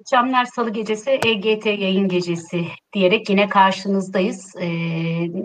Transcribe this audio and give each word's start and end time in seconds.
Akşamlar 0.00 0.44
Salı 0.44 0.70
gecesi 0.70 1.10
EGT 1.10 1.66
yayın 1.66 2.08
gecesi 2.08 2.66
diyerek 2.92 3.30
yine 3.30 3.48
karşınızdayız. 3.48 4.56
Ee, 4.56 4.66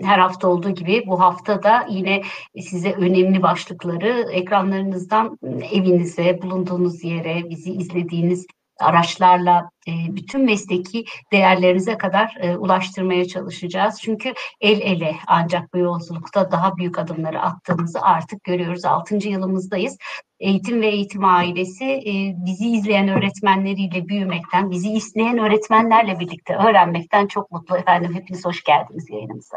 her 0.02 0.18
hafta 0.18 0.48
olduğu 0.48 0.70
gibi 0.70 1.04
bu 1.06 1.20
hafta 1.20 1.62
da 1.62 1.86
yine 1.90 2.22
size 2.60 2.92
önemli 2.92 3.42
başlıkları 3.42 4.26
ekranlarınızdan 4.32 5.38
evinize, 5.72 6.42
bulunduğunuz 6.42 7.04
yere, 7.04 7.50
bizi 7.50 7.72
izlediğiniz 7.72 8.46
araçlarla 8.80 9.70
e, 9.88 10.16
bütün 10.16 10.44
mesleki 10.44 11.04
değerlerinize 11.32 11.98
kadar 11.98 12.36
e, 12.40 12.56
ulaştırmaya 12.56 13.28
çalışacağız. 13.28 14.00
Çünkü 14.02 14.34
el 14.60 14.80
ele 14.80 15.16
ancak 15.26 15.74
bu 15.74 15.78
yolculukta 15.78 16.50
daha 16.50 16.76
büyük 16.76 16.98
adımları 16.98 17.40
attığımızı 17.42 18.00
artık 18.02 18.44
görüyoruz. 18.44 18.84
Altıncı 18.84 19.28
yılımızdayız. 19.28 19.96
Eğitim 20.40 20.80
ve 20.80 20.86
eğitim 20.86 21.24
ailesi 21.24 21.84
e, 21.84 22.34
bizi 22.46 22.68
izleyen 22.68 23.08
öğretmenleriyle 23.08 24.08
büyümekten, 24.08 24.70
bizi 24.70 24.90
isteyen 24.90 25.38
öğretmenlerle 25.38 26.20
birlikte 26.20 26.54
öğrenmekten 26.54 27.26
çok 27.26 27.50
mutlu 27.50 27.76
efendim. 27.76 28.14
Hepiniz 28.14 28.44
hoş 28.44 28.64
geldiniz 28.64 29.10
yayınımıza. 29.10 29.56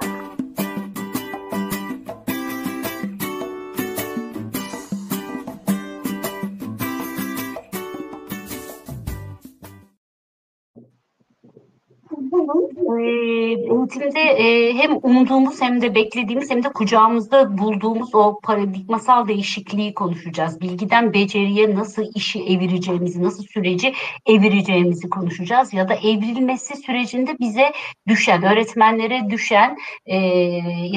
Eğitimde 13.00 14.20
e, 14.20 14.74
hem 14.74 15.00
umduğumuz 15.02 15.62
hem 15.62 15.82
de 15.82 15.96
beklediğimiz 15.96 16.52
hem 16.52 16.64
de 16.64 16.70
kucağımızda 16.70 17.58
bulduğumuz 17.58 18.16
o 18.16 18.40
paradigmasal 18.44 19.28
değişikliği 19.28 19.94
konuşacağız. 19.94 20.62
Bilgiden 20.62 21.14
beceriye 21.14 21.76
nasıl 21.76 22.06
işi 22.16 22.44
evireceğimizi, 22.44 23.24
nasıl 23.24 23.44
süreci 23.44 23.94
evireceğimizi 24.26 25.10
konuşacağız. 25.10 25.74
Ya 25.74 25.90
da 25.90 25.94
evrilmesi 25.94 26.78
sürecinde 26.78 27.40
bize 27.40 27.72
düşen, 28.08 28.44
öğretmenlere 28.44 29.30
düşen, 29.30 29.78
e, 30.06 30.18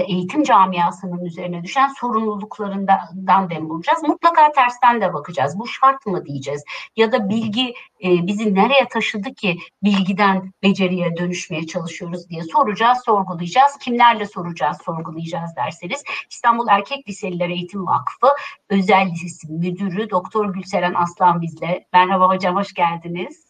eğitim 0.09 0.43
camiasının 0.43 1.25
üzerine 1.25 1.63
düşen 1.63 1.89
sorumluluklarından 2.01 3.51
dem 3.51 3.71
vuracağız. 3.71 4.03
Mutlaka 4.03 4.53
tersten 4.53 5.01
de 5.01 5.15
bakacağız. 5.15 5.59
Bu 5.59 5.67
şart 5.67 6.07
mı 6.07 6.27
diyeceğiz? 6.27 6.65
Ya 6.97 7.13
da 7.13 7.29
bilgi 7.29 7.75
e, 8.05 8.27
bizi 8.27 8.55
nereye 8.55 8.89
taşıdı 8.91 9.35
ki 9.35 9.59
bilgiden 9.83 10.53
beceriye 10.63 11.17
dönüşmeye 11.45 11.67
çalışıyoruz 11.67 12.29
diye 12.29 12.43
soracağız, 12.43 12.99
sorgulayacağız. 13.05 13.79
Kimlerle 13.81 14.27
soracağız, 14.27 14.79
sorgulayacağız 14.85 15.57
derseniz 15.57 16.03
İstanbul 16.31 16.67
Erkek 16.71 17.09
Liseliler 17.09 17.49
Eğitim 17.49 17.87
Vakfı 17.87 18.27
Özel 18.71 19.11
Lisesi 19.11 19.53
Müdürü 19.53 20.11
Doktor 20.11 20.55
Gülseren 20.55 20.95
Aslan 20.95 21.43
bizle. 21.43 21.87
Merhaba 21.93 22.29
hocam, 22.29 22.57
hoş 22.57 22.75
geldiniz. 22.75 23.45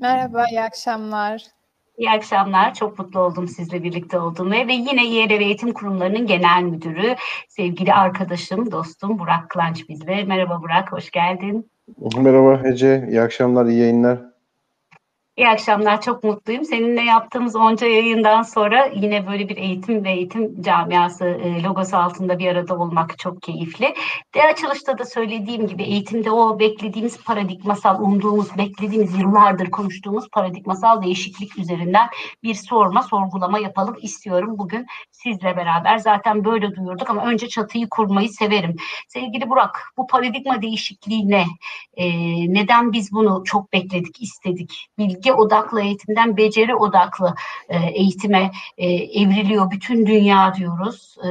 Merhaba, 0.00 0.44
iyi 0.50 0.62
akşamlar. 0.62 1.42
İyi 1.98 2.10
akşamlar. 2.10 2.74
Çok 2.74 2.98
mutlu 2.98 3.20
oldum 3.20 3.48
sizle 3.48 3.82
birlikte 3.82 4.18
olduğum 4.18 4.50
ve 4.50 4.72
yine 4.72 5.06
YRV 5.06 5.40
Eğitim 5.40 5.72
Kurumlarının 5.72 6.26
Genel 6.26 6.62
Müdürü, 6.62 7.16
sevgili 7.48 7.92
arkadaşım, 7.92 8.72
dostum 8.72 9.18
Burak 9.18 9.50
Klanç 9.50 9.88
bizle. 9.88 10.24
Merhaba 10.24 10.62
Burak, 10.62 10.92
hoş 10.92 11.10
geldin. 11.10 11.70
Merhaba 12.16 12.68
Ece, 12.68 13.06
iyi 13.10 13.20
akşamlar, 13.20 13.66
iyi 13.66 13.78
yayınlar. 13.78 14.35
İyi 15.36 15.48
akşamlar, 15.48 16.00
çok 16.00 16.24
mutluyum. 16.24 16.64
Seninle 16.64 17.02
yaptığımız 17.02 17.56
onca 17.56 17.86
yayından 17.86 18.42
sonra 18.42 18.86
yine 18.94 19.26
böyle 19.26 19.48
bir 19.48 19.56
eğitim 19.56 20.04
ve 20.04 20.12
eğitim 20.12 20.62
camiası 20.62 21.24
e, 21.24 21.62
logosu 21.62 21.96
altında 21.96 22.38
bir 22.38 22.46
arada 22.46 22.78
olmak 22.78 23.18
çok 23.18 23.42
keyifli. 23.42 23.94
De 24.34 24.42
açılışta 24.42 24.98
da 24.98 25.04
söylediğim 25.04 25.66
gibi 25.66 25.82
eğitimde 25.82 26.30
o 26.30 26.58
beklediğimiz 26.58 27.24
paradigmasal, 27.24 28.00
umduğumuz, 28.00 28.58
beklediğimiz 28.58 29.18
yıllardır 29.18 29.70
konuştuğumuz 29.70 30.28
paradigmasal 30.30 31.02
değişiklik 31.02 31.58
üzerinden 31.58 32.08
bir 32.42 32.54
sorma, 32.54 33.02
sorgulama 33.02 33.58
yapalım 33.58 33.96
istiyorum 34.02 34.58
bugün 34.58 34.86
sizle 35.10 35.56
beraber. 35.56 35.98
Zaten 35.98 36.44
böyle 36.44 36.76
duyurduk 36.76 37.10
ama 37.10 37.24
önce 37.24 37.48
çatıyı 37.48 37.88
kurmayı 37.90 38.28
severim. 38.28 38.76
Sevgili 39.08 39.50
Burak, 39.50 39.92
bu 39.96 40.06
paradigma 40.06 40.62
değişikliği 40.62 41.28
ne? 41.28 41.44
E, 41.96 42.08
neden 42.54 42.92
biz 42.92 43.12
bunu 43.12 43.42
çok 43.44 43.72
bekledik, 43.72 44.22
istedik? 44.22 44.86
Bilgi 44.98 45.25
bilgi 45.26 45.34
odaklı 45.34 45.80
eğitimden 45.80 46.36
beceri 46.36 46.74
odaklı 46.74 47.34
e, 47.68 47.78
eğitime 47.78 48.50
e, 48.78 48.86
evriliyor 48.94 49.70
bütün 49.70 50.06
dünya 50.06 50.54
diyoruz 50.54 51.16
e, 51.24 51.30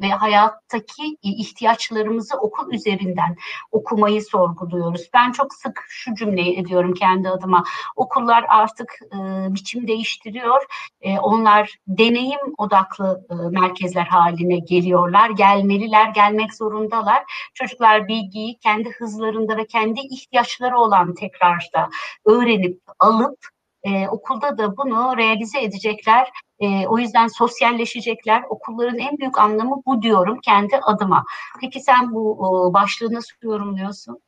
ve 0.00 0.08
hayattaki 0.08 1.16
ihtiyaçlarımızı 1.22 2.36
okul 2.36 2.72
üzerinden 2.72 3.36
okumayı 3.72 4.22
sorguluyoruz. 4.22 5.10
Ben 5.14 5.32
çok 5.32 5.54
sık 5.54 5.84
şu 5.88 6.14
cümleyi 6.14 6.58
ediyorum 6.58 6.94
kendi 6.94 7.28
adıma. 7.28 7.64
Okullar 7.96 8.44
artık 8.48 8.98
e, 9.12 9.18
biçim 9.54 9.88
değiştiriyor. 9.88 10.62
E, 11.00 11.18
onlar 11.18 11.70
deneyim 11.86 12.40
odaklı 12.58 13.26
e, 13.30 13.34
merkezler 13.34 14.04
haline 14.04 14.58
geliyorlar. 14.58 15.30
Gelmeliler, 15.30 16.08
gelmek 16.08 16.54
zorundalar. 16.54 17.22
Çocuklar 17.54 18.08
bilgiyi 18.08 18.58
kendi 18.58 18.90
hızlarında 18.90 19.56
ve 19.56 19.66
kendi 19.66 20.00
ihtiyaçları 20.00 20.78
olan 20.78 21.14
tekrarda 21.14 21.90
öğrenip 22.26 22.78
alıp 23.12 23.38
e, 23.82 24.08
okulda 24.08 24.58
da 24.58 24.76
bunu 24.76 25.16
realize 25.16 25.62
edecekler. 25.62 26.28
E, 26.60 26.86
o 26.86 26.98
yüzden 26.98 27.26
sosyalleşecekler. 27.26 28.42
Okulların 28.48 28.98
en 28.98 29.18
büyük 29.18 29.38
anlamı 29.38 29.82
bu 29.86 30.02
diyorum 30.02 30.38
kendi 30.42 30.76
adıma. 30.76 31.24
Peki 31.60 31.80
sen 31.80 32.14
bu 32.14 32.32
o, 32.32 32.72
başlığı 32.72 33.14
nasıl 33.14 33.34
yorumluyorsun? 33.42 34.18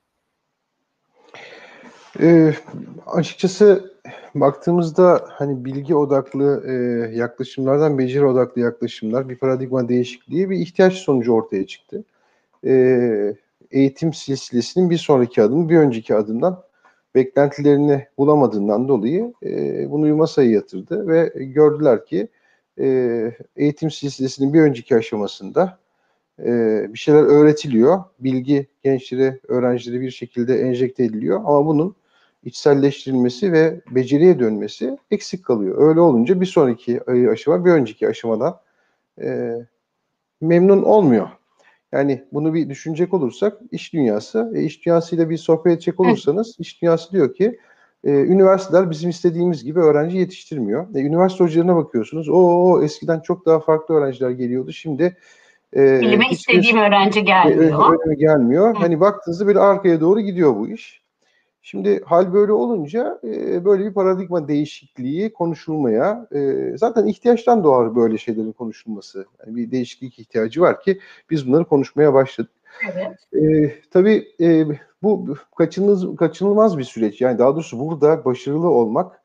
E, 2.20 2.54
açıkçası 3.06 3.94
baktığımızda 4.34 5.28
hani 5.30 5.64
bilgi 5.64 5.94
odaklı 5.94 6.64
e, 6.66 6.72
yaklaşımlardan 7.16 7.98
beceri 7.98 8.26
odaklı 8.26 8.60
yaklaşımlar 8.60 9.28
bir 9.28 9.38
paradigma 9.38 9.88
değişikliği 9.88 10.50
bir 10.50 10.56
ihtiyaç 10.56 10.94
sonucu 10.94 11.32
ortaya 11.32 11.66
çıktı. 11.66 12.04
E, 12.66 13.34
eğitim 13.70 14.14
silsilesinin 14.14 14.90
bir 14.90 14.98
sonraki 14.98 15.42
adımı 15.42 15.68
bir 15.68 15.78
önceki 15.78 16.14
adımdan 16.14 16.62
beklentilerini 17.14 18.06
bulamadığından 18.18 18.88
dolayı 18.88 19.32
e, 19.42 19.90
bunu 19.90 20.16
masaya 20.16 20.50
yatırdı 20.50 21.08
ve 21.08 21.32
gördüler 21.36 22.06
ki 22.06 22.28
e, 22.80 23.32
eğitim 23.56 23.90
silsilesinin 23.90 24.54
bir 24.54 24.60
önceki 24.60 24.96
aşamasında 24.96 25.78
e, 26.38 26.46
bir 26.92 26.98
şeyler 26.98 27.22
öğretiliyor. 27.22 28.04
Bilgi 28.20 28.66
gençlere, 28.82 29.38
öğrencilere 29.48 30.00
bir 30.00 30.10
şekilde 30.10 30.60
enjekte 30.60 31.04
ediliyor 31.04 31.40
ama 31.44 31.66
bunun 31.66 31.94
içselleştirilmesi 32.44 33.52
ve 33.52 33.80
beceriye 33.90 34.38
dönmesi 34.38 34.98
eksik 35.10 35.44
kalıyor. 35.44 35.88
Öyle 35.88 36.00
olunca 36.00 36.40
bir 36.40 36.46
sonraki 36.46 37.00
aşama 37.30 37.64
bir 37.64 37.70
önceki 37.70 38.08
aşamadan 38.08 38.60
e, 39.22 39.54
memnun 40.40 40.82
olmuyor. 40.82 41.28
Yani 41.94 42.24
bunu 42.32 42.54
bir 42.54 42.68
düşünecek 42.68 43.14
olursak 43.14 43.58
iş 43.72 43.92
dünyası, 43.92 44.52
e, 44.54 44.62
iş 44.62 44.86
dünyasıyla 44.86 45.30
bir 45.30 45.36
sohbet 45.36 45.72
edecek 45.72 46.00
olursanız 46.00 46.56
iş 46.58 46.82
dünyası 46.82 47.12
diyor 47.12 47.34
ki 47.34 47.58
e, 48.04 48.10
üniversiteler 48.10 48.90
bizim 48.90 49.10
istediğimiz 49.10 49.64
gibi 49.64 49.80
öğrenci 49.80 50.16
yetiştirmiyor. 50.16 50.94
E, 50.94 51.00
üniversite 51.00 51.44
hocalarına 51.44 51.76
bakıyorsunuz. 51.76 52.28
O 52.28 52.80
eskiden 52.82 53.20
çok 53.20 53.46
daha 53.46 53.60
farklı 53.60 53.94
öğrenciler 53.94 54.30
geliyordu. 54.30 54.72
Şimdi 54.72 55.16
e, 55.76 56.00
Bilime 56.00 56.24
istediğim 56.30 56.76
öğrenci 56.76 57.24
gelmiyor. 57.24 58.10
E, 58.10 58.14
gelmiyor. 58.14 58.74
Hı. 58.74 58.78
Hani 58.78 59.00
baktığınızda 59.00 59.48
bir 59.48 59.56
arkaya 59.56 60.00
doğru 60.00 60.20
gidiyor 60.20 60.56
bu 60.56 60.68
iş. 60.68 61.03
Şimdi 61.66 62.04
hal 62.04 62.32
böyle 62.32 62.52
olunca 62.52 63.20
e, 63.24 63.64
böyle 63.64 63.84
bir 63.84 63.94
paradigma 63.94 64.48
değişikliği 64.48 65.32
konuşulmaya 65.32 66.28
e, 66.34 66.72
zaten 66.76 67.06
ihtiyaçtan 67.06 67.64
doğar 67.64 67.96
böyle 67.96 68.18
şeylerin 68.18 68.52
konuşulması. 68.52 69.26
Yani 69.40 69.56
bir 69.56 69.70
değişiklik 69.70 70.18
ihtiyacı 70.18 70.60
var 70.60 70.80
ki 70.80 71.00
biz 71.30 71.48
bunları 71.48 71.64
konuşmaya 71.64 72.14
başladık. 72.14 72.52
Evet. 72.92 73.44
E, 73.44 73.74
tabii 73.90 74.28
e, 74.40 74.66
bu 75.02 75.36
kaçınılmaz, 75.56 76.16
kaçınılmaz 76.16 76.78
bir 76.78 76.84
süreç. 76.84 77.20
Yani 77.20 77.38
daha 77.38 77.54
doğrusu 77.54 77.78
burada 77.78 78.24
başarılı 78.24 78.68
olmak 78.68 79.20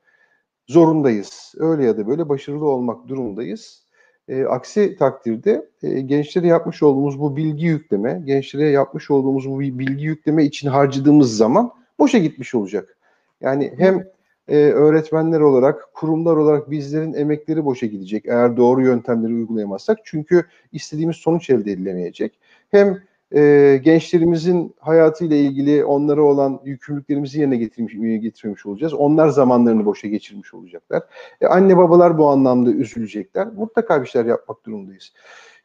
zorundayız. 0.67 1.53
Öyle 1.57 1.85
ya 1.85 1.97
da 1.97 2.07
böyle 2.07 2.29
başarılı 2.29 2.65
olmak 2.65 3.07
durumundayız. 3.07 3.83
E, 4.27 4.43
aksi 4.43 4.95
takdirde 4.95 5.69
e, 5.83 6.01
gençlere 6.01 6.47
yapmış 6.47 6.83
olduğumuz 6.83 7.19
bu 7.19 7.35
bilgi 7.35 7.65
yükleme, 7.65 8.21
gençlere 8.25 8.69
yapmış 8.69 9.11
olduğumuz 9.11 9.49
bu 9.49 9.59
bilgi 9.59 10.05
yükleme 10.05 10.45
için 10.45 10.67
harcadığımız 10.69 11.37
zaman 11.37 11.78
boşa 11.99 12.17
gitmiş 12.17 12.55
olacak. 12.55 12.97
Yani 13.41 13.73
hem 13.77 14.03
e, 14.47 14.57
öğretmenler 14.57 15.39
olarak, 15.39 15.93
kurumlar 15.93 16.35
olarak 16.35 16.71
bizlerin 16.71 17.13
emekleri 17.13 17.65
boşa 17.65 17.85
gidecek 17.85 18.25
eğer 18.25 18.57
doğru 18.57 18.81
yöntemleri 18.81 19.33
uygulayamazsak. 19.33 19.99
Çünkü 20.03 20.45
istediğimiz 20.71 21.15
sonuç 21.15 21.49
elde 21.49 21.71
edilemeyecek. 21.71 22.39
Hem 22.71 23.01
e, 23.35 23.79
gençlerimizin 23.83 24.75
hayatıyla 24.79 25.35
ilgili 25.35 25.85
onlara 25.85 26.21
olan 26.21 26.59
yükümlülüklerimizi 26.65 27.39
yerine 27.39 27.57
getirmiş, 27.57 28.21
getirmiş 28.21 28.65
olacağız. 28.65 28.93
Onlar 28.93 29.29
zamanlarını 29.29 29.85
boşa 29.85 30.07
geçirmiş 30.07 30.53
olacaklar. 30.53 31.03
E, 31.41 31.47
anne 31.47 31.77
babalar 31.77 32.17
bu 32.17 32.27
anlamda 32.29 32.71
üzülecekler. 32.71 33.47
Mutlaka 33.47 34.01
bir 34.01 34.07
şeyler 34.07 34.27
yapmak 34.27 34.65
durumundayız. 34.65 35.13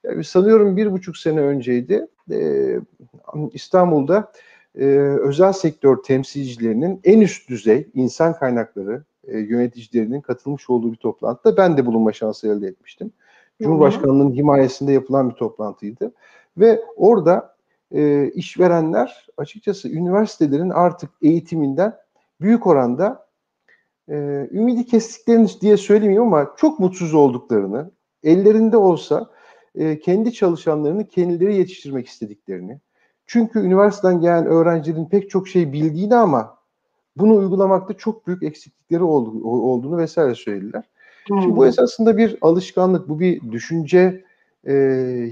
Yani 0.05 0.25
sanıyorum 0.25 0.77
bir 0.77 0.93
buçuk 0.93 1.17
sene 1.17 1.41
önceydi 1.41 2.07
e, 2.31 2.69
İstanbul'da 3.53 4.33
e, 4.79 4.85
özel 5.21 5.53
sektör 5.53 6.03
temsilcilerinin 6.03 7.01
en 7.05 7.21
üst 7.21 7.49
düzey 7.49 7.89
insan 7.95 8.39
kaynakları 8.39 9.05
e, 9.25 9.39
yöneticilerinin 9.39 10.21
katılmış 10.21 10.71
olduğu 10.71 10.93
bir 10.93 10.97
toplantıda 10.97 11.57
ben 11.57 11.77
de 11.77 11.87
bulunma 11.87 12.13
şansı 12.13 12.49
elde 12.49 12.67
etmiştim. 12.67 13.13
Cumhurbaşkanlığının 13.63 14.33
himayesinde 14.33 14.93
yapılan 14.93 15.31
bir 15.31 15.35
toplantıydı. 15.35 16.13
Ve 16.57 16.81
orada 16.97 17.57
e, 17.93 18.31
işverenler 18.35 19.27
açıkçası 19.37 19.89
üniversitelerin 19.89 20.71
artık 20.71 21.11
eğitiminden 21.23 21.97
büyük 22.41 22.67
oranda 22.67 23.27
e, 24.09 24.15
ümidi 24.53 24.87
kestiklerini 24.87 25.49
diye 25.61 25.77
söylemeyeyim 25.77 26.23
ama 26.23 26.55
çok 26.57 26.81
mutsuz 26.81 27.15
olduklarını, 27.15 27.91
ellerinde 28.23 28.77
olsa 28.77 29.31
e, 29.75 29.99
kendi 29.99 30.33
çalışanlarını 30.33 31.09
kendileri 31.09 31.57
yetiştirmek 31.57 32.07
istediklerini, 32.07 32.81
çünkü 33.27 33.59
üniversiteden 33.59 34.21
gelen 34.21 34.47
öğrencilerin 34.47 35.07
pek 35.07 35.31
çok 35.31 35.49
şey 35.49 35.73
bildiğini 35.73 36.15
ama 36.15 36.59
bunu 37.17 37.37
uygulamakta 37.37 37.95
çok 37.95 38.27
büyük 38.27 38.43
eksiklikleri 38.43 39.03
olduğunu 39.03 39.99
vesaire 39.99 40.35
söylediler. 40.35 40.85
Hmm. 41.29 41.43
Şimdi 41.43 41.57
bu 41.57 41.67
esasında 41.67 42.17
bir 42.17 42.39
alışkanlık, 42.41 43.09
bu 43.09 43.21
bir 43.21 43.53
düşünce 43.53 44.25
e, 44.65 44.73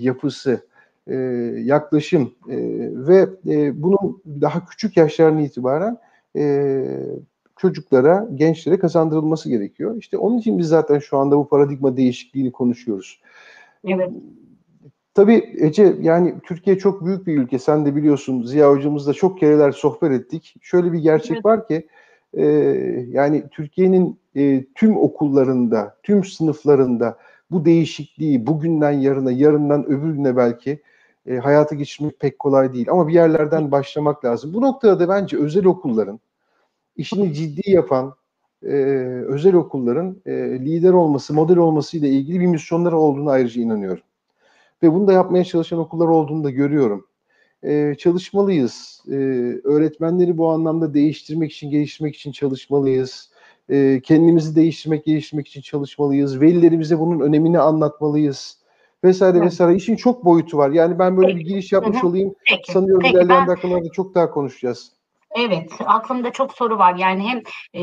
yapısı, 0.00 0.66
e, 1.06 1.14
yaklaşım 1.58 2.34
e, 2.48 2.56
ve 2.92 3.28
e, 3.46 3.82
bunun 3.82 4.22
daha 4.26 4.66
küçük 4.66 4.96
yaşlarından 4.96 5.42
itibaren 5.44 5.98
e, 6.36 6.84
çocuklara, 7.56 8.28
gençlere 8.34 8.78
kazandırılması 8.78 9.48
gerekiyor. 9.48 9.96
İşte 9.96 10.18
onun 10.18 10.38
için 10.38 10.58
biz 10.58 10.68
zaten 10.68 10.98
şu 10.98 11.18
anda 11.18 11.38
bu 11.38 11.48
paradigma 11.48 11.96
değişikliğini 11.96 12.52
konuşuyoruz. 12.52 13.20
Evet. 13.84 14.10
Tabii 15.14 15.54
Ece 15.58 15.96
yani 16.00 16.34
Türkiye 16.42 16.78
çok 16.78 17.04
büyük 17.04 17.26
bir 17.26 17.38
ülke. 17.38 17.58
Sen 17.58 17.86
de 17.86 17.96
biliyorsun 17.96 18.42
Ziya 18.42 18.70
hocamızla 18.70 19.12
çok 19.12 19.38
kereler 19.38 19.72
sohbet 19.72 20.12
ettik. 20.12 20.54
Şöyle 20.62 20.92
bir 20.92 20.98
gerçek 20.98 21.32
evet. 21.32 21.44
var 21.44 21.68
ki 21.68 21.88
e, 22.34 22.44
yani 23.08 23.44
Türkiye'nin 23.50 24.18
e, 24.36 24.64
tüm 24.74 24.96
okullarında, 24.96 25.96
tüm 26.02 26.24
sınıflarında 26.24 27.18
bu 27.50 27.64
değişikliği 27.64 28.46
bugünden 28.46 28.92
yarına, 28.92 29.32
yarından 29.32 29.86
öbür 29.86 30.14
güne 30.14 30.36
belki 30.36 30.82
e, 31.26 31.36
hayata 31.36 31.74
geçirmek 31.74 32.20
pek 32.20 32.38
kolay 32.38 32.72
değil. 32.72 32.90
Ama 32.90 33.08
bir 33.08 33.14
yerlerden 33.14 33.70
başlamak 33.72 34.24
lazım. 34.24 34.54
Bu 34.54 34.62
noktada 34.62 35.00
da 35.00 35.08
bence 35.08 35.38
özel 35.38 35.64
okulların 35.66 36.20
işini 36.96 37.34
ciddi 37.34 37.70
yapan 37.70 38.14
e, 38.62 38.74
özel 39.28 39.54
okulların 39.54 40.16
e, 40.26 40.32
lider 40.60 40.92
olması, 40.92 41.34
model 41.34 41.56
olması 41.56 41.98
ile 41.98 42.08
ilgili 42.08 42.40
bir 42.40 42.46
misyonları 42.46 42.98
olduğunu 42.98 43.30
ayrıca 43.30 43.62
inanıyorum. 43.62 44.02
Ve 44.82 44.92
bunu 44.92 45.06
da 45.06 45.12
yapmaya 45.12 45.44
çalışan 45.44 45.78
okullar 45.78 46.06
olduğunu 46.06 46.44
da 46.44 46.50
görüyorum. 46.50 47.06
Ee, 47.64 47.94
çalışmalıyız. 47.98 49.02
Ee, 49.08 49.14
öğretmenleri 49.64 50.38
bu 50.38 50.48
anlamda 50.48 50.94
değiştirmek 50.94 51.52
için, 51.52 51.70
geliştirmek 51.70 52.16
için 52.16 52.32
çalışmalıyız. 52.32 53.30
Ee, 53.70 54.00
kendimizi 54.04 54.56
değiştirmek, 54.56 55.04
geliştirmek 55.04 55.48
için 55.48 55.60
çalışmalıyız. 55.60 56.40
Velilerimize 56.40 56.98
bunun 56.98 57.20
önemini 57.20 57.58
anlatmalıyız. 57.58 58.62
Vesaire 59.04 59.38
evet. 59.38 59.46
vesaire. 59.46 59.76
İşin 59.76 59.96
çok 59.96 60.24
boyutu 60.24 60.58
var. 60.58 60.70
Yani 60.70 60.98
ben 60.98 61.16
böyle 61.16 61.28
Peki. 61.28 61.38
bir 61.38 61.44
giriş 61.44 61.72
yapmış 61.72 61.96
Hı-hı. 61.96 62.06
olayım. 62.06 62.34
Peki. 62.50 62.72
Sanıyorum 62.72 63.02
Peki, 63.02 63.14
ilerleyen 63.14 63.40
ben... 63.40 63.48
dakikalarda 63.48 63.88
çok 63.92 64.14
daha 64.14 64.30
konuşacağız. 64.30 64.92
Evet, 65.36 65.72
aklımda 65.86 66.32
çok 66.32 66.52
soru 66.54 66.78
var. 66.78 66.94
Yani 66.94 67.28
hem 67.28 67.42
e, 67.74 67.82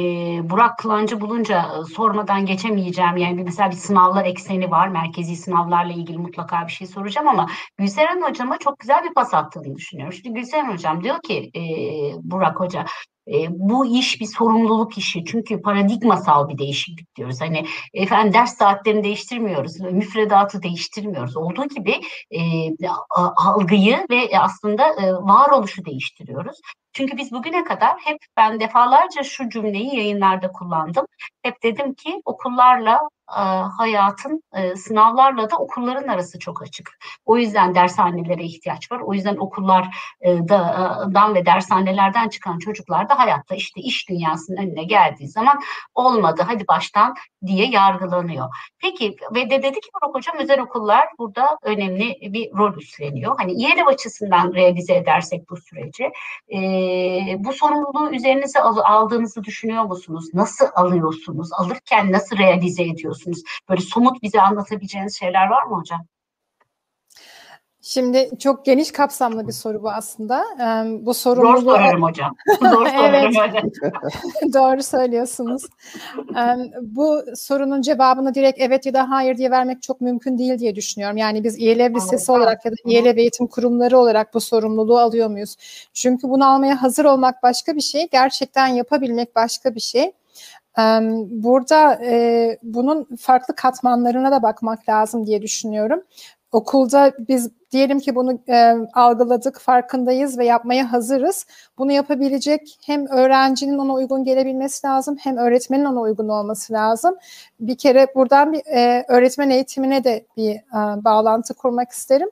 Burak 0.50 0.78
Kılancı 0.78 1.22
bulunca 1.22 1.62
e, 1.62 1.94
sormadan 1.94 2.46
geçemeyeceğim. 2.46 3.18
Yani 3.18 3.44
mesela 3.44 3.72
bir 3.72 3.76
sınavlar 3.76 4.26
ekseni 4.26 4.72
var. 4.72 4.88
Merkezi 4.88 5.36
sınavlarla 5.36 5.94
ilgili 5.94 6.18
mutlaka 6.18 6.68
bir 6.68 6.72
şey 6.72 6.88
soracağım 6.88 7.28
ama 7.28 7.48
Gülseren 7.78 8.22
Hocama 8.22 8.58
çok 8.58 8.80
güzel 8.80 9.04
bir 9.04 9.14
pas 9.14 9.34
attığını 9.34 9.76
düşünüyorum. 9.76 10.14
Şimdi 10.14 10.40
Gülseren 10.40 10.74
Hocam 10.74 11.04
diyor 11.04 11.22
ki 11.22 11.52
e, 11.56 11.62
Burak 12.32 12.60
Hoca, 12.60 12.86
e, 13.34 13.48
bu 13.50 13.86
iş 13.86 14.22
bir 14.22 14.26
sorumluluk 14.26 14.98
işi 14.98 15.26
çünkü 15.26 15.62
paradigmasal 15.62 16.50
bir 16.50 16.58
değişiklik 16.58 17.16
diyoruz. 17.16 17.42
Hani 17.42 17.66
efendim 17.94 18.34
ders 18.34 18.58
saatlerini 18.58 19.04
değiştirmiyoruz, 19.04 19.80
müfredatı 19.80 20.64
değiştirmiyoruz. 20.64 21.38
Olduğu 21.38 21.66
gibi 21.68 21.96
e, 22.32 22.40
algıyı 23.36 24.06
ve 24.10 24.40
aslında 24.40 24.88
e, 24.90 25.14
varoluşu 25.14 25.86
değiştiriyoruz. 25.86 26.58
Çünkü 26.94 27.18
biz 27.18 27.32
bugüne 27.32 27.64
kadar 27.64 27.98
hep 28.00 28.18
ben 28.38 28.60
defalarca 28.60 29.24
şu 29.24 29.50
cümleyi 29.50 29.96
yayınlarda 29.96 30.52
kullandım. 30.52 31.06
Hep 31.42 31.64
dedim 31.64 31.94
ki 31.94 32.22
okullarla 32.26 33.00
e, 33.38 33.42
hayatın 33.78 34.44
e, 34.54 34.76
sınavlarla 34.76 35.50
da 35.50 35.58
okulların 35.58 36.08
arası 36.08 36.40
çok 36.40 36.62
açık. 36.62 37.00
O 37.26 37.38
yüzden 37.38 37.76
dershanelere 37.76 38.44
ihtiyaç 38.44 38.92
var. 38.92 39.00
O 39.00 39.14
yüzden 39.14 39.36
okullardan 39.38 41.36
ve 41.36 41.46
dershanelerden 41.46 42.30
çıkan 42.30 42.60
çocuklar 42.60 43.10
da 43.10 43.20
hayatta 43.20 43.56
işte 43.56 43.82
iş 43.82 44.10
dünyasının 44.10 44.58
önüne 44.58 44.84
geldiği 44.84 45.28
zaman 45.28 45.60
olmadı 45.96 46.42
hadi 46.48 46.68
baştan 46.68 47.16
diye 47.46 47.70
yargılanıyor. 47.70 48.50
Peki 48.82 49.16
ve 49.36 49.50
de 49.50 49.64
dedi 49.64 49.80
ki 49.80 49.90
Burak 49.94 50.16
Hocam 50.16 50.36
özel 50.38 50.62
okullar 50.62 51.08
burada 51.20 51.58
önemli 51.64 52.18
bir 52.22 52.52
rol 52.58 52.78
üstleniyor. 52.78 53.36
Hani 53.38 53.52
İELEV 53.54 53.88
açısından 53.88 54.54
realize 54.54 54.96
edersek 54.96 55.50
bu 55.50 55.58
süreci 55.58 56.12
e, 56.54 56.60
bu 57.40 57.54
sorumluluğu 57.54 58.12
üzerinize 58.12 58.60
aldığınızı 58.62 59.44
düşünüyor 59.44 59.84
musunuz? 59.84 60.26
Nasıl 60.34 60.66
alıyorsunuz? 60.76 61.50
Alırken 61.54 62.12
nasıl 62.12 62.38
realize 62.38 62.84
ediyorsunuz? 62.84 63.19
Ediyorsunuz? 63.22 63.44
Böyle 63.70 63.82
somut 63.82 64.24
bize 64.24 64.42
anlatabileceğiniz 64.42 65.20
şeyler 65.20 65.48
var 65.48 65.64
mı 65.64 65.78
hocam? 65.78 66.06
Şimdi 67.82 68.30
çok 68.40 68.66
geniş 68.66 68.92
kapsamlı 68.92 69.48
bir 69.48 69.52
soru 69.52 69.84
bu 69.84 69.92
aslında. 69.92 70.46
Ee, 70.60 71.06
bu 71.06 71.14
sorumluluğu... 71.14 71.62
Zor 71.62 71.76
sorarım 71.76 72.04
hocam. 72.04 72.36
Zor 72.60 72.88
sorarım 72.88 73.36
hocam. 73.36 73.64
Doğru 74.54 74.84
söylüyorsunuz. 74.84 75.64
Ee, 76.18 76.56
bu 76.82 77.24
sorunun 77.36 77.82
cevabını 77.82 78.36
direkt 78.36 78.60
evet 78.60 78.86
ya 78.86 78.94
da 78.94 79.10
hayır 79.10 79.38
diye 79.38 79.52
vermek 79.52 79.82
çok 79.82 80.02
mümkün 80.02 80.38
değil 80.38 80.60
diye 80.60 80.76
düşünüyorum. 80.76 81.18
Yani 81.18 81.44
biz 81.44 81.60
İELEV 81.60 81.96
Lisesi 81.96 82.32
olarak 82.32 82.66
ya 82.66 82.72
da 82.72 82.76
İELEV 82.86 83.18
eğitim 83.18 83.48
kurumları 83.48 83.98
olarak 83.98 84.34
bu 84.34 84.42
sorumluluğu 84.42 85.00
alıyor 85.00 85.30
muyuz? 85.30 85.56
Çünkü 85.94 86.30
bunu 86.30 86.52
almaya 86.52 86.82
hazır 86.82 87.06
olmak 87.06 87.44
başka 87.44 87.76
bir 87.76 87.82
şey, 87.82 88.08
gerçekten 88.12 88.68
yapabilmek 88.68 89.36
başka 89.36 89.76
bir 89.76 89.80
şey. 89.80 90.12
Burada 91.30 92.00
e, 92.04 92.58
bunun 92.64 93.08
farklı 93.20 93.56
katmanlarına 93.56 94.32
da 94.32 94.44
bakmak 94.44 94.90
lazım 94.90 95.28
diye 95.28 95.42
düşünüyorum. 95.42 96.04
Okulda 96.52 97.14
biz 97.28 97.50
diyelim 97.72 98.00
ki 98.00 98.16
bunu 98.16 98.40
e, 98.50 98.76
algıladık, 98.94 99.60
farkındayız 99.60 100.38
ve 100.38 100.46
yapmaya 100.46 100.92
hazırız. 100.92 101.46
Bunu 101.78 101.92
yapabilecek 101.92 102.78
hem 102.86 103.08
öğrencinin 103.08 103.78
ona 103.78 103.94
uygun 103.94 104.24
gelebilmesi 104.24 104.88
lazım, 104.88 105.18
hem 105.20 105.38
öğretmenin 105.38 105.86
ona 105.86 106.02
uygun 106.02 106.30
olması 106.30 106.74
lazım. 106.74 107.16
Bir 107.60 107.78
kere 107.78 108.08
buradan 108.16 108.54
bir 108.54 108.62
e, 108.66 109.06
öğretmen 109.08 109.50
eğitimine 109.50 110.04
de 110.04 110.26
bir 110.38 110.52
e, 110.56 111.04
bağlantı 111.04 111.54
kurmak 111.54 111.92
isterim. 111.92 112.30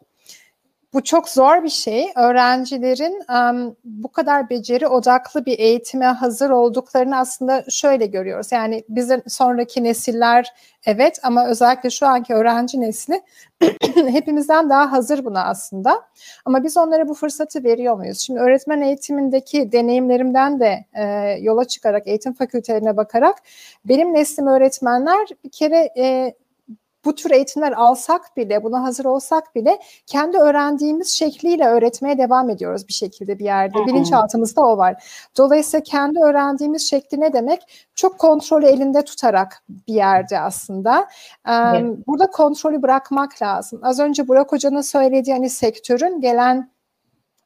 Bu 0.98 1.04
çok 1.04 1.30
zor 1.30 1.64
bir 1.64 1.70
şey. 1.70 2.12
Öğrencilerin 2.16 3.24
um, 3.30 3.76
bu 3.84 4.12
kadar 4.12 4.50
beceri 4.50 4.88
odaklı 4.88 5.46
bir 5.46 5.60
eğitime 5.60 6.06
hazır 6.06 6.50
olduklarını 6.50 7.18
aslında 7.18 7.64
şöyle 7.70 8.06
görüyoruz. 8.06 8.52
Yani 8.52 8.84
bizim 8.90 9.22
sonraki 9.28 9.84
nesiller 9.84 10.54
evet 10.86 11.20
ama 11.24 11.48
özellikle 11.48 11.90
şu 11.90 12.08
anki 12.08 12.34
öğrenci 12.34 12.82
nesli 12.82 13.22
hepimizden 13.96 14.70
daha 14.70 14.92
hazır 14.92 15.26
buna 15.26 15.44
aslında. 15.44 16.02
Ama 16.46 16.64
biz 16.64 16.78
onlara 16.78 17.08
bu 17.08 17.14
fırsatı 17.14 17.64
veriyor 17.64 17.96
muyuz? 17.98 18.20
Şimdi 18.20 18.40
öğretmen 18.40 18.82
eğitimindeki 18.82 19.72
deneyimlerimden 19.72 20.60
de 20.60 20.86
e, 20.94 21.04
yola 21.42 21.66
çıkarak, 21.66 22.08
eğitim 22.08 22.34
fakültelerine 22.34 22.98
bakarak 22.98 23.36
benim 23.86 24.14
neslim 24.14 24.48
öğretmenler 24.48 25.28
bir 25.44 25.52
kere 25.52 25.90
e, 25.98 26.34
bu 27.08 27.16
tür 27.16 27.32
eğitimler 27.32 27.72
alsak 27.72 28.38
bile, 28.38 28.64
buna 28.64 28.84
hazır 28.84 29.06
olsak 29.06 29.56
bile 29.56 29.80
kendi 30.06 30.38
öğrendiğimiz 30.38 31.08
şekliyle 31.08 31.68
öğretmeye 31.68 32.18
devam 32.18 32.50
ediyoruz 32.50 32.88
bir 32.88 32.94
şekilde 32.94 33.40
bir 33.40 33.46
yerde. 33.46 33.86
Bilinçaltımızda 33.88 34.62
o 34.62 34.78
var. 34.78 35.04
Dolayısıyla 35.38 35.84
kendi 35.84 36.20
öğrendiğimiz 36.20 36.90
şekli 36.90 37.20
ne 37.20 37.34
demek? 37.34 37.90
Çok 37.96 38.20
kontrolü 38.20 38.66
elinde 38.66 39.02
tutarak 39.02 39.64
bir 39.70 39.94
yerde 39.94 40.40
aslında. 40.40 41.08
Evet. 41.48 42.08
Burada 42.08 42.28
kontrolü 42.32 42.82
bırakmak 42.82 43.42
lazım. 43.42 43.80
Az 43.84 44.00
önce 44.00 44.28
Burak 44.28 44.52
Hoca'nın 44.52 44.82
söylediği 44.82 45.36
hani 45.36 45.50
sektörün 45.50 46.22
gelen 46.22 46.70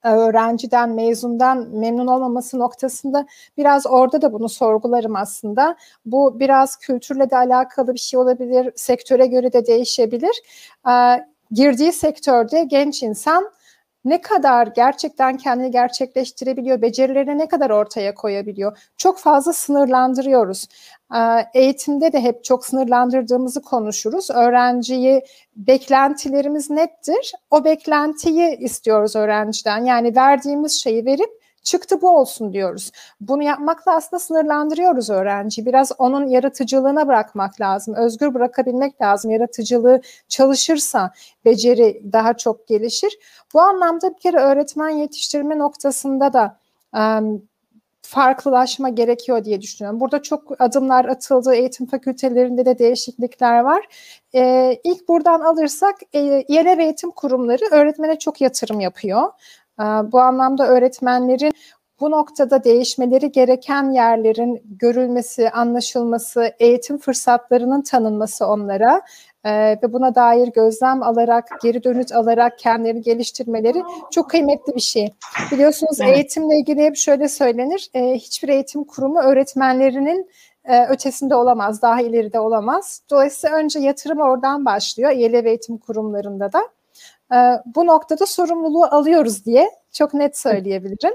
öğrenciden, 0.04 0.90
mezundan 0.90 1.68
memnun 1.70 2.08
olmaması 2.08 2.60
noktasında 2.60 3.26
biraz 3.58 3.86
orada 3.88 4.22
da 4.22 4.34
bunu 4.34 4.50
sorgularım 4.50 5.16
aslında. 5.16 5.76
Bu 6.06 6.40
biraz 6.40 6.76
kültürle 6.76 7.30
de 7.30 7.38
alakalı 7.38 7.94
bir 7.94 8.00
şey 8.00 8.20
olabilir, 8.20 8.72
sektöre 8.76 9.26
göre 9.26 9.54
de 9.54 9.66
değişebilir. 9.66 10.42
girdiği 11.52 11.94
sektörde 11.94 12.64
genç 12.64 13.04
insan 13.04 13.52
ne 14.06 14.22
kadar 14.22 14.68
gerçekten 14.68 15.38
kendini 15.38 15.72
gerçekleştirebiliyor, 15.72 16.82
becerilerini 16.82 17.38
ne 17.38 17.48
kadar 17.48 17.70
ortaya 17.70 18.14
koyabiliyor. 18.14 18.78
Çok 18.98 19.20
fazla 19.20 19.54
sınırlandırıyoruz. 19.54 20.68
Eğitimde 21.54 22.14
de 22.14 22.22
hep 22.22 22.44
çok 22.44 22.66
sınırlandırdığımızı 22.66 23.62
konuşuruz. 23.62 24.30
Öğrenciyi 24.32 25.22
beklentilerimiz 25.56 26.70
nettir. 26.70 27.32
O 27.52 27.64
beklentiyi 27.64 28.58
istiyoruz 28.58 29.16
öğrenciden. 29.16 29.86
Yani 29.86 30.16
verdiğimiz 30.16 30.84
şeyi 30.84 31.06
verip 31.06 31.41
çıktı 31.64 32.02
bu 32.02 32.10
olsun 32.18 32.54
diyoruz. 32.54 32.92
Bunu 33.22 33.44
yapmakla 33.44 33.96
aslında 33.96 34.20
sınırlandırıyoruz 34.20 35.10
öğrenciyi. 35.10 35.66
Biraz 35.68 35.92
onun 35.98 36.28
yaratıcılığına 36.28 37.08
bırakmak 37.08 37.62
lazım. 37.62 37.96
Özgür 37.96 38.34
bırakabilmek 38.34 39.02
lazım. 39.02 39.32
Yaratıcılığı 39.32 40.02
çalışırsa 40.28 41.12
beceri 41.46 42.02
daha 42.14 42.38
çok 42.38 42.68
gelişir. 42.68 43.18
Bu 43.54 43.62
anlamda 43.62 44.10
bir 44.16 44.20
kere 44.20 44.38
öğretmen 44.38 44.90
yetiştirme 44.90 45.58
noktasında 45.58 46.34
da 46.34 46.58
um, 46.94 47.42
farklılaşma 48.12 48.90
gerekiyor 48.90 49.46
diye 49.46 49.62
düşünüyorum. 49.62 50.00
Burada 50.00 50.22
çok 50.22 50.62
adımlar 50.62 51.06
atıldı. 51.06 51.56
Eğitim 51.56 51.86
fakültelerinde 51.86 52.66
de 52.66 52.80
değişiklikler 52.80 53.60
var. 53.60 53.86
Ee, 54.36 54.80
ilk 54.84 55.08
buradan 55.08 55.40
alırsak 55.40 55.96
e, 56.14 56.20
yerel 56.50 56.80
eğitim 56.80 57.12
kurumları 57.12 57.66
öğretmene 57.72 58.20
çok 58.20 58.42
yatırım 58.42 58.80
yapıyor. 58.80 59.30
Ee, 59.82 60.12
bu 60.12 60.20
anlamda 60.20 60.68
öğretmenlerin 60.68 61.54
bu 62.00 62.12
noktada 62.12 62.64
değişmeleri 62.64 63.32
gereken 63.32 63.92
yerlerin 63.92 64.62
görülmesi, 64.66 65.50
anlaşılması, 65.50 66.52
eğitim 66.60 66.98
fırsatlarının 66.98 67.82
tanınması 67.82 68.48
onlara 68.48 69.02
e, 69.44 69.52
ve 69.84 69.94
buna 69.94 70.16
dair 70.16 70.48
gözlem 70.48 71.04
alarak, 71.04 71.50
geri 71.64 71.84
dönüt 71.84 72.12
alarak 72.12 72.60
kendilerini 72.60 73.02
geliştirmeleri 73.02 73.84
çok 74.12 74.30
kıymetli 74.30 74.76
bir 74.76 74.82
şey. 74.82 75.14
Biliyorsunuz 75.52 76.02
evet. 76.02 76.16
eğitimle 76.16 76.58
ilgili 76.58 76.82
hep 76.84 76.96
şöyle 76.96 77.28
söylenir, 77.28 77.90
e, 77.94 78.14
hiçbir 78.14 78.50
eğitim 78.50 78.84
kurumu 78.84 79.20
öğretmenlerinin 79.20 80.30
e, 80.66 80.86
ötesinde 80.88 81.36
olamaz, 81.36 81.82
daha 81.82 82.02
ileride 82.02 82.40
olamaz. 82.40 83.02
Dolayısıyla 83.12 83.56
önce 83.56 83.80
yatırım 83.80 84.20
oradan 84.20 84.66
başlıyor, 84.66 85.12
İELEV 85.12 85.46
eğitim 85.46 85.78
kurumlarında 85.78 86.54
da. 86.54 86.62
E, 87.34 87.38
bu 87.66 87.88
noktada 87.88 88.26
sorumluluğu 88.26 88.86
alıyoruz 88.86 89.46
diye 89.46 89.72
çok 89.94 90.14
net 90.14 90.38
söyleyebilirim. 90.38 91.14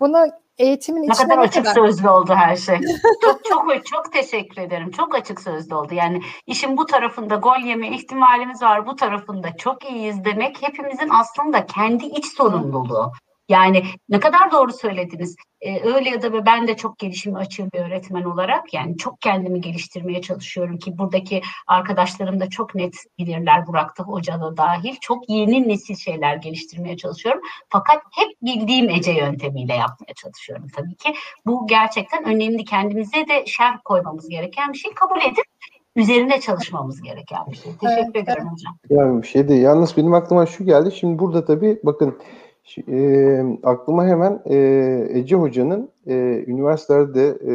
Bunu 0.00 0.26
eğitimin 0.58 1.02
ne 1.02 1.06
içine 1.06 1.28
kadar 1.28 1.38
açık 1.38 1.64
kadar... 1.64 1.74
sözlü 1.74 2.08
oldu 2.08 2.34
her 2.34 2.56
şey. 2.56 2.80
çok 3.22 3.44
çok 3.44 3.86
çok 3.86 4.12
teşekkür 4.12 4.62
ederim. 4.62 4.90
Çok 4.90 5.14
açık 5.14 5.40
sözlü 5.40 5.74
oldu. 5.74 5.94
Yani 5.94 6.22
işin 6.46 6.76
bu 6.76 6.86
tarafında 6.86 7.34
gol 7.34 7.58
yeme 7.58 7.88
ihtimalimiz 7.88 8.62
var. 8.62 8.86
Bu 8.86 8.96
tarafında 8.96 9.56
çok 9.56 9.90
iyiyiz 9.90 10.24
demek 10.24 10.62
hepimizin 10.62 11.08
aslında 11.20 11.66
kendi 11.66 12.06
iç 12.06 12.26
sorumluluğu. 12.26 13.12
Yani 13.48 13.82
ne 14.08 14.20
kadar 14.20 14.52
doğru 14.52 14.72
söylediniz. 14.72 15.36
Ee, 15.60 15.80
öyle 15.80 16.10
ya 16.10 16.22
da 16.22 16.46
ben 16.46 16.68
de 16.68 16.76
çok 16.76 16.98
gelişim 16.98 17.36
açığım 17.36 17.70
bir 17.72 17.78
öğretmen 17.78 18.22
olarak 18.22 18.74
yani 18.74 18.96
çok 18.96 19.20
kendimi 19.20 19.60
geliştirmeye 19.60 20.22
çalışıyorum 20.22 20.78
ki 20.78 20.98
buradaki 20.98 21.42
arkadaşlarım 21.66 22.40
da 22.40 22.48
çok 22.48 22.74
net 22.74 22.94
bilirler 23.18 23.66
Burak'ta 23.66 24.04
Hoca 24.04 24.40
da 24.40 24.56
dahil. 24.56 24.96
Çok 25.00 25.30
yeni 25.30 25.68
nesil 25.68 25.96
şeyler 25.96 26.36
geliştirmeye 26.36 26.96
çalışıyorum. 26.96 27.40
Fakat 27.68 28.02
hep 28.12 28.28
bildiğim 28.42 28.90
Ece 28.90 29.12
yöntemiyle 29.12 29.74
yapmaya 29.74 30.14
çalışıyorum 30.14 30.66
tabii 30.76 30.94
ki. 30.94 31.14
Bu 31.46 31.66
gerçekten 31.66 32.24
önemli. 32.24 32.64
Kendimize 32.64 33.28
de 33.28 33.46
şerh 33.46 33.76
koymamız 33.84 34.28
gereken 34.28 34.72
bir 34.72 34.78
şey. 34.78 34.94
Kabul 34.94 35.20
edip 35.20 35.44
üzerine 35.96 36.40
çalışmamız 36.40 37.02
gereken 37.02 37.40
bir 37.50 37.56
şey. 37.56 37.72
Teşekkür 37.80 38.02
evet, 38.04 38.16
ederim 38.16 38.48
hocam. 38.48 38.76
Ya 38.90 39.22
bir 39.22 39.26
şey 39.26 39.48
de 39.48 39.54
yalnız 39.54 39.96
benim 39.96 40.14
aklıma 40.14 40.46
şu 40.46 40.64
geldi. 40.64 40.92
Şimdi 40.92 41.18
burada 41.18 41.44
tabii 41.44 41.80
bakın 41.82 42.18
e, 42.88 43.42
aklıma 43.62 44.06
hemen 44.06 44.42
e, 44.44 45.08
Ece 45.10 45.36
Hoca'nın 45.36 45.90
e, 46.06 46.44
üniversitelerde 46.46 47.38
e, 47.46 47.54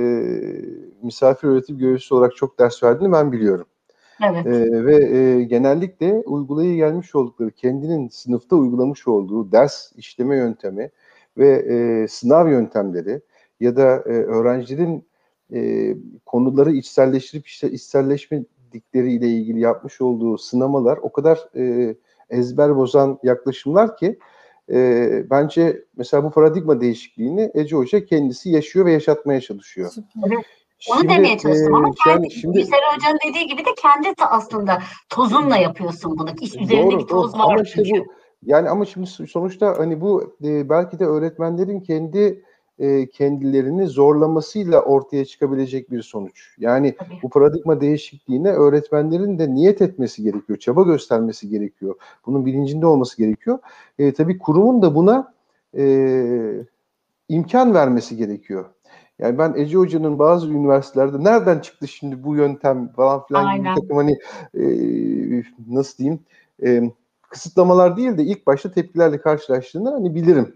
misafir 1.02 1.48
öğretim 1.48 1.78
görevlisi 1.78 2.14
olarak 2.14 2.36
çok 2.36 2.60
ders 2.60 2.84
verdiğini 2.84 3.12
ben 3.12 3.32
biliyorum. 3.32 3.66
Evet. 4.30 4.46
E, 4.46 4.86
ve 4.86 5.18
e, 5.18 5.44
genellikle 5.44 6.14
uygulayı 6.26 6.76
gelmiş 6.76 7.16
oldukları, 7.16 7.52
kendinin 7.52 8.08
sınıfta 8.08 8.56
uygulamış 8.56 9.08
olduğu 9.08 9.52
ders 9.52 9.92
işleme 9.96 10.36
yöntemi 10.36 10.90
ve 11.38 11.50
e, 11.50 12.08
sınav 12.08 12.50
yöntemleri 12.50 13.22
ya 13.60 13.76
da 13.76 13.96
e, 13.96 14.10
öğrencilerin 14.10 15.08
e, 15.54 15.96
konuları 16.26 16.72
içselleştirip 16.72 17.48
işte 17.48 17.72
içselleşmedikleriyle 17.72 19.28
ilgili 19.28 19.60
yapmış 19.60 20.02
olduğu 20.02 20.38
sınamalar 20.38 20.98
o 20.98 21.12
kadar 21.12 21.40
e, 21.56 21.96
ezber 22.30 22.76
bozan 22.76 23.20
yaklaşımlar 23.24 23.98
ki 23.98 24.20
e, 24.72 25.10
bence 25.30 25.84
mesela 25.98 26.24
bu 26.24 26.32
paradigma 26.32 26.82
değişikliğini 26.82 27.52
Ece 27.54 27.76
Hoca 27.76 28.06
kendisi 28.06 28.50
yaşıyor 28.50 28.86
ve 28.86 28.92
yaşatmaya 28.92 29.42
çalışıyor. 29.42 29.92
Onu 30.24 30.44
şimdi, 30.80 31.14
demeye 31.14 31.38
çalıştım 31.38 31.76
ama 31.76 31.90
e, 31.90 31.92
kendi, 32.04 32.32
şimdi, 32.32 32.58
Gülser 32.58 32.80
Hoca'nın 32.96 33.20
dediği 33.30 33.48
gibi 33.48 33.66
de 33.66 33.70
kendi 33.82 34.14
aslında 34.20 34.80
tozunla 35.10 35.58
yapıyorsun 35.58 36.20
bunu. 36.20 36.30
İş 36.42 36.56
üzerinde 36.56 36.92
doğru, 36.92 37.00
bir 37.00 37.08
toz 37.08 37.34
doğru. 37.34 37.42
var 37.42 37.54
ama 37.54 37.66
çünkü. 37.66 37.82
Işte 37.82 38.00
bu, 38.00 38.14
yani 38.44 38.70
ama 38.70 38.86
şimdi 38.86 39.08
sonuçta 39.08 39.78
hani 39.78 40.02
bu 40.02 40.38
e, 40.44 40.70
belki 40.70 41.00
de 41.00 41.06
öğretmenlerin 41.06 41.80
kendi 41.80 42.44
e, 42.80 43.10
kendilerini 43.10 43.88
zorlamasıyla 43.88 44.82
ortaya 44.82 45.26
çıkabilecek 45.26 45.92
bir 45.92 46.02
sonuç. 46.02 46.56
Yani 46.58 46.96
Tabii. 46.96 47.20
bu 47.24 47.30
paradigma 47.30 47.82
değişikliğine 47.82 48.52
öğretmenlerin 48.52 49.40
de 49.40 49.56
niyet 49.56 49.82
etmesi 49.82 50.24
gerekiyor, 50.24 50.60
çaba 50.60 50.84
göstermesi 50.84 51.50
gerekiyor. 51.50 51.96
Bunun 52.26 52.46
bilincinde 52.46 52.86
olması 52.86 53.18
gerekiyor. 53.18 53.60
E, 54.00 54.14
tabii 54.14 54.38
kurumun 54.38 54.82
da 54.82 54.96
buna 54.96 55.34
e, 55.78 56.66
imkan 57.30 57.74
vermesi 57.74 58.18
gerekiyor. 58.18 58.66
Yani 59.20 59.38
ben 59.38 59.54
Ece 59.58 59.78
Hoca'nın 59.78 60.20
bazı 60.20 60.48
üniversitelerde 60.48 61.24
nereden 61.24 61.60
çıktı 61.60 61.88
şimdi 61.88 62.24
bu 62.24 62.36
yöntem 62.36 62.88
falan 62.88 63.26
filan 63.26 63.46
Aynen. 63.46 63.58
gibi 63.58 63.70
bir 63.70 63.82
takım 63.82 63.98
hani 63.98 64.18
e, 64.54 64.64
nasıl 65.68 65.98
diyeyim 65.98 66.20
e, 66.64 66.92
kısıtlamalar 67.30 67.98
değil 67.98 68.18
de 68.18 68.24
ilk 68.24 68.48
başta 68.48 68.72
tepkilerle 68.72 69.22
karşılaştığını 69.22 69.92
hani 69.92 70.16
bilirim. 70.16 70.56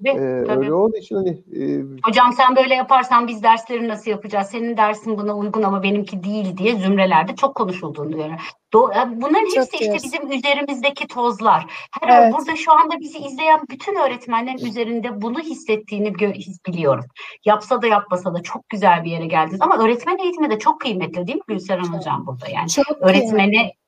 Ve, 0.00 0.10
ee, 0.10 0.56
öyle 0.56 0.74
olduğu 0.74 0.96
için 0.96 1.16
hani 1.16 1.30
e, 1.30 1.82
hocam 2.04 2.32
sen 2.32 2.56
böyle 2.56 2.74
yaparsan 2.74 3.28
biz 3.28 3.42
dersleri 3.42 3.88
nasıl 3.88 4.10
yapacağız? 4.10 4.48
Senin 4.50 4.76
dersin 4.76 5.18
buna 5.18 5.36
uygun 5.36 5.62
ama 5.62 5.82
benimki 5.82 6.24
değil 6.24 6.56
diye 6.56 6.76
zümrelerde 6.76 7.36
çok 7.36 7.54
konuşulduğunu 7.54 8.12
duyuyorum. 8.12 8.36
Do- 8.74 9.20
bunların 9.22 9.40
hepsi 9.40 9.54
çok 9.54 9.64
işte 9.64 9.84
diyorsun. 9.84 10.10
bizim 10.12 10.32
üzerimizdeki 10.32 11.06
tozlar. 11.06 11.66
Her 12.00 12.22
evet. 12.22 12.34
burada 12.34 12.56
şu 12.56 12.72
anda 12.72 13.00
bizi 13.00 13.18
izleyen 13.18 13.60
bütün 13.70 13.96
öğretmenlerin 13.96 14.66
üzerinde 14.66 15.22
bunu 15.22 15.38
hissettiğini 15.38 16.08
gö- 16.08 16.66
biliyorum. 16.66 17.04
Yapsa 17.44 17.82
da 17.82 17.86
yapmasa 17.86 18.34
da 18.34 18.42
çok 18.42 18.68
güzel 18.68 19.04
bir 19.04 19.10
yere 19.10 19.26
geldiniz 19.26 19.60
ama 19.60 19.84
öğretmen 19.84 20.18
eğitimi 20.18 20.50
de 20.50 20.58
çok 20.58 20.80
kıymetli 20.80 21.26
değil 21.26 21.38
mi 21.38 21.44
Gülseren 21.48 21.84
hocam 21.84 22.26
burada 22.26 22.48
yani? 22.48 22.68
Çok 22.68 22.86
öğretmene 23.00 23.50
kıymetli 23.50 23.83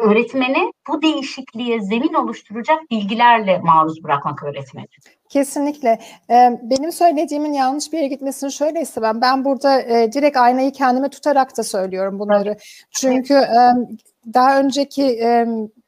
öğretmeni 0.00 0.72
bu 0.88 1.02
değişikliğe 1.02 1.80
zemin 1.80 2.14
oluşturacak 2.14 2.90
bilgilerle 2.90 3.58
maruz 3.58 4.04
bırakmak 4.04 4.42
öğretmeni. 4.42 4.86
Kesinlikle. 5.28 5.98
Ee, 6.30 6.58
benim 6.62 6.92
söylediğimin 6.92 7.52
yanlış 7.52 7.92
bir 7.92 7.98
yere 7.98 8.08
gitmesini 8.08 8.52
şöyle 8.52 8.80
istemem. 8.80 9.20
Ben 9.20 9.44
burada 9.44 9.80
e, 9.80 10.12
direkt 10.12 10.36
aynayı 10.36 10.72
kendime 10.72 11.08
tutarak 11.08 11.56
da 11.58 11.62
söylüyorum 11.62 12.18
bunları. 12.18 12.48
Evet. 12.48 12.62
Çünkü 12.90 13.34
evet. 13.34 14.00
daha 14.34 14.60
önceki 14.60 15.02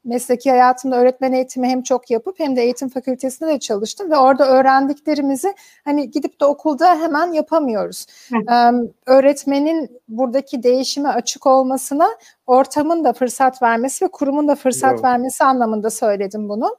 mesleki 0.07 0.49
hayatımda 0.51 0.95
öğretmen 0.95 1.33
eğitimi 1.33 1.67
hem 1.67 1.83
çok 1.83 2.11
yapıp 2.11 2.39
hem 2.39 2.55
de 2.55 2.61
eğitim 2.61 2.89
fakültesinde 2.89 3.49
de 3.49 3.59
çalıştım 3.59 4.11
ve 4.11 4.17
orada 4.17 4.47
öğrendiklerimizi 4.47 5.53
hani 5.85 6.11
gidip 6.11 6.41
de 6.41 6.45
okulda 6.45 6.95
hemen 6.95 7.31
yapamıyoruz. 7.31 8.05
Ee, 8.51 8.71
öğretmenin 9.05 10.01
buradaki 10.07 10.63
değişime 10.63 11.09
açık 11.09 11.47
olmasına 11.47 12.07
ortamın 12.47 13.03
da 13.03 13.13
fırsat 13.13 13.61
vermesi 13.61 14.05
ve 14.05 14.09
kurumun 14.11 14.47
da 14.47 14.55
fırsat 14.55 14.93
evet. 14.93 15.03
vermesi 15.03 15.43
anlamında 15.43 15.89
söyledim 15.89 16.49
bunu. 16.49 16.77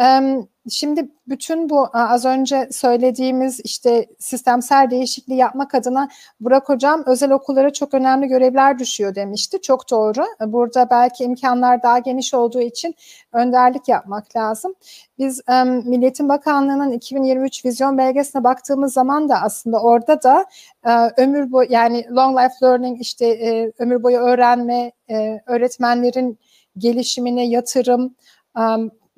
Ee, 0.00 0.36
Şimdi 0.70 1.08
bütün 1.28 1.70
bu 1.70 1.88
az 1.92 2.24
önce 2.24 2.68
söylediğimiz 2.70 3.60
işte 3.64 4.06
sistemsel 4.18 4.90
değişikliği 4.90 5.36
yapmak 5.36 5.74
adına 5.74 6.08
Burak 6.40 6.68
Hocam 6.68 7.02
özel 7.06 7.32
okullara 7.32 7.72
çok 7.72 7.94
önemli 7.94 8.26
görevler 8.26 8.78
düşüyor 8.78 9.14
demişti. 9.14 9.60
Çok 9.60 9.90
doğru. 9.90 10.24
Burada 10.46 10.90
belki 10.90 11.24
imkanlar 11.24 11.82
daha 11.82 11.98
geniş 11.98 12.34
olduğu 12.34 12.60
için 12.62 12.94
önderlik 13.32 13.88
yapmak 13.88 14.36
lazım. 14.36 14.74
Biz 15.18 15.40
um, 15.48 15.68
Milliyetin 15.68 16.28
Bakanlığı'nın 16.28 16.92
2023 16.92 17.64
vizyon 17.64 17.98
belgesine 17.98 18.44
baktığımız 18.44 18.92
zaman 18.92 19.28
da 19.28 19.42
aslında 19.42 19.80
orada 19.82 20.22
da 20.22 20.46
uh, 20.86 21.10
ömür 21.16 21.52
boyu 21.52 21.72
yani 21.72 22.06
long 22.10 22.38
life 22.38 22.54
learning 22.66 23.00
işte 23.00 23.26
e, 23.26 23.72
ömür 23.78 24.02
boyu 24.02 24.18
öğrenme, 24.18 24.92
e, 25.10 25.40
öğretmenlerin 25.46 26.38
gelişimine 26.78 27.46
yatırım, 27.46 28.14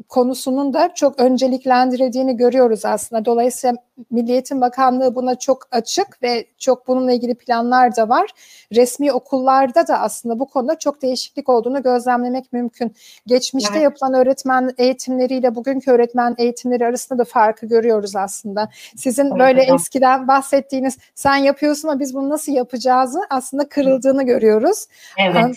konusunun 0.09 0.75
da 0.75 0.95
çok 0.95 1.21
önceliklendirildiğini 1.21 2.37
görüyoruz 2.37 2.85
aslında. 2.85 3.25
Dolayısıyla 3.25 3.77
Milli 4.11 4.33
Eğitim 4.33 4.61
Bakanlığı 4.61 5.15
buna 5.15 5.39
çok 5.39 5.69
açık 5.71 6.23
ve 6.23 6.47
çok 6.59 6.89
bununla 6.89 7.13
ilgili 7.13 7.35
planlar 7.35 7.97
da 7.97 8.09
var. 8.09 8.31
Resmi 8.75 9.13
okullarda 9.13 9.89
da 9.89 10.01
aslında 10.01 10.39
bu 10.39 10.47
konuda 10.47 10.79
çok 10.79 11.03
değişiklik 11.03 11.49
olduğunu 11.49 11.83
gözlemlemek 11.83 12.53
mümkün. 12.53 12.95
Geçmişte 13.27 13.75
evet. 13.75 13.83
yapılan 13.83 14.15
öğretmen 14.15 14.71
eğitimleriyle 14.79 15.55
bugünkü 15.55 15.91
öğretmen 15.91 16.35
eğitimleri 16.39 16.87
arasında 16.87 17.19
da 17.19 17.25
farkı 17.25 17.67
görüyoruz 17.67 18.17
aslında. 18.17 18.71
Sizin 18.97 19.27
evet, 19.27 19.39
böyle 19.39 19.63
hocam. 19.63 19.77
eskiden 19.77 20.29
bahsettiğiniz 20.29 20.99
sen 21.15 21.37
yapıyorsun 21.37 21.89
ama 21.89 22.01
biz 22.01 22.15
bunu 22.15 22.29
nasıl 22.29 22.53
yapacağızı 22.53 23.21
aslında 23.31 23.69
kırıldığını 23.69 24.23
görüyoruz. 24.23 24.87
Evet. 25.19 25.57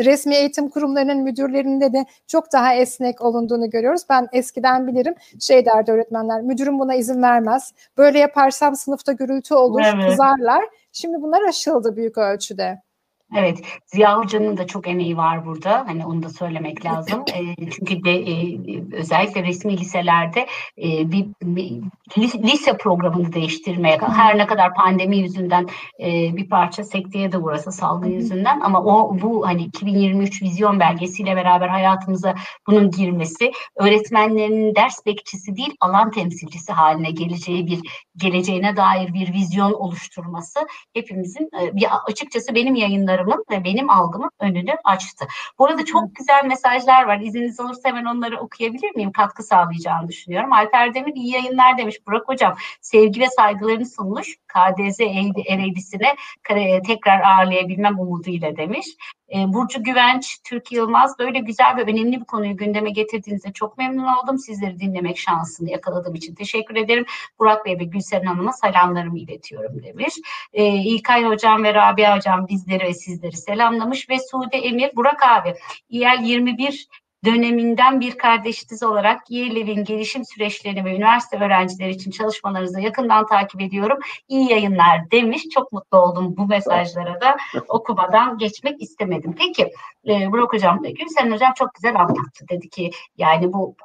Resmi 0.00 0.34
eğitim 0.34 0.68
kurumlarının 0.68 1.18
müdürlerinde 1.18 1.92
de 1.92 2.06
çok 2.26 2.52
daha 2.52 2.74
esnek 2.74 3.20
olunduğunu 3.20 3.70
görüyoruz. 3.70 4.02
Ben 4.10 4.28
eskiden 4.32 4.86
bilirim 4.86 5.14
şey 5.40 5.66
derdi 5.66 5.92
öğretmenler 5.92 6.42
müdürüm 6.42 6.78
buna 6.78 6.94
izin 6.94 7.22
vermez. 7.22 7.72
Böyle 7.98 8.18
yaparsam 8.18 8.76
sınıfta 8.76 9.12
gürültü 9.12 9.54
olur, 9.54 9.82
Evet. 9.94 10.10
kızarlar. 10.10 10.64
Şimdi 10.92 11.22
bunlar 11.22 11.48
aşıldı 11.48 11.96
büyük 11.96 12.18
ölçüde. 12.18 12.82
Evet, 13.36 13.62
Ziya 13.86 14.18
Hoca'nın 14.18 14.56
da 14.56 14.66
çok 14.66 14.88
emeği 14.88 15.16
var 15.16 15.46
burada. 15.46 15.84
Hani 15.86 16.06
onu 16.06 16.22
da 16.22 16.28
söylemek 16.28 16.84
lazım. 16.84 17.24
E, 17.34 17.70
çünkü 17.70 18.04
de 18.04 18.12
e, 18.12 18.58
özellikle 18.92 19.42
resmi 19.42 19.78
liselerde 19.78 20.46
e, 20.78 21.12
bir, 21.12 21.26
bir 21.42 21.70
lis- 22.16 22.42
lise 22.42 22.76
programını 22.76 23.32
değiştirmeye 23.32 23.98
her 23.98 24.38
ne 24.38 24.46
kadar 24.46 24.74
pandemi 24.74 25.16
yüzünden 25.18 25.66
e, 26.00 26.36
bir 26.36 26.48
parça 26.48 26.84
sekteye 26.84 27.32
de 27.32 27.38
uğrasa 27.38 27.70
salgın 27.72 28.10
yüzünden 28.10 28.60
ama 28.60 28.84
o 28.84 29.20
bu 29.22 29.46
hani 29.46 29.62
2023 29.62 30.42
vizyon 30.42 30.80
belgesiyle 30.80 31.36
beraber 31.36 31.68
hayatımıza 31.68 32.34
bunun 32.66 32.90
girmesi 32.90 33.52
öğretmenlerin 33.76 34.74
ders 34.74 35.06
bekçisi 35.06 35.56
değil 35.56 35.74
alan 35.80 36.10
temsilcisi 36.10 36.72
haline 36.72 37.10
geleceği 37.10 37.66
bir 37.66 37.80
geleceğine 38.16 38.76
dair 38.76 39.14
bir 39.14 39.32
vizyon 39.32 39.72
oluşturması 39.72 40.60
hepimizin 40.94 41.50
e, 41.62 41.76
bir 41.76 41.86
açıkçası 42.06 42.54
benim 42.54 42.74
yayınlarımın 43.14 43.44
ve 43.50 43.64
benim 43.64 43.90
algımın 43.90 44.30
önünü 44.40 44.74
açtı. 44.84 45.26
Bu 45.58 45.66
arada 45.66 45.84
çok 45.84 46.16
güzel 46.16 46.44
mesajlar 46.44 47.04
var. 47.04 47.20
İzniniz 47.20 47.60
olursa 47.60 47.88
hemen 47.88 48.04
onları 48.04 48.40
okuyabilir 48.40 48.94
miyim? 48.96 49.12
Katkı 49.12 49.42
sağlayacağını 49.42 50.08
düşünüyorum. 50.08 50.52
Alper 50.52 50.94
Demir 50.94 51.14
iyi 51.14 51.32
yayınlar 51.32 51.78
demiş. 51.78 51.96
Burak 52.06 52.28
Hocam 52.28 52.56
sevgi 52.80 53.20
ve 53.20 53.26
saygılarını 53.28 53.86
sunmuş. 53.86 54.36
KDZ 54.48 55.00
Ereğlisi'ne 55.48 56.16
kare- 56.42 56.82
tekrar 56.82 57.20
ağırlayabilmem 57.20 58.00
umuduyla 58.00 58.56
demiş. 58.56 58.86
E, 59.34 59.52
Burcu 59.52 59.82
Güvenç, 59.82 60.38
Türk 60.44 60.72
Yılmaz 60.72 61.18
böyle 61.18 61.38
güzel 61.38 61.76
ve 61.76 61.82
önemli 61.82 62.20
bir 62.20 62.24
konuyu 62.24 62.56
gündeme 62.56 62.90
getirdiğinizde 62.90 63.52
çok 63.52 63.78
memnun 63.78 64.06
oldum. 64.06 64.38
Sizleri 64.38 64.80
dinlemek 64.80 65.18
şansını 65.18 65.70
yakaladığım 65.70 66.14
için 66.14 66.34
teşekkür 66.34 66.76
ederim. 66.76 67.04
Burak 67.38 67.66
Bey 67.66 67.78
ve 67.78 67.84
Gülseren 67.84 68.26
Hanım'a 68.26 68.52
selamlarımı 68.52 69.18
iletiyorum 69.18 69.82
demiş. 69.82 70.14
E, 70.52 70.64
İlkay 70.64 71.24
Hocam 71.24 71.64
ve 71.64 71.74
Rabia 71.74 72.16
Hocam 72.16 72.48
bizleri 72.48 72.84
ve 72.84 72.94
sizleri 73.04 73.36
selamlamış 73.36 74.10
ve 74.10 74.18
Sude 74.18 74.58
Emir, 74.58 74.90
Burak 74.96 75.22
abi 75.22 75.54
İYEL 75.88 76.22
21 76.22 76.88
döneminden 77.24 78.00
bir 78.00 78.18
kardeşiniz 78.18 78.82
olarak 78.82 79.30
YEL'lerin 79.30 79.84
gelişim 79.84 80.24
süreçlerini 80.24 80.84
ve 80.84 80.96
üniversite 80.96 81.36
öğrencileri 81.36 81.90
için 81.90 82.10
çalışmalarınızı 82.10 82.80
yakından 82.80 83.26
takip 83.26 83.60
ediyorum. 83.60 83.98
İyi 84.28 84.50
yayınlar 84.50 85.10
demiş. 85.10 85.42
Çok 85.54 85.72
mutlu 85.72 85.98
oldum 85.98 86.34
bu 86.36 86.46
mesajlara 86.46 87.20
da 87.20 87.36
okumadan 87.68 88.38
geçmek 88.38 88.82
istemedim. 88.82 89.34
Peki 89.38 89.72
e, 90.08 90.32
Burak 90.32 90.52
Hocam, 90.52 90.82
Gülsen 90.82 91.32
Hocam 91.32 91.52
çok 91.56 91.74
güzel 91.74 92.00
anlattı. 92.00 92.44
Dedi 92.50 92.70
ki 92.70 92.90
yani 93.16 93.52
bu 93.52 93.76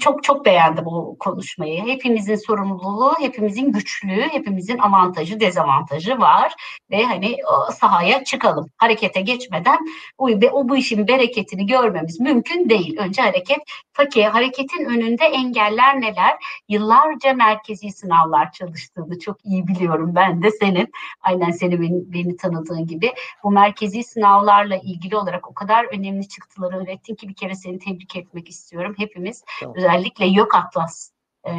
çok 0.00 0.22
çok 0.22 0.46
beğendim 0.46 0.84
bu 0.84 1.16
konuşmayı. 1.18 1.86
Hepimizin 1.86 2.36
sorumluluğu, 2.36 3.14
hepimizin 3.18 3.72
güçlüğü, 3.72 4.28
hepimizin 4.30 4.78
avantajı, 4.78 5.40
dezavantajı 5.40 6.18
var 6.18 6.54
ve 6.90 7.04
hani 7.04 7.36
o 7.52 7.72
sahaya 7.72 8.24
çıkalım. 8.24 8.70
Harekete 8.76 9.20
geçmeden 9.20 9.78
o 10.18 10.68
bu 10.68 10.76
işin 10.76 11.08
bereketini 11.08 11.66
görmemiz 11.66 12.20
mümkün 12.20 12.68
değil. 12.68 12.83
Önce 12.98 13.22
hareket. 13.22 13.58
Peki 13.94 14.26
hareketin 14.26 14.84
önünde 14.84 15.24
engeller 15.24 16.00
neler? 16.00 16.36
Yıllarca 16.68 17.32
merkezi 17.32 17.90
sınavlar 17.90 18.52
çalıştığını 18.52 19.18
çok 19.18 19.44
iyi 19.44 19.66
biliyorum 19.66 20.14
ben 20.14 20.42
de 20.42 20.50
senin. 20.50 20.92
Aynen 21.20 21.50
seni 21.50 21.80
beni, 21.80 22.12
beni 22.12 22.36
tanıdığın 22.36 22.86
gibi. 22.86 23.12
Bu 23.44 23.50
merkezi 23.50 24.02
sınavlarla 24.02 24.76
ilgili 24.76 25.16
olarak 25.16 25.50
o 25.50 25.54
kadar 25.54 25.84
önemli 25.84 26.28
çıktıları 26.28 26.82
ürettin 26.82 27.14
ki 27.14 27.28
bir 27.28 27.34
kere 27.34 27.54
seni 27.54 27.78
tebrik 27.78 28.16
etmek 28.16 28.48
istiyorum. 28.48 28.94
Hepimiz 28.98 29.44
Tamam. 29.60 29.76
özellikle 29.76 30.26
yok 30.26 30.54
atlas 30.54 31.14
e, 31.46 31.54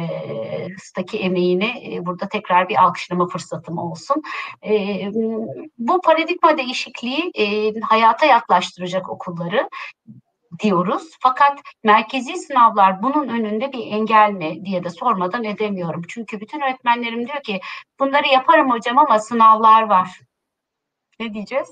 staki 0.78 1.18
emeğini 1.18 1.94
e, 1.94 2.06
burada 2.06 2.28
tekrar 2.28 2.68
bir 2.68 2.82
alkışlama 2.82 3.28
fırsatım 3.28 3.78
olsun. 3.78 4.22
E, 4.64 4.72
bu 5.78 6.00
paradigma 6.00 6.58
değişikliği 6.58 7.30
e, 7.38 7.72
hayata 7.80 8.26
yaklaştıracak 8.26 9.10
okulları 9.10 9.68
diyoruz. 10.62 11.16
Fakat 11.20 11.58
merkezi 11.84 12.36
sınavlar 12.36 13.02
bunun 13.02 13.28
önünde 13.28 13.72
bir 13.72 13.86
engel 13.86 14.30
mi 14.30 14.64
diye 14.64 14.84
de 14.84 14.90
sormadan 14.90 15.44
edemiyorum. 15.44 16.02
Çünkü 16.08 16.40
bütün 16.40 16.60
öğretmenlerim 16.60 17.26
diyor 17.26 17.42
ki 17.42 17.60
bunları 18.00 18.26
yaparım 18.26 18.70
hocam 18.70 18.98
ama 18.98 19.18
sınavlar 19.18 19.82
var. 19.82 20.20
Ne 21.20 21.34
diyeceğiz? 21.34 21.68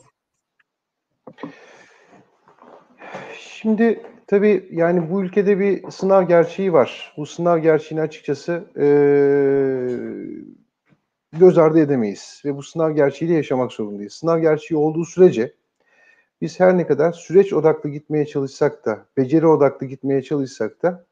Şimdi 3.38 4.02
tabii 4.26 4.68
yani 4.70 5.10
bu 5.10 5.22
ülkede 5.22 5.58
bir 5.58 5.90
sınav 5.90 6.22
gerçeği 6.22 6.72
var. 6.72 7.14
Bu 7.16 7.26
sınav 7.26 7.58
gerçeğini 7.58 8.02
açıkçası 8.02 8.64
eee, 8.76 10.14
göz 11.32 11.58
ardı 11.58 11.80
edemeyiz. 11.80 12.42
Ve 12.44 12.56
bu 12.56 12.62
sınav 12.62 12.90
gerçeğiyle 12.90 13.36
yaşamak 13.36 13.72
zorundayız. 13.72 14.12
Sınav 14.12 14.38
gerçeği 14.38 14.78
olduğu 14.78 15.04
sürece 15.04 15.54
biz 16.44 16.60
her 16.60 16.78
ne 16.78 16.86
kadar 16.86 17.12
süreç 17.12 17.52
odaklı 17.52 17.90
gitmeye 17.90 18.26
çalışsak 18.26 18.84
da, 18.86 18.98
beceri 19.16 19.46
odaklı 19.46 19.86
gitmeye 19.86 20.22
çalışsak 20.22 20.82
da 20.82 21.04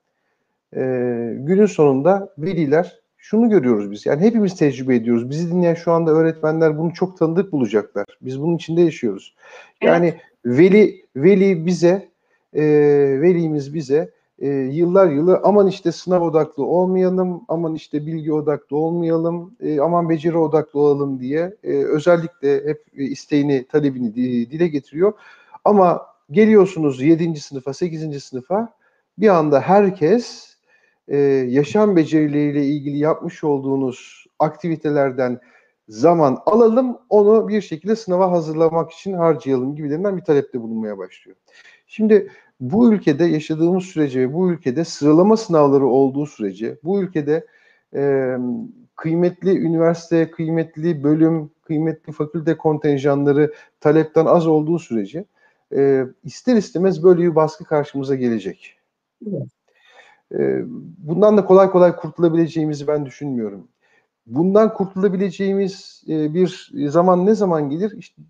eee, 0.76 1.34
günün 1.38 1.66
sonunda 1.66 2.34
veliler 2.38 3.00
şunu 3.16 3.50
görüyoruz 3.50 3.90
biz. 3.90 4.06
Yani 4.06 4.22
hepimiz 4.22 4.56
tecrübe 4.56 4.96
ediyoruz. 4.96 5.30
Bizi 5.30 5.50
dinleyen 5.50 5.74
şu 5.74 5.92
anda 5.92 6.10
öğretmenler 6.10 6.78
bunu 6.78 6.94
çok 6.94 7.18
tanıdık 7.18 7.52
bulacaklar. 7.52 8.06
Biz 8.22 8.40
bunun 8.42 8.56
içinde 8.56 8.80
yaşıyoruz. 8.80 9.34
Yani 9.82 10.14
veli 10.44 11.06
veli 11.16 11.66
bize 11.66 12.08
e, 12.54 12.62
velimiz 13.20 13.74
bize 13.74 14.10
e, 14.42 14.48
yıllar 14.48 15.10
yılı 15.10 15.40
aman 15.44 15.66
işte 15.66 15.92
sınav 15.92 16.22
odaklı 16.22 16.64
olmayalım, 16.64 17.42
aman 17.48 17.74
işte 17.74 18.06
bilgi 18.06 18.32
odaklı 18.32 18.76
olmayalım, 18.76 19.54
e, 19.60 19.80
aman 19.80 20.08
beceri 20.08 20.38
odaklı 20.38 20.80
olalım 20.80 21.20
diye 21.20 21.56
e, 21.64 21.72
özellikle 21.72 22.68
hep 22.68 22.84
isteğini, 22.92 23.66
talebini 23.66 24.14
di- 24.14 24.50
dile 24.50 24.68
getiriyor. 24.68 25.12
Ama 25.64 26.06
geliyorsunuz 26.30 27.02
7. 27.02 27.40
sınıfa, 27.40 27.74
8. 27.74 28.20
sınıfa 28.20 28.68
bir 29.18 29.28
anda 29.28 29.60
herkes 29.60 30.56
e, 31.08 31.18
yaşam 31.48 31.96
becerileriyle 31.96 32.66
ilgili 32.66 32.98
yapmış 32.98 33.44
olduğunuz 33.44 34.26
aktivitelerden 34.38 35.40
zaman 35.88 36.38
alalım, 36.46 36.98
onu 37.08 37.48
bir 37.48 37.60
şekilde 37.60 37.96
sınava 37.96 38.30
hazırlamak 38.30 38.90
için 38.92 39.12
harcayalım 39.12 39.76
gibilerinden 39.76 40.16
bir 40.16 40.24
talepte 40.24 40.60
bulunmaya 40.60 40.98
başlıyor. 40.98 41.36
Şimdi 41.86 42.30
bu 42.62 42.92
ülkede 42.92 43.24
yaşadığımız 43.24 43.84
sürece 43.84 44.20
ve 44.20 44.34
bu 44.34 44.52
ülkede 44.52 44.84
sıralama 44.84 45.36
sınavları 45.36 45.86
olduğu 45.86 46.26
sürece, 46.26 46.78
bu 46.84 47.02
ülkede 47.02 47.46
e, 47.94 48.32
kıymetli 48.96 49.58
üniversite, 49.58 50.30
kıymetli 50.30 51.02
bölüm, 51.02 51.50
kıymetli 51.64 52.12
fakülte 52.12 52.56
kontenjanları 52.56 53.52
talepten 53.80 54.26
az 54.26 54.46
olduğu 54.46 54.78
sürece 54.78 55.24
e, 55.74 56.04
ister 56.24 56.56
istemez 56.56 57.04
böyle 57.04 57.22
bir 57.22 57.34
baskı 57.34 57.64
karşımıza 57.64 58.14
gelecek. 58.14 58.78
Evet. 59.26 59.48
E, 60.32 60.62
bundan 60.98 61.36
da 61.36 61.44
kolay 61.44 61.70
kolay 61.70 61.96
kurtulabileceğimizi 61.96 62.86
ben 62.86 63.06
düşünmüyorum. 63.06 63.68
Bundan 64.26 64.74
kurtulabileceğimiz 64.74 66.04
e, 66.08 66.34
bir 66.34 66.70
zaman 66.88 67.26
ne 67.26 67.34
zaman 67.34 67.70
gelir? 67.70 67.94
İşte 67.98 68.22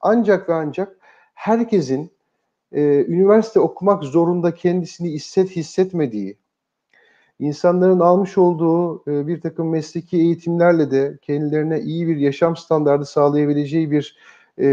ancak 0.00 0.48
ve 0.48 0.54
ancak 0.54 0.96
herkesin 1.34 2.10
e, 2.72 3.04
üniversite 3.08 3.60
okumak 3.60 4.04
zorunda 4.04 4.54
kendisini 4.54 5.10
hisset 5.12 5.50
hissetmediği, 5.50 6.36
insanların 7.38 8.00
almış 8.00 8.38
olduğu 8.38 9.02
e, 9.10 9.26
bir 9.26 9.40
takım 9.40 9.70
mesleki 9.70 10.16
eğitimlerle 10.16 10.90
de 10.90 11.18
kendilerine 11.22 11.80
iyi 11.80 12.08
bir 12.08 12.16
yaşam 12.16 12.56
standardı 12.56 13.04
sağlayabileceği 13.06 13.90
bir 13.90 14.16
e, 14.60 14.68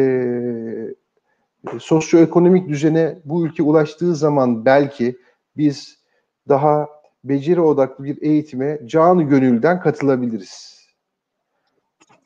sosyoekonomik 1.79 2.69
düzene 2.69 3.19
bu 3.25 3.45
ülke 3.45 3.63
ulaştığı 3.63 4.15
zaman 4.15 4.65
belki 4.65 5.17
biz 5.57 5.97
daha 6.49 6.87
beceri 7.23 7.61
odaklı 7.61 8.03
bir 8.03 8.21
eğitime 8.21 8.79
canı 8.85 9.23
gönülden 9.23 9.79
katılabiliriz. 9.79 10.74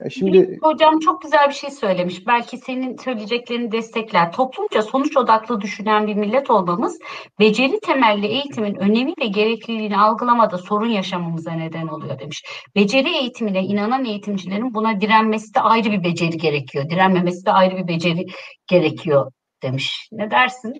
Ya 0.04 0.10
şimdi 0.10 0.60
Hocam 0.62 1.00
çok 1.00 1.22
güzel 1.22 1.50
bir 1.50 1.54
şey 1.54 1.72
söylemiş. 1.72 2.28
Belki 2.28 2.58
senin 2.58 2.98
söyleyeceklerini 2.98 3.72
destekler. 3.72 4.32
Toplumca 4.32 4.82
sonuç 4.82 5.18
odaklı 5.18 5.62
düşünen 5.62 6.08
bir 6.08 6.16
millet 6.16 6.50
olmamız, 6.50 7.00
beceri 7.40 7.80
temelli 7.80 8.26
eğitimin 8.26 8.76
önemi 8.76 9.14
ve 9.22 9.28
gerekliliğini 9.28 9.98
algılamada 9.98 10.58
sorun 10.58 10.88
yaşamamıza 10.88 11.52
neden 11.52 11.88
oluyor 11.88 12.20
demiş. 12.20 12.44
Beceri 12.76 13.10
eğitimine 13.10 13.64
inanan 13.64 14.06
eğitimcilerin 14.06 14.74
buna 14.74 15.02
direnmesi 15.02 15.56
de 15.56 15.60
ayrı 15.60 15.92
bir 15.92 16.04
beceri 16.04 16.38
gerekiyor. 16.38 16.90
Direnmemesi 16.90 17.46
de 17.46 17.52
ayrı 17.52 17.78
bir 17.78 17.88
beceri 17.88 18.26
gerekiyor 18.68 19.32
demiş. 19.64 20.10
Ne 20.12 20.32
dersin? 20.32 20.74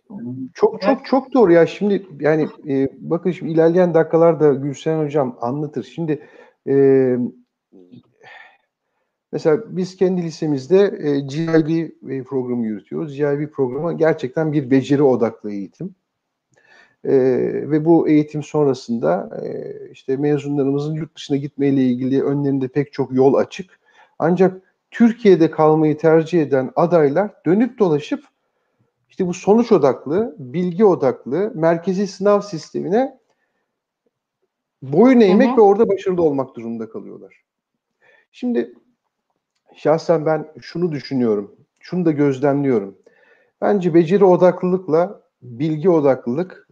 Çok 0.54 0.82
çok 0.82 1.06
çok 1.06 1.34
doğru 1.34 1.52
ya. 1.52 1.66
Şimdi 1.66 2.08
yani 2.20 2.48
e, 2.70 2.88
bakın 2.98 3.32
şimdi 3.32 3.52
ilerleyen 3.52 3.94
dakikalarda 3.94 4.54
Gülsen 4.54 5.06
Hocam 5.06 5.38
anlatır. 5.42 5.84
Şimdi 5.84 6.28
e, 6.70 6.74
Mesela 9.32 9.64
biz 9.68 9.96
kendi 9.96 10.24
lisemizde 10.24 10.98
e, 11.00 11.20
GIB 11.20 11.92
e, 12.10 12.24
programı 12.24 12.66
yürütüyoruz. 12.66 13.16
GIB 13.16 13.52
programı 13.52 13.98
gerçekten 13.98 14.54
bir 14.54 14.72
beceri 14.72 15.04
odaklı 15.04 15.52
eğitim. 15.52 15.96
E, 17.04 17.12
ve 17.72 17.86
bu 17.86 18.10
eğitim 18.10 18.44
sonrasında 18.44 19.40
e, 19.44 19.74
işte 19.92 20.18
mezunlarımızın 20.18 20.94
yurt 20.94 21.16
dışına 21.16 21.38
gitmeyle 21.38 21.84
ilgili 21.84 22.24
önlerinde 22.24 22.68
pek 22.68 22.94
çok 22.94 23.14
yol 23.14 23.34
açık. 23.34 23.80
Ancak 24.20 24.62
Türkiye'de 24.92 25.52
kalmayı 25.52 25.98
tercih 25.98 26.42
eden 26.42 26.72
adaylar 26.76 27.32
dönüp 27.46 27.80
dolaşıp 27.80 28.24
işte 29.10 29.28
bu 29.28 29.34
sonuç 29.34 29.72
odaklı, 29.72 30.36
bilgi 30.40 30.86
odaklı, 30.86 31.52
merkezi 31.56 32.08
sınav 32.08 32.42
sistemine 32.42 33.20
boyun 34.82 35.20
eğmek 35.20 35.48
hı 35.48 35.54
hı. 35.54 35.58
ve 35.58 35.62
orada 35.62 35.90
başarılı 35.90 36.22
olmak 36.22 36.56
durumunda 36.56 36.90
kalıyorlar. 36.90 37.44
Şimdi 38.32 38.74
şahsen 39.76 40.26
ben 40.26 40.52
şunu 40.62 40.92
düşünüyorum, 40.92 41.56
şunu 41.80 42.06
da 42.06 42.12
gözlemliyorum. 42.12 42.98
Bence 43.62 43.94
beceri 43.94 44.26
odaklılıkla 44.26 45.22
bilgi 45.42 45.90
odaklılık 45.90 46.68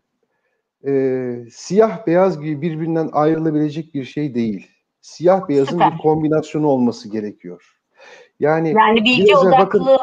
e, 0.88 1.34
siyah 1.52 2.08
beyaz 2.08 2.42
gibi 2.42 2.62
birbirinden 2.62 3.10
ayrılabilecek 3.14 3.94
bir 3.94 4.04
şey 4.04 4.36
değil. 4.36 4.68
Siyah 5.02 5.48
beyazın 5.50 5.72
Süper. 5.72 5.94
bir 5.94 5.98
kombinasyonu 5.98 6.68
olması 6.68 7.10
gerekiyor. 7.10 7.74
Yani, 8.40 8.74
yani 8.80 9.04
bilgi 9.04 9.36
odaklı 9.36 9.80
bakın, 9.80 9.98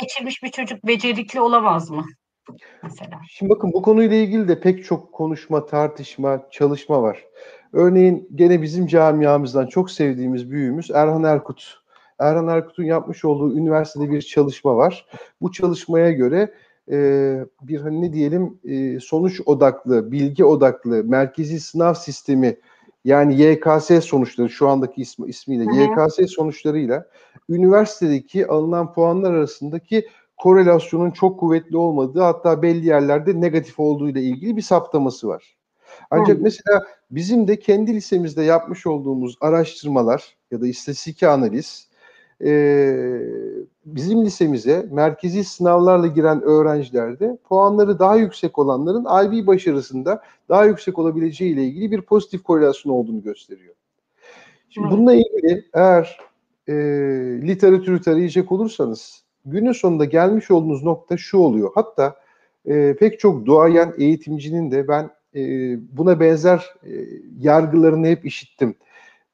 seçilmiş 0.00 0.42
bir 0.42 0.48
çocuk 0.48 0.86
becerikli 0.86 1.40
olamaz 1.40 1.90
mı? 1.90 2.04
Mesela. 2.82 3.20
Şimdi 3.30 3.50
bakın 3.50 3.72
bu 3.72 3.82
konuyla 3.82 4.16
ilgili 4.16 4.48
de 4.48 4.60
pek 4.60 4.84
çok 4.84 5.12
konuşma, 5.12 5.66
tartışma, 5.66 6.46
çalışma 6.50 7.02
var. 7.02 7.24
Örneğin 7.72 8.28
gene 8.34 8.62
bizim 8.62 8.86
camiamızdan 8.86 9.66
çok 9.66 9.90
sevdiğimiz 9.90 10.50
büyüğümüz 10.50 10.90
Erhan 10.90 11.24
Erkut. 11.24 11.83
Erhan 12.18 12.48
Erkut'un 12.48 12.84
yapmış 12.84 13.24
olduğu 13.24 13.56
üniversitede 13.56 14.10
bir 14.10 14.22
çalışma 14.22 14.76
var. 14.76 15.06
Bu 15.40 15.52
çalışmaya 15.52 16.10
göre 16.10 16.54
e, 16.90 17.38
bir 17.62 17.80
hani 17.80 18.02
ne 18.02 18.12
diyelim 18.12 18.58
e, 18.64 19.00
sonuç 19.00 19.40
odaklı, 19.46 20.12
bilgi 20.12 20.44
odaklı, 20.44 21.04
merkezi 21.04 21.60
sınav 21.60 21.94
sistemi 21.94 22.56
yani 23.04 23.42
YKS 23.42 24.04
sonuçları 24.04 24.48
şu 24.48 24.68
andaki 24.68 25.02
ismi, 25.02 25.28
ismiyle 25.28 25.64
hı 25.64 25.70
hı. 25.70 26.06
YKS 26.06 26.32
sonuçlarıyla 26.34 27.06
üniversitedeki 27.48 28.46
alınan 28.46 28.92
puanlar 28.92 29.34
arasındaki 29.34 30.08
korelasyonun 30.36 31.10
çok 31.10 31.40
kuvvetli 31.40 31.76
olmadığı 31.76 32.20
hatta 32.20 32.62
belli 32.62 32.86
yerlerde 32.86 33.40
negatif 33.40 33.80
olduğu 33.80 34.08
ile 34.08 34.22
ilgili 34.22 34.56
bir 34.56 34.62
saptaması 34.62 35.28
var. 35.28 35.56
Ancak 36.10 36.38
hı. 36.38 36.42
mesela 36.42 36.84
bizim 37.10 37.48
de 37.48 37.58
kendi 37.58 37.94
lisemizde 37.94 38.42
yapmış 38.42 38.86
olduğumuz 38.86 39.36
araştırmalar 39.40 40.36
ya 40.50 40.60
da 40.60 40.66
istatistik 40.66 41.22
analiz 41.22 41.88
e, 42.44 42.94
bizim 43.86 44.24
lisemize 44.24 44.86
merkezi 44.90 45.44
sınavlarla 45.44 46.06
giren 46.06 46.42
öğrencilerde 46.42 47.38
puanları 47.48 47.98
daha 47.98 48.16
yüksek 48.16 48.58
olanların 48.58 49.06
IB 49.24 49.46
başarısında 49.46 50.22
daha 50.48 50.64
yüksek 50.64 50.98
olabileceği 50.98 51.52
ile 51.52 51.64
ilgili 51.64 51.90
bir 51.90 52.00
pozitif 52.00 52.42
korelasyon 52.42 52.92
olduğunu 52.92 53.22
gösteriyor. 53.22 53.74
Şimdi 54.70 54.90
bununla 54.90 55.14
ilgili 55.14 55.64
eğer 55.74 56.18
e, 56.68 56.74
literatürü 57.42 58.00
tarayacak 58.00 58.52
olursanız 58.52 59.22
günün 59.44 59.72
sonunda 59.72 60.04
gelmiş 60.04 60.50
olduğunuz 60.50 60.82
nokta 60.82 61.16
şu 61.16 61.38
oluyor. 61.38 61.70
Hatta 61.74 62.16
e, 62.66 62.96
pek 63.00 63.20
çok 63.20 63.46
duayen 63.46 63.94
eğitimcinin 63.98 64.70
de 64.70 64.88
ben 64.88 65.10
e, 65.34 65.40
buna 65.96 66.20
benzer 66.20 66.74
e, 66.86 66.90
yargılarını 67.40 68.06
hep 68.06 68.26
işittim. 68.26 68.74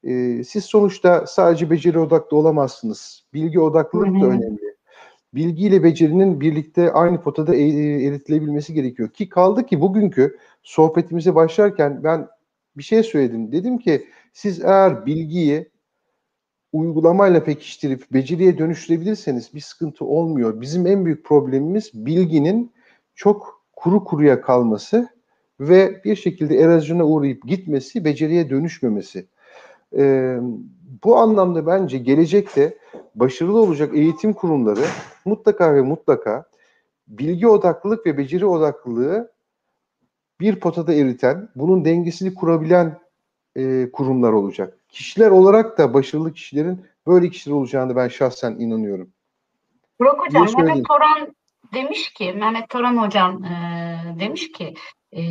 E, 0.03 0.43
siz 0.43 0.65
sonuçta 0.65 1.27
sadece 1.27 1.69
beceri 1.69 1.99
odaklı 1.99 2.37
olamazsınız. 2.37 3.23
Bilgi 3.33 3.59
odaklılık 3.59 4.21
da 4.21 4.25
önemli. 4.25 4.71
Bilgi 5.33 5.67
ile 5.67 5.83
becerinin 5.83 6.41
birlikte 6.41 6.91
aynı 6.91 7.21
potada 7.21 7.55
e, 7.55 7.63
e, 7.63 8.05
eritilebilmesi 8.05 8.73
gerekiyor. 8.73 9.09
Ki 9.09 9.29
kaldı 9.29 9.65
ki 9.65 9.81
bugünkü 9.81 10.37
sohbetimize 10.63 11.35
başlarken 11.35 12.03
ben 12.03 12.27
bir 12.77 12.83
şey 12.83 13.03
söyledim. 13.03 13.51
Dedim 13.51 13.77
ki 13.77 14.07
siz 14.33 14.61
eğer 14.61 15.05
bilgiyi 15.05 15.71
uygulamayla 16.73 17.43
pekiştirip 17.43 18.13
beceriye 18.13 18.57
dönüştürebilirseniz 18.57 19.53
bir 19.53 19.59
sıkıntı 19.59 20.05
olmuyor. 20.05 20.61
Bizim 20.61 20.87
en 20.87 21.05
büyük 21.05 21.25
problemimiz 21.25 21.91
bilginin 21.93 22.71
çok 23.15 23.61
kuru 23.73 24.03
kuruya 24.03 24.41
kalması 24.41 25.09
ve 25.59 26.01
bir 26.05 26.15
şekilde 26.15 26.57
erozyona 26.57 27.05
uğrayıp 27.05 27.47
gitmesi, 27.47 28.05
beceriye 28.05 28.49
dönüşmemesi. 28.49 29.25
E, 29.97 30.37
bu 31.03 31.17
anlamda 31.17 31.67
bence 31.67 31.97
gelecekte 31.97 32.77
başarılı 33.15 33.61
olacak 33.61 33.95
eğitim 33.95 34.33
kurumları 34.33 34.85
mutlaka 35.25 35.75
ve 35.75 35.81
mutlaka 35.81 36.45
bilgi 37.07 37.47
odaklılık 37.47 38.05
ve 38.05 38.17
beceri 38.17 38.45
odaklılığı 38.45 39.31
bir 40.39 40.59
potada 40.59 40.93
eriten, 40.93 41.49
bunun 41.55 41.85
dengesini 41.85 42.33
kurabilen 42.33 42.99
e, 43.55 43.91
kurumlar 43.91 44.31
olacak. 44.31 44.77
Kişiler 44.89 45.31
olarak 45.31 45.77
da 45.77 45.93
başarılı 45.93 46.33
kişilerin 46.33 46.85
böyle 47.07 47.29
kişiler 47.29 47.55
olacağını 47.55 47.95
ben 47.95 48.07
şahsen 48.07 48.51
inanıyorum. 48.51 49.09
Burak 49.99 50.19
Hocam, 50.19 50.65
Mehmet 50.65 50.85
Toran 50.85 51.35
demiş 51.73 52.13
ki, 52.13 52.33
Mehmet 52.33 52.69
Toran 52.69 52.97
Hocam 52.97 53.43
e, 53.43 54.15
demiş 54.19 54.51
ki, 54.51 54.73
e, 55.11 55.21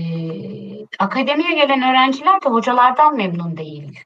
akademiye 0.99 1.55
gelen 1.55 1.91
öğrenciler 1.91 2.43
de 2.43 2.49
hocalardan 2.49 3.17
memnun 3.17 3.57
değil 3.57 4.01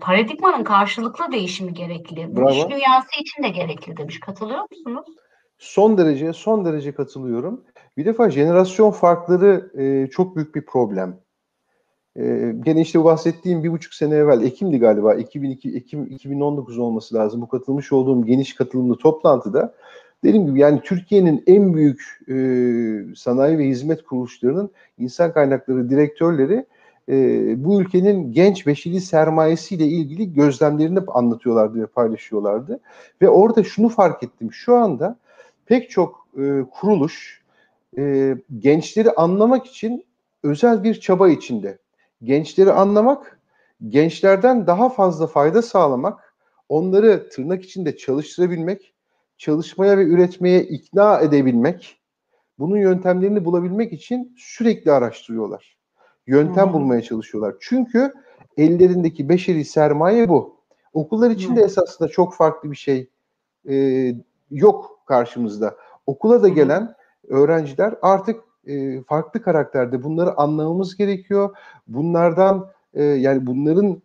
paradigmanın 0.00 0.64
karşılıklı 0.64 1.32
değişimi 1.32 1.74
gerekli. 1.74 2.36
Bravo. 2.36 2.46
Bu 2.46 2.50
iş 2.50 2.68
dünyası 2.68 3.08
için 3.20 3.42
de 3.42 3.48
gerekli 3.48 3.96
demiş. 3.96 4.20
Katılıyor 4.20 4.60
musunuz? 4.70 5.06
Son 5.58 5.98
derece 5.98 6.32
son 6.32 6.64
derece 6.64 6.94
katılıyorum. 6.94 7.64
Bir 7.96 8.04
defa 8.04 8.30
jenerasyon 8.30 8.90
farkları 8.90 9.70
e, 9.78 10.10
çok 10.10 10.36
büyük 10.36 10.54
bir 10.54 10.66
problem. 10.66 11.20
E, 12.16 12.54
gene 12.60 12.80
işte 12.80 13.04
bahsettiğim 13.04 13.64
bir 13.64 13.72
buçuk 13.72 13.94
sene 13.94 14.14
evvel 14.14 14.42
Ekim'di 14.42 14.78
galiba 14.78 15.14
2002 15.14 15.76
Ekim 15.76 16.06
2019 16.06 16.78
olması 16.78 17.14
lazım. 17.14 17.40
Bu 17.40 17.48
katılmış 17.48 17.92
olduğum 17.92 18.26
geniş 18.26 18.54
katılımlı 18.54 18.98
toplantıda 18.98 19.74
dediğim 20.24 20.46
gibi 20.46 20.60
yani 20.60 20.80
Türkiye'nin 20.84 21.44
en 21.46 21.74
büyük 21.74 22.20
e, 22.28 22.34
sanayi 23.16 23.58
ve 23.58 23.64
hizmet 23.64 24.02
kuruluşlarının 24.02 24.70
insan 24.98 25.32
kaynakları 25.32 25.90
direktörleri 25.90 26.66
e, 27.08 27.14
bu 27.64 27.80
ülkenin 27.80 28.32
genç 28.32 28.66
beşili 28.66 29.00
sermayesiyle 29.00 29.86
ilgili 29.86 30.32
gözlemlerini 30.32 31.00
anlatıyorlardı 31.00 31.82
ve 31.82 31.86
paylaşıyorlardı. 31.86 32.80
Ve 33.22 33.28
orada 33.28 33.64
şunu 33.64 33.88
fark 33.88 34.22
ettim. 34.22 34.52
Şu 34.52 34.76
anda 34.76 35.16
pek 35.66 35.90
çok 35.90 36.28
e, 36.38 36.62
kuruluş 36.70 37.42
e, 37.98 38.34
gençleri 38.58 39.12
anlamak 39.12 39.66
için 39.66 40.04
özel 40.42 40.84
bir 40.84 41.00
çaba 41.00 41.28
içinde. 41.28 41.78
Gençleri 42.22 42.72
anlamak, 42.72 43.40
gençlerden 43.88 44.66
daha 44.66 44.88
fazla 44.88 45.26
fayda 45.26 45.62
sağlamak, 45.62 46.34
onları 46.68 47.28
tırnak 47.28 47.64
içinde 47.64 47.96
çalıştırabilmek, 47.96 48.94
çalışmaya 49.38 49.98
ve 49.98 50.02
üretmeye 50.02 50.62
ikna 50.62 51.20
edebilmek, 51.20 52.00
bunun 52.58 52.76
yöntemlerini 52.76 53.44
bulabilmek 53.44 53.92
için 53.92 54.34
sürekli 54.38 54.92
araştırıyorlar 54.92 55.75
yöntem 56.26 56.66
hmm. 56.66 56.72
bulmaya 56.72 57.02
çalışıyorlar. 57.02 57.54
Çünkü 57.60 58.12
ellerindeki 58.56 59.28
beşeri 59.28 59.64
sermaye 59.64 60.28
bu. 60.28 60.56
Okullar 60.92 61.30
için 61.30 61.56
de 61.56 61.62
esasında 61.62 62.08
çok 62.08 62.34
farklı 62.34 62.70
bir 62.70 62.76
şey 62.76 63.10
e, 63.68 64.14
yok 64.50 65.00
karşımızda. 65.06 65.76
Okula 66.06 66.42
da 66.42 66.48
gelen 66.48 66.94
öğrenciler 67.28 67.94
artık 68.02 68.40
e, 68.66 69.02
farklı 69.02 69.42
karakterde 69.42 70.02
bunları 70.02 70.40
anlamamız 70.40 70.96
gerekiyor. 70.96 71.56
Bunlardan 71.88 72.70
e, 72.94 73.04
yani 73.04 73.46
bunların 73.46 74.02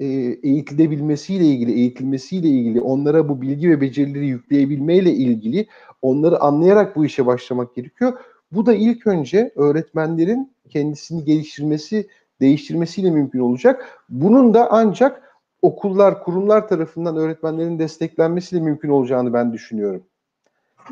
e, 0.00 0.06
eğitilebilmesiyle 0.42 1.44
ilgili, 1.44 1.72
eğitilmesiyle 1.72 2.48
ilgili, 2.48 2.80
onlara 2.80 3.28
bu 3.28 3.42
bilgi 3.42 3.70
ve 3.70 3.80
becerileri 3.80 4.26
yükleyebilmeyle 4.26 5.12
ilgili 5.12 5.66
onları 6.02 6.40
anlayarak 6.40 6.96
bu 6.96 7.04
işe 7.04 7.26
başlamak 7.26 7.74
gerekiyor. 7.74 8.12
Bu 8.52 8.66
da 8.66 8.74
ilk 8.74 9.06
önce 9.06 9.52
öğretmenlerin 9.56 10.55
kendisini 10.68 11.24
geliştirmesi, 11.24 12.08
değiştirmesiyle 12.40 13.10
mümkün 13.10 13.38
olacak. 13.38 14.04
Bunun 14.08 14.54
da 14.54 14.68
ancak 14.70 15.40
okullar, 15.62 16.24
kurumlar 16.24 16.68
tarafından 16.68 17.16
öğretmenlerin 17.16 17.78
desteklenmesiyle 17.78 18.62
mümkün 18.62 18.88
olacağını 18.88 19.32
ben 19.32 19.52
düşünüyorum 19.52 20.06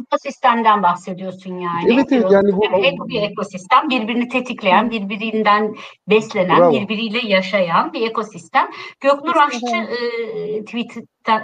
ekosistemden 0.01 0.83
bahsediyorsun 0.83 1.59
yani. 1.59 1.93
Evet 1.95 2.13
evet 2.13 2.31
yani 2.31 2.53
bu 2.53 2.65
hep 2.65 2.99
bir 3.09 3.23
ekosistem 3.23 3.91
birbirini 3.91 4.29
tetikleyen, 4.29 4.91
birbirinden 4.91 5.75
beslenen, 6.09 6.59
Bravo. 6.59 6.73
birbiriyle 6.73 7.19
yaşayan 7.27 7.93
bir 7.93 8.11
ekosistem. 8.11 8.69
Göknur 9.01 9.37
Aşçı 9.37 9.77
e, 9.77 10.65
tweet 10.65 10.97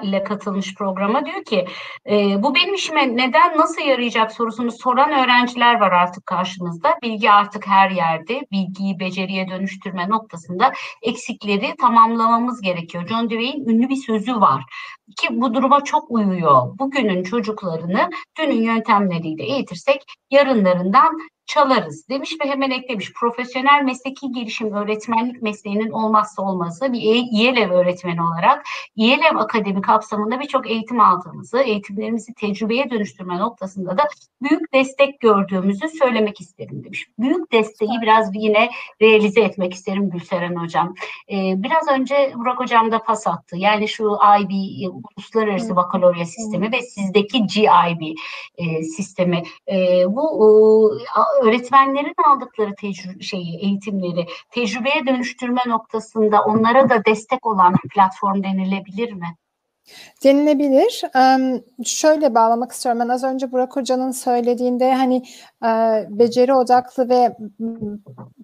ile 0.03 0.25
katılmış 0.25 0.75
programa 0.75 1.27
diyor 1.27 1.45
ki 1.45 1.67
e, 2.11 2.43
bu 2.43 2.55
benim 2.55 2.75
işime 2.75 3.17
neden 3.17 3.59
nasıl 3.59 3.83
yarayacak 3.83 4.33
sorusunu 4.33 4.73
soran 4.73 5.13
öğrenciler 5.13 5.81
var 5.81 5.93
artık 5.93 6.27
karşımızda. 6.27 6.99
Bilgi 7.03 7.31
artık 7.31 7.67
her 7.67 7.91
yerde. 7.91 8.47
Bilgiyi 8.53 9.01
beceriye 9.01 9.49
dönüştürme 9.49 10.09
noktasında 10.09 10.73
eksikleri 11.03 11.75
tamamlamamız 11.81 12.61
gerekiyor. 12.61 13.07
John 13.09 13.31
Dewey'in 13.31 13.69
ünlü 13.69 13.89
bir 13.89 13.97
sözü 13.97 14.41
var. 14.41 14.65
ki 15.17 15.29
bu 15.31 15.55
duruma 15.55 15.85
çok 15.85 16.11
uyuyor. 16.11 16.79
Bugünün 16.79 17.23
çocuklarını 17.23 18.11
dünün 18.39 18.63
yöntemleriyle 18.63 19.45
eğitirsek 19.45 20.05
yarınlarından 20.31 21.19
çalarız 21.51 22.09
demiş 22.09 22.37
ve 22.45 22.49
hemen 22.49 22.71
eklemiş. 22.71 23.13
Profesyonel 23.13 23.83
mesleki 23.85 24.33
gelişim 24.33 24.73
öğretmenlik 24.73 25.43
mesleğinin 25.43 25.91
olmazsa 25.91 26.43
olmazı 26.43 26.93
bir 26.93 27.01
İELEV 27.01 27.71
öğretmeni 27.71 28.23
olarak 28.23 28.63
İELEV 28.97 29.37
Akademi 29.37 29.81
kapsamında 29.81 30.41
birçok 30.41 30.71
eğitim 30.71 31.01
aldığımızı, 31.01 31.59
eğitimlerimizi 31.59 32.35
tecrübeye 32.35 32.91
dönüştürme 32.91 33.39
noktasında 33.39 33.99
da 33.99 34.03
büyük 34.43 34.73
destek 34.75 35.21
gördüğümüzü 35.21 35.89
söylemek 35.89 36.41
isterim 36.41 36.85
demiş. 36.85 37.07
Büyük 37.19 37.53
desteği 37.53 38.01
biraz 38.03 38.31
yine 38.35 38.71
realize 39.03 39.41
etmek 39.41 39.75
isterim 39.75 40.11
Gülseren 40.11 40.57
Hocam. 40.57 40.95
Ee, 41.33 41.55
biraz 41.57 41.89
önce 41.89 42.33
Burak 42.37 42.61
Hocam 42.61 42.93
da 42.93 43.03
pas 43.03 43.27
attı. 43.27 43.57
Yani 43.57 43.89
şu 43.89 44.19
IB, 44.41 44.51
Uluslararası 45.17 45.77
Bakalorya 45.77 46.27
Sistemi 46.27 46.73
ve 46.73 46.83
sizdeki 46.83 47.47
GIB 47.47 48.17
e, 48.57 48.83
sistemi. 48.83 49.43
E, 49.69 50.05
bu 50.09 50.91
e, 51.40 51.40
öğretmenlerin 51.43 52.15
aldıkları 52.27 52.75
tecrübe 52.75 53.23
şeyi, 53.23 53.59
eğitimleri 53.59 54.27
tecrübeye 54.51 55.07
dönüştürme 55.07 55.61
noktasında 55.67 56.43
onlara 56.45 56.89
da 56.91 57.05
destek 57.05 57.47
olan 57.47 57.75
bir 57.85 57.89
platform 57.89 58.43
denilebilir 58.43 59.13
mi? 59.13 59.37
Denilebilir. 60.25 61.03
Şöyle 61.85 62.35
bağlamak 62.35 62.73
istiyorum. 62.73 63.01
Ben 63.05 63.09
az 63.09 63.25
önce 63.25 63.53
Burak 63.53 63.77
Hoca'nın 63.77 64.11
söylediğinde 64.11 64.95
hani 64.95 65.23
e, 65.65 65.69
beceri 66.11 66.55
odaklı 66.55 67.09
ve 67.09 67.37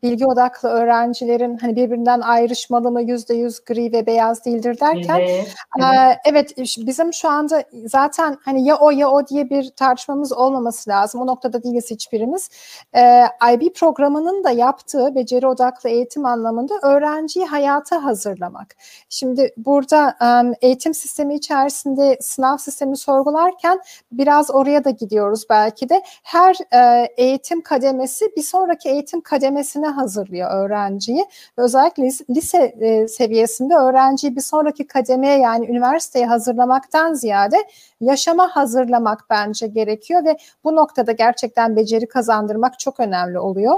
bilgi 0.02 0.26
odaklı 0.26 0.68
öğrencilerin 0.68 1.58
hani 1.58 1.76
birbirinden 1.76 2.20
ayrışmalı 2.20 2.90
mı 2.90 3.02
yüzde 3.02 3.34
yüz 3.34 3.64
gri 3.64 3.92
ve 3.92 4.06
beyaz 4.06 4.44
değildir 4.44 4.80
derken 4.80 5.18
evet, 5.18 5.54
evet. 5.78 6.16
E, 6.26 6.30
evet 6.30 6.56
bizim 6.58 7.12
şu 7.12 7.28
anda 7.28 7.64
zaten 7.86 8.38
hani 8.44 8.64
ya 8.64 8.76
o 8.76 8.90
ya 8.90 9.10
o 9.10 9.26
diye 9.26 9.50
bir 9.50 9.70
tartışmamız 9.70 10.32
olmaması 10.32 10.90
lazım. 10.90 11.20
O 11.20 11.26
noktada 11.26 11.62
değiliz 11.62 11.90
hiçbirimiz. 11.90 12.50
E, 12.94 13.22
IB 13.52 13.74
programının 13.74 14.44
da 14.44 14.50
yaptığı 14.50 15.14
beceri 15.14 15.46
odaklı 15.46 15.88
eğitim 15.88 16.24
anlamında 16.24 16.74
öğrenciyi 16.82 17.46
hayata 17.46 18.04
hazırlamak. 18.04 18.76
Şimdi 19.08 19.54
burada 19.56 20.16
eğitim 20.60 20.94
sistemi 20.94 21.34
içerisinde 21.36 22.18
sınav 22.20 22.56
sistemi 22.56 22.96
sorgularken 22.96 23.80
biraz 24.12 24.50
oraya 24.50 24.84
da 24.84 24.90
gidiyoruz 24.90 25.44
belki 25.50 25.88
de. 25.88 26.02
Her 26.22 26.56
e, 26.74 27.08
eğitim 27.16 27.60
kademesi 27.60 28.24
bir 28.36 28.42
sonraki 28.42 28.88
eğitim 28.88 29.20
kademesine 29.20 29.86
hazırlıyor 29.86 30.50
öğrenciyi. 30.50 31.26
Özellikle 31.56 32.08
lise 32.30 32.58
e, 32.80 33.08
seviyesinde 33.08 33.74
öğrenciyi 33.74 34.36
bir 34.36 34.40
sonraki 34.40 34.86
kademeye 34.86 35.38
yani 35.38 35.66
üniversiteye 35.66 36.26
hazırlamaktan 36.26 37.14
ziyade 37.14 37.56
yaşama 38.00 38.48
hazırlamak 38.48 39.24
bence 39.30 39.66
gerekiyor 39.66 40.24
ve 40.24 40.36
bu 40.64 40.76
noktada 40.76 41.12
gerçekten 41.12 41.76
beceri 41.76 42.08
kazandırmak 42.08 42.78
çok 42.78 43.00
önemli 43.00 43.38
oluyor. 43.38 43.76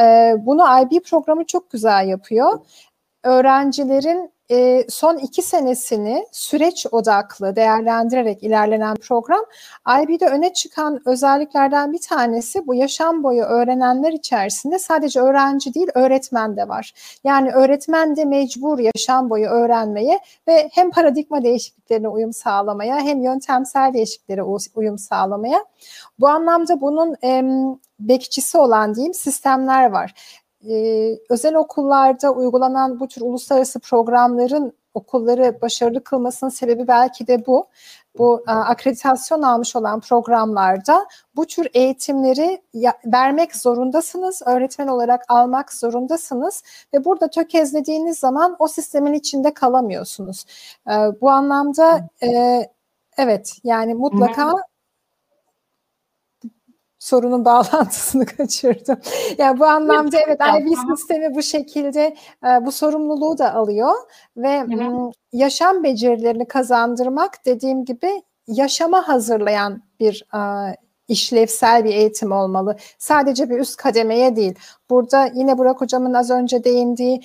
E, 0.00 0.34
bunu 0.38 0.62
IB 0.82 1.04
programı 1.04 1.44
çok 1.44 1.70
güzel 1.70 2.08
yapıyor 2.08 2.58
öğrencilerin 3.24 4.33
e, 4.54 4.84
son 4.88 5.16
iki 5.16 5.42
senesini 5.42 6.26
süreç 6.32 6.86
odaklı 6.92 7.56
değerlendirerek 7.56 8.42
ilerlenen 8.42 8.96
program 8.96 9.44
IB'de 10.02 10.26
öne 10.26 10.52
çıkan 10.52 11.00
özelliklerden 11.08 11.92
bir 11.92 11.98
tanesi 11.98 12.66
bu 12.66 12.74
yaşam 12.74 13.22
boyu 13.22 13.42
öğrenenler 13.42 14.12
içerisinde 14.12 14.78
sadece 14.78 15.20
öğrenci 15.20 15.74
değil 15.74 15.88
öğretmen 15.94 16.56
de 16.56 16.68
var. 16.68 16.92
Yani 17.24 17.50
öğretmen 17.50 18.16
de 18.16 18.24
mecbur 18.24 18.78
yaşam 18.78 19.30
boyu 19.30 19.46
öğrenmeye 19.46 20.18
ve 20.48 20.70
hem 20.72 20.90
paradigma 20.90 21.42
değişikliklerine 21.42 22.08
uyum 22.08 22.32
sağlamaya 22.32 23.00
hem 23.00 23.22
yöntemsel 23.22 23.92
değişikliklere 23.94 24.42
uyum 24.74 24.98
sağlamaya. 24.98 25.64
Bu 26.18 26.28
anlamda 26.28 26.80
bunun 26.80 27.16
e, 27.24 27.42
bekçisi 28.00 28.58
olan 28.58 28.94
diyeyim 28.94 29.14
sistemler 29.14 29.90
var 29.90 30.14
e, 30.70 31.18
özel 31.30 31.54
okullarda 31.54 32.30
uygulanan 32.32 33.00
bu 33.00 33.08
tür 33.08 33.22
uluslararası 33.22 33.80
programların 33.80 34.72
okulları 34.94 35.58
başarılı 35.62 36.04
kılmasının 36.04 36.50
sebebi 36.50 36.88
belki 36.88 37.26
de 37.26 37.46
bu. 37.46 37.66
Bu 38.18 38.42
a, 38.46 38.52
akreditasyon 38.52 39.42
almış 39.42 39.76
olan 39.76 40.00
programlarda 40.00 41.06
bu 41.36 41.46
tür 41.46 41.68
eğitimleri 41.74 42.62
vermek 43.06 43.56
zorundasınız, 43.56 44.42
öğretmen 44.46 44.86
olarak 44.86 45.24
almak 45.28 45.72
zorundasınız 45.72 46.62
ve 46.94 47.04
burada 47.04 47.28
tökezlediğiniz 47.30 48.18
zaman 48.18 48.56
o 48.58 48.68
sistemin 48.68 49.12
içinde 49.12 49.54
kalamıyorsunuz. 49.54 50.44
E, 50.90 50.92
bu 51.20 51.30
anlamda 51.30 52.08
e, 52.22 52.60
evet 53.18 53.58
yani 53.64 53.94
mutlaka 53.94 54.52
sorunun 57.04 57.44
bağlantısını 57.44 58.26
kaçırdım. 58.26 58.98
Yani 59.38 59.58
bu 59.58 59.64
anlamda 59.64 60.18
evet 60.26 60.40
IB 60.40 60.96
sistemi 60.96 61.34
bu 61.34 61.42
şekilde 61.42 62.16
e, 62.44 62.66
bu 62.66 62.72
sorumluluğu 62.72 63.38
da 63.38 63.54
alıyor 63.54 63.94
ve 64.36 64.60
hı 64.60 65.10
yaşam 65.32 65.84
becerilerini 65.84 66.48
kazandırmak 66.48 67.46
dediğim 67.46 67.84
gibi 67.84 68.22
yaşama 68.46 69.08
hazırlayan 69.08 69.82
bir 70.00 70.26
e, 70.34 70.40
işlevsel 71.08 71.84
bir 71.84 71.94
eğitim 71.94 72.32
olmalı. 72.32 72.76
Sadece 72.98 73.50
bir 73.50 73.58
üst 73.58 73.76
kademeye 73.76 74.36
değil. 74.36 74.54
Burada 74.90 75.30
yine 75.34 75.58
Burak 75.58 75.80
Hocam'ın 75.80 76.14
az 76.14 76.30
önce 76.30 76.64
değindiği 76.64 77.20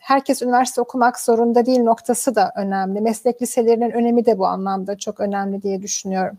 herkes 0.00 0.42
üniversite 0.42 0.80
okumak 0.80 1.20
zorunda 1.20 1.66
değil 1.66 1.80
noktası 1.82 2.34
da 2.34 2.52
önemli. 2.56 3.00
Meslek 3.00 3.42
liselerinin 3.42 3.90
önemi 3.90 4.26
de 4.26 4.38
bu 4.38 4.46
anlamda 4.46 4.98
çok 4.98 5.20
önemli 5.20 5.62
diye 5.62 5.82
düşünüyorum. 5.82 6.38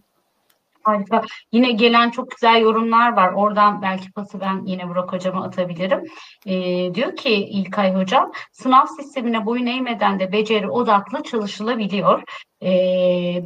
Harika. 0.84 1.22
Yine 1.52 1.72
gelen 1.72 2.10
çok 2.10 2.32
güzel 2.32 2.62
yorumlar 2.62 3.14
var. 3.14 3.34
Oradan 3.34 3.82
belki 3.82 4.12
pası 4.12 4.40
ben 4.42 4.66
yine 4.66 4.90
Burak 4.90 5.14
Hocam'a 5.14 5.46
atabilirim. 5.46 6.04
Ee, 6.46 6.96
diyor 6.96 7.16
ki 7.16 7.30
İlkay 7.30 7.96
Hocam, 7.96 8.32
sınav 8.52 8.86
sistemine 8.86 9.46
boyun 9.46 9.66
eğmeden 9.66 10.20
de 10.20 10.32
beceri 10.32 10.70
odaklı 10.70 11.24
çalışılabiliyor 11.24 12.24
e, 12.64 12.70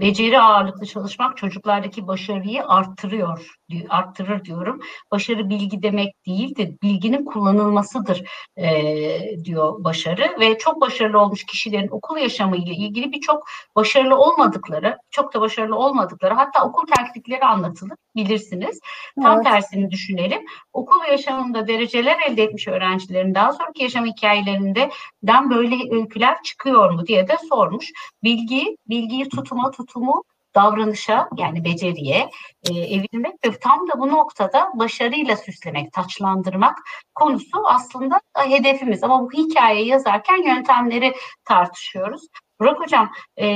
beceri 0.01 0.39
ağırlıklı 0.39 0.86
çalışmak 0.86 1.38
çocuklardaki 1.38 2.08
başarıyı 2.08 2.67
arttırıyor, 2.67 3.56
arttırır 3.89 4.45
diyorum. 4.45 4.80
Başarı 5.12 5.49
bilgi 5.49 5.84
demek 5.84 6.25
değildir, 6.28 6.78
bilginin 6.84 7.25
kullanılmasıdır 7.25 8.23
e, 8.58 9.43
diyor 9.43 9.84
başarı 9.84 10.39
ve 10.39 10.58
çok 10.58 10.82
başarılı 10.82 11.19
olmuş 11.19 11.43
kişilerin 11.43 11.88
okul 11.91 12.17
yaşamı 12.17 12.58
ile 12.58 12.71
ilgili 12.71 13.12
birçok 13.12 13.47
başarılı 13.75 14.17
olmadıkları, 14.17 14.97
çok 15.12 15.34
da 15.34 15.41
başarılı 15.41 15.75
olmadıkları, 15.75 16.34
hatta 16.34 16.65
okul 16.65 16.88
terklikleri 16.88 17.45
anlatılır 17.45 17.97
bilirsiniz. 18.15 18.80
Tam 19.21 19.36
evet. 19.36 19.45
tersini 19.45 19.91
düşünelim. 19.91 20.45
Okul 20.73 20.99
yaşamında 21.12 21.67
dereceler 21.67 22.17
elde 22.30 22.43
etmiş 22.43 22.67
öğrencilerin 22.67 23.36
daha 23.36 23.54
sonraki 23.54 23.84
yaşam 23.84 24.06
hikayelerinde 24.06 24.89
den 25.23 25.49
böyle 25.49 25.75
öyküler 25.95 26.43
çıkıyor 26.43 26.91
mu 26.91 27.08
diye 27.08 27.28
de 27.28 27.38
sormuş. 27.49 27.91
Bilgi, 28.23 28.78
bilgi 28.89 29.05
bilgiyi 29.06 29.30
tutuma, 29.30 29.72
tutumu 29.72 30.24
davranışa 30.56 31.30
yani 31.38 31.65
beceriye 31.65 32.30
e, 32.70 32.74
evirmek 32.74 33.34
ve 33.46 33.60
tam 33.60 33.88
da 33.88 34.00
bu 34.00 34.08
noktada 34.08 34.72
başarıyla 34.74 35.36
süslemek, 35.38 35.94
taçlandırmak 35.94 36.78
konusu 37.15 37.68
aslında 37.68 38.20
hedefimiz. 38.38 39.04
Ama 39.04 39.22
bu 39.24 39.32
hikayeyi 39.32 39.88
yazarken 39.88 40.48
yöntemleri 40.48 41.13
tartışıyoruz. 41.46 42.28
Burak 42.60 42.80
Hocam, 42.80 43.12
e, 43.38 43.48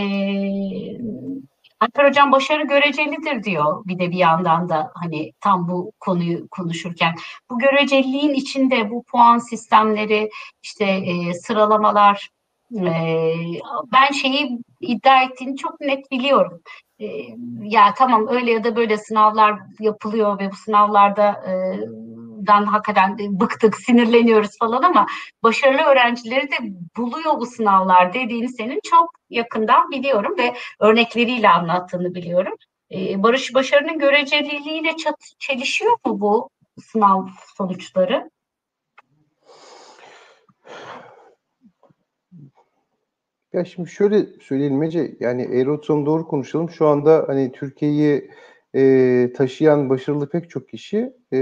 Alper 1.80 2.10
Hocam 2.10 2.32
başarı 2.32 2.64
görecelidir 2.64 3.44
diyor 3.44 3.84
bir 3.86 4.00
de 4.00 4.12
bir 4.12 4.18
yandan 4.18 4.70
da 4.70 4.92
hani 4.96 5.32
tam 5.42 5.70
bu 5.70 5.92
konuyu 6.00 6.48
konuşurken. 6.48 7.16
Bu 7.52 7.60
göreceliliğin 7.60 8.34
içinde 8.34 8.90
bu 8.92 9.04
puan 9.04 9.38
sistemleri, 9.38 10.30
işte 10.64 10.86
e, 10.86 11.34
sıralamalar, 11.34 12.30
ee, 12.78 13.34
ben 13.92 14.12
şeyi 14.12 14.60
iddia 14.82 15.24
ettiğini 15.24 15.58
çok 15.58 15.82
net 15.82 16.12
biliyorum. 16.12 16.62
Ee, 17.00 17.08
ya 17.64 17.94
tamam 17.98 18.28
öyle 18.28 18.52
ya 18.52 18.64
da 18.64 18.76
böyle 18.76 18.98
sınavlar 18.98 19.60
yapılıyor 19.80 20.40
ve 20.40 20.52
bu 20.52 20.56
sınavlarda 20.56 21.30
e, 21.30 21.54
dan 22.48 22.66
hakikaten 22.66 23.18
bıktık, 23.40 23.76
sinirleniyoruz 23.78 24.58
falan 24.60 24.84
ama 24.84 25.06
başarılı 25.44 25.82
öğrencileri 25.82 26.52
de 26.52 26.56
buluyor 26.98 27.40
bu 27.40 27.46
sınavlar 27.46 28.14
dediğini 28.14 28.50
senin 28.50 28.80
çok 28.84 29.12
yakından 29.30 29.92
biliyorum 29.92 30.38
ve 30.38 30.56
örnekleriyle 30.80 31.50
anlattığını 31.50 32.16
biliyorum. 32.16 32.54
Ee, 32.92 33.24
barış 33.24 33.54
başarının 33.54 34.00
göreceliliğiyle 34.00 34.96
çelişiyor 35.40 35.98
mu 36.06 36.22
bu 36.22 36.50
sınav 36.82 37.28
sonuçları? 37.58 38.30
Ya 43.54 43.66
şimdi 43.66 43.90
şöyle 43.90 44.26
söyleyelim 44.42 44.84
Ece, 44.84 45.16
yani 45.20 45.42
eğri 45.42 46.06
doğru 46.06 46.28
konuşalım. 46.28 46.70
Şu 46.70 46.88
anda 46.88 47.24
hani 47.28 47.52
Türkiye'yi 47.52 48.32
e, 48.76 49.34
taşıyan 49.36 49.90
başarılı 49.90 50.30
pek 50.30 50.50
çok 50.50 50.70
kişi 50.70 51.14
e, 51.32 51.38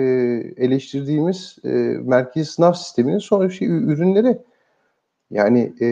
eleştirdiğimiz 0.58 1.58
e, 1.64 1.70
merkezi 2.04 2.52
sınav 2.52 2.74
sisteminin 2.74 3.18
sonra 3.18 3.50
şey 3.50 3.68
ürünleri. 3.68 4.38
Yani 5.32 5.74
e, 5.82 5.88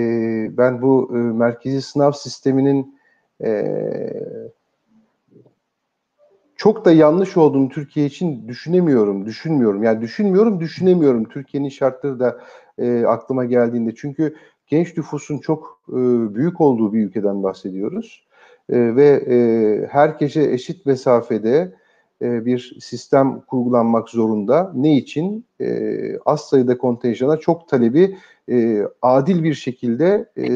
ben 0.57 0.81
bu 0.81 1.11
e, 1.13 1.17
merkezi 1.17 1.81
sınav 1.81 2.11
sisteminin 2.11 2.99
e, 3.43 3.65
çok 6.55 6.85
da 6.85 6.91
yanlış 6.91 7.37
olduğunu 7.37 7.69
Türkiye 7.69 8.05
için 8.05 8.47
düşünemiyorum, 8.47 9.25
düşünmüyorum. 9.25 9.83
Yani 9.83 10.01
düşünmüyorum, 10.01 10.59
düşünemiyorum. 10.59 11.23
Türkiye'nin 11.23 11.69
şartları 11.69 12.19
da 12.19 12.39
e, 12.77 13.05
aklıma 13.05 13.45
geldiğinde. 13.45 13.95
Çünkü 13.95 14.35
genç 14.67 14.97
nüfusun 14.97 15.37
çok 15.37 15.81
e, 15.89 15.95
büyük 16.35 16.61
olduğu 16.61 16.93
bir 16.93 17.05
ülkeden 17.05 17.43
bahsediyoruz. 17.43 18.25
E, 18.69 18.95
ve 18.95 19.23
e, 19.29 19.37
herkese 19.87 20.51
eşit 20.51 20.85
mesafede 20.85 21.73
e, 22.21 22.45
bir 22.45 22.77
sistem 22.81 23.41
kurgulanmak 23.41 24.09
zorunda. 24.09 24.71
Ne 24.75 24.97
için? 24.97 25.45
E, 25.61 25.99
az 26.25 26.41
sayıda 26.41 26.77
kontenjana 26.77 27.37
çok 27.37 27.67
talebi 27.67 28.17
e, 28.49 28.83
adil 29.01 29.43
bir 29.43 29.53
şekilde 29.53 30.29
e, 30.37 30.47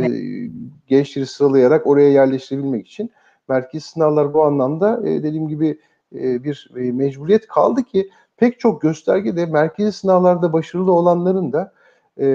gençleri 0.88 1.26
sıralayarak 1.26 1.88
oraya 1.88 2.10
yerleştirebilmek 2.10 2.88
için. 2.88 3.12
Merkez 3.50 3.86
sınavlar 3.86 4.34
bu 4.34 4.44
anlamda 4.44 5.02
e, 5.08 5.24
dediğim 5.24 5.48
gibi 5.48 5.80
e, 6.16 6.44
bir 6.44 6.72
e, 6.76 6.92
mecburiyet 6.92 7.48
kaldı 7.48 7.84
ki 7.84 8.10
pek 8.38 8.60
çok 8.60 8.82
göstergede 8.82 9.46
merkezi 9.46 9.92
sınavlarda 9.92 10.54
başarılı 10.54 10.92
olanların 10.92 11.54
da 11.54 11.74
e, 12.20 12.28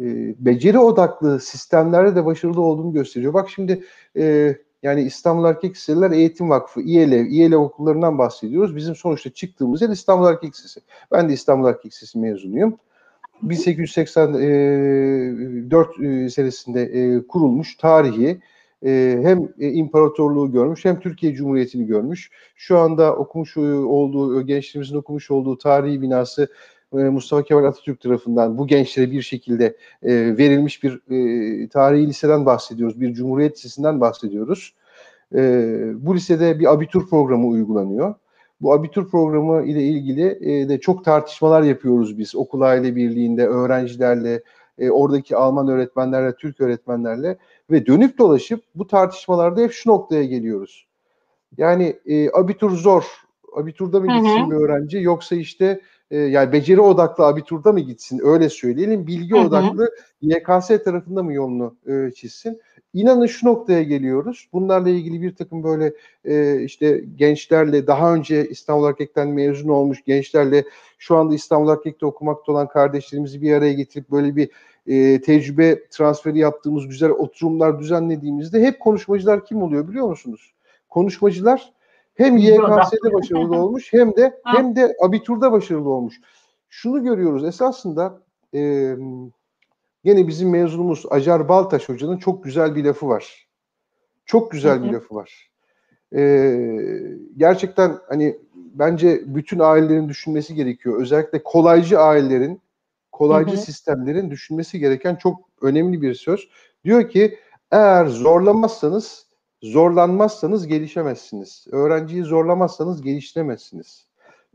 e, 0.00 0.34
beceri 0.38 0.78
odaklı 0.78 1.40
sistemlerde 1.40 2.16
de 2.16 2.24
başarılı 2.24 2.60
olduğunu 2.60 2.92
gösteriyor. 2.92 3.34
Bak 3.34 3.50
şimdi 3.50 3.84
e, 4.16 4.56
yani 4.82 5.02
İstanbul 5.02 5.44
Erkek 5.44 5.76
Liseler 5.76 6.10
Eğitim 6.10 6.50
Vakfı, 6.50 6.80
İELEV, 6.80 7.26
İELEV 7.26 7.58
okullarından 7.58 8.18
bahsediyoruz. 8.18 8.76
Bizim 8.76 8.96
sonuçta 8.96 9.30
çıktığımız 9.30 9.82
yer 9.82 9.88
İstanbul 9.88 10.26
Erkek 10.26 10.54
Lisesi. 10.54 10.80
Ben 11.12 11.28
de 11.28 11.32
İstanbul 11.32 11.68
Erkek 11.68 11.86
Lisesi 11.86 12.18
mezunuyum. 12.18 12.78
1884 13.42 16.00
e, 16.00 16.30
senesinde 16.30 16.82
e, 16.82 17.26
kurulmuş 17.26 17.76
tarihi 17.76 18.40
e, 18.84 19.18
hem 19.22 19.48
imparatorluğu 19.58 20.52
görmüş 20.52 20.84
hem 20.84 21.00
Türkiye 21.00 21.34
Cumhuriyeti'ni 21.34 21.86
görmüş. 21.86 22.30
Şu 22.56 22.78
anda 22.78 23.16
okumuş 23.16 23.56
olduğu, 23.56 24.46
gençlerimizin 24.46 24.96
okumuş 24.96 25.30
olduğu 25.30 25.58
tarihi 25.58 26.02
binası 26.02 26.48
Mustafa 26.92 27.42
Kemal 27.42 27.64
Atatürk 27.64 28.00
tarafından 28.00 28.58
bu 28.58 28.66
gençlere 28.66 29.10
bir 29.10 29.22
şekilde 29.22 29.76
verilmiş 30.02 30.82
bir 30.82 31.00
tarihi 31.68 32.06
liseden 32.06 32.46
bahsediyoruz. 32.46 33.00
Bir 33.00 33.14
Cumhuriyet 33.14 33.56
Lisesi'nden 33.56 34.00
bahsediyoruz. 34.00 34.74
bu 35.94 36.14
lisede 36.14 36.58
bir 36.58 36.72
abitur 36.72 37.08
programı 37.08 37.46
uygulanıyor. 37.46 38.14
Bu 38.60 38.72
abitur 38.72 39.10
programı 39.10 39.66
ile 39.66 39.82
ilgili 39.82 40.40
de 40.68 40.80
çok 40.80 41.04
tartışmalar 41.04 41.62
yapıyoruz 41.62 42.18
biz 42.18 42.36
okul 42.36 42.60
aile 42.60 42.96
birliğinde, 42.96 43.46
öğrencilerle, 43.46 44.42
oradaki 44.90 45.36
Alman 45.36 45.68
öğretmenlerle, 45.68 46.36
Türk 46.36 46.60
öğretmenlerle 46.60 47.36
ve 47.70 47.86
dönüp 47.86 48.18
dolaşıp 48.18 48.64
bu 48.74 48.86
tartışmalarda 48.86 49.60
hep 49.60 49.72
şu 49.72 49.90
noktaya 49.90 50.24
geliyoruz. 50.24 50.86
Yani 51.56 51.96
e, 52.06 52.30
abitur 52.30 52.70
zor. 52.70 53.04
Abiturda 53.56 54.00
mı 54.00 54.06
gitsin 54.06 54.50
bir 54.50 54.56
öğrenci 54.56 54.98
yoksa 54.98 55.36
işte 55.36 55.80
e, 56.12 56.18
yani 56.18 56.52
beceri 56.52 56.80
odaklı 56.80 57.24
abiturda 57.24 57.72
mı 57.72 57.80
gitsin 57.80 58.20
öyle 58.24 58.48
söyleyelim. 58.48 59.06
Bilgi 59.06 59.34
odaklı 59.34 59.90
YKS 60.20 60.68
tarafında 60.84 61.22
mı 61.22 61.32
yolunu 61.32 61.76
e, 61.86 62.10
çizsin? 62.10 62.60
İnanın 62.94 63.26
şu 63.26 63.46
noktaya 63.46 63.82
geliyoruz. 63.82 64.48
Bunlarla 64.52 64.88
ilgili 64.88 65.22
bir 65.22 65.34
takım 65.36 65.64
böyle 65.64 65.94
e, 66.24 66.62
işte 66.62 67.04
gençlerle 67.16 67.86
daha 67.86 68.14
önce 68.14 68.48
İstanbul 68.48 68.88
Erkek'ten 68.88 69.28
mezun 69.28 69.68
olmuş 69.68 70.04
gençlerle 70.04 70.64
şu 70.98 71.16
anda 71.16 71.34
İstanbul 71.34 71.72
Erkek'te 71.72 72.06
okumakta 72.06 72.52
olan 72.52 72.68
kardeşlerimizi 72.68 73.42
bir 73.42 73.52
araya 73.52 73.72
getirip 73.72 74.10
böyle 74.10 74.36
bir 74.36 74.50
e, 74.86 75.20
tecrübe 75.20 75.88
transferi 75.88 76.38
yaptığımız 76.38 76.88
güzel 76.88 77.10
oturumlar 77.10 77.78
düzenlediğimizde 77.78 78.62
hep 78.62 78.80
konuşmacılar 78.80 79.44
kim 79.44 79.62
oluyor 79.62 79.88
biliyor 79.88 80.08
musunuz? 80.08 80.52
Konuşmacılar 80.88 81.72
hem 82.14 82.36
YKS'de 82.36 83.12
başarılı 83.12 83.56
olmuş 83.56 83.92
hem 83.92 84.16
de 84.16 84.40
hem 84.44 84.76
de 84.76 84.96
abiturda 85.02 85.52
başarılı 85.52 85.90
olmuş. 85.90 86.20
Şunu 86.68 87.02
görüyoruz 87.02 87.44
esasında 87.44 88.22
e, 88.54 88.94
gene 90.04 90.28
bizim 90.28 90.50
mezunumuz 90.50 91.04
Acar 91.10 91.48
Baltaş 91.48 91.88
hocanın 91.88 92.18
çok 92.18 92.44
güzel 92.44 92.76
bir 92.76 92.84
lafı 92.84 93.08
var. 93.08 93.48
Çok 94.26 94.50
güzel 94.50 94.84
bir 94.84 94.92
lafı 94.92 95.14
var. 95.14 95.50
E, 96.14 96.56
gerçekten 97.36 97.98
hani 98.08 98.38
bence 98.54 99.22
bütün 99.26 99.58
ailelerin 99.58 100.08
düşünmesi 100.08 100.54
gerekiyor. 100.54 101.00
Özellikle 101.00 101.42
kolaycı 101.42 101.98
ailelerin 101.98 102.60
kolaycı 103.12 103.56
sistemlerin 103.56 104.30
düşünmesi 104.30 104.78
gereken 104.78 105.14
çok 105.14 105.40
önemli 105.62 106.02
bir 106.02 106.14
söz. 106.14 106.48
Diyor 106.84 107.08
ki 107.08 107.38
eğer 107.70 108.06
zorlamazsanız, 108.06 109.26
zorlanmazsanız 109.62 110.66
gelişemezsiniz. 110.66 111.66
Öğrenciyi 111.72 112.22
zorlamazsanız 112.22 113.02
geliştiremezsiniz. 113.02 114.06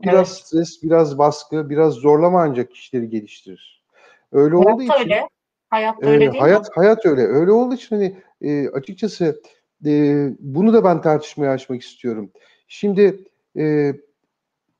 Biraz 0.02 0.28
evet. 0.28 0.28
stres, 0.28 0.82
biraz 0.82 1.18
baskı, 1.18 1.70
biraz 1.70 1.94
zorlama 1.94 2.42
ancak 2.42 2.70
kişileri 2.70 3.08
geliştirir. 3.08 3.84
Öyle 4.32 4.56
hayat 4.56 4.66
olduğu 4.66 4.82
için 4.82 5.00
öyle. 5.00 5.28
Hayat 5.70 6.02
öyle 6.02 6.24
e, 6.24 6.32
değil 6.32 6.40
hayat, 6.40 6.68
mi? 6.68 6.72
Hayat 6.74 7.06
öyle. 7.06 7.22
Öyle 7.22 7.50
olduğu 7.52 7.74
için 7.74 7.96
hani 7.96 8.16
e, 8.40 8.68
açıkçası 8.68 9.42
e, 9.86 10.26
bunu 10.38 10.72
da 10.72 10.84
ben 10.84 11.02
tartışmaya 11.02 11.52
açmak 11.52 11.82
istiyorum. 11.82 12.30
Şimdi 12.68 13.24
e, 13.56 13.94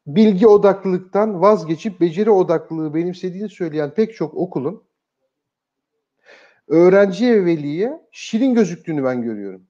bilgi 0.06 0.46
odaklılıktan 0.46 1.40
vazgeçip 1.40 2.00
beceri 2.00 2.30
odaklılığı 2.30 2.94
benimsediğini 2.94 3.48
söyleyen 3.48 3.90
pek 3.90 4.14
çok 4.14 4.34
okulun 4.34 4.82
öğrenciye 6.68 7.34
ve 7.34 7.44
veliye 7.44 8.00
şirin 8.12 8.54
gözüktüğünü 8.54 9.04
ben 9.04 9.22
görüyorum. 9.22 9.67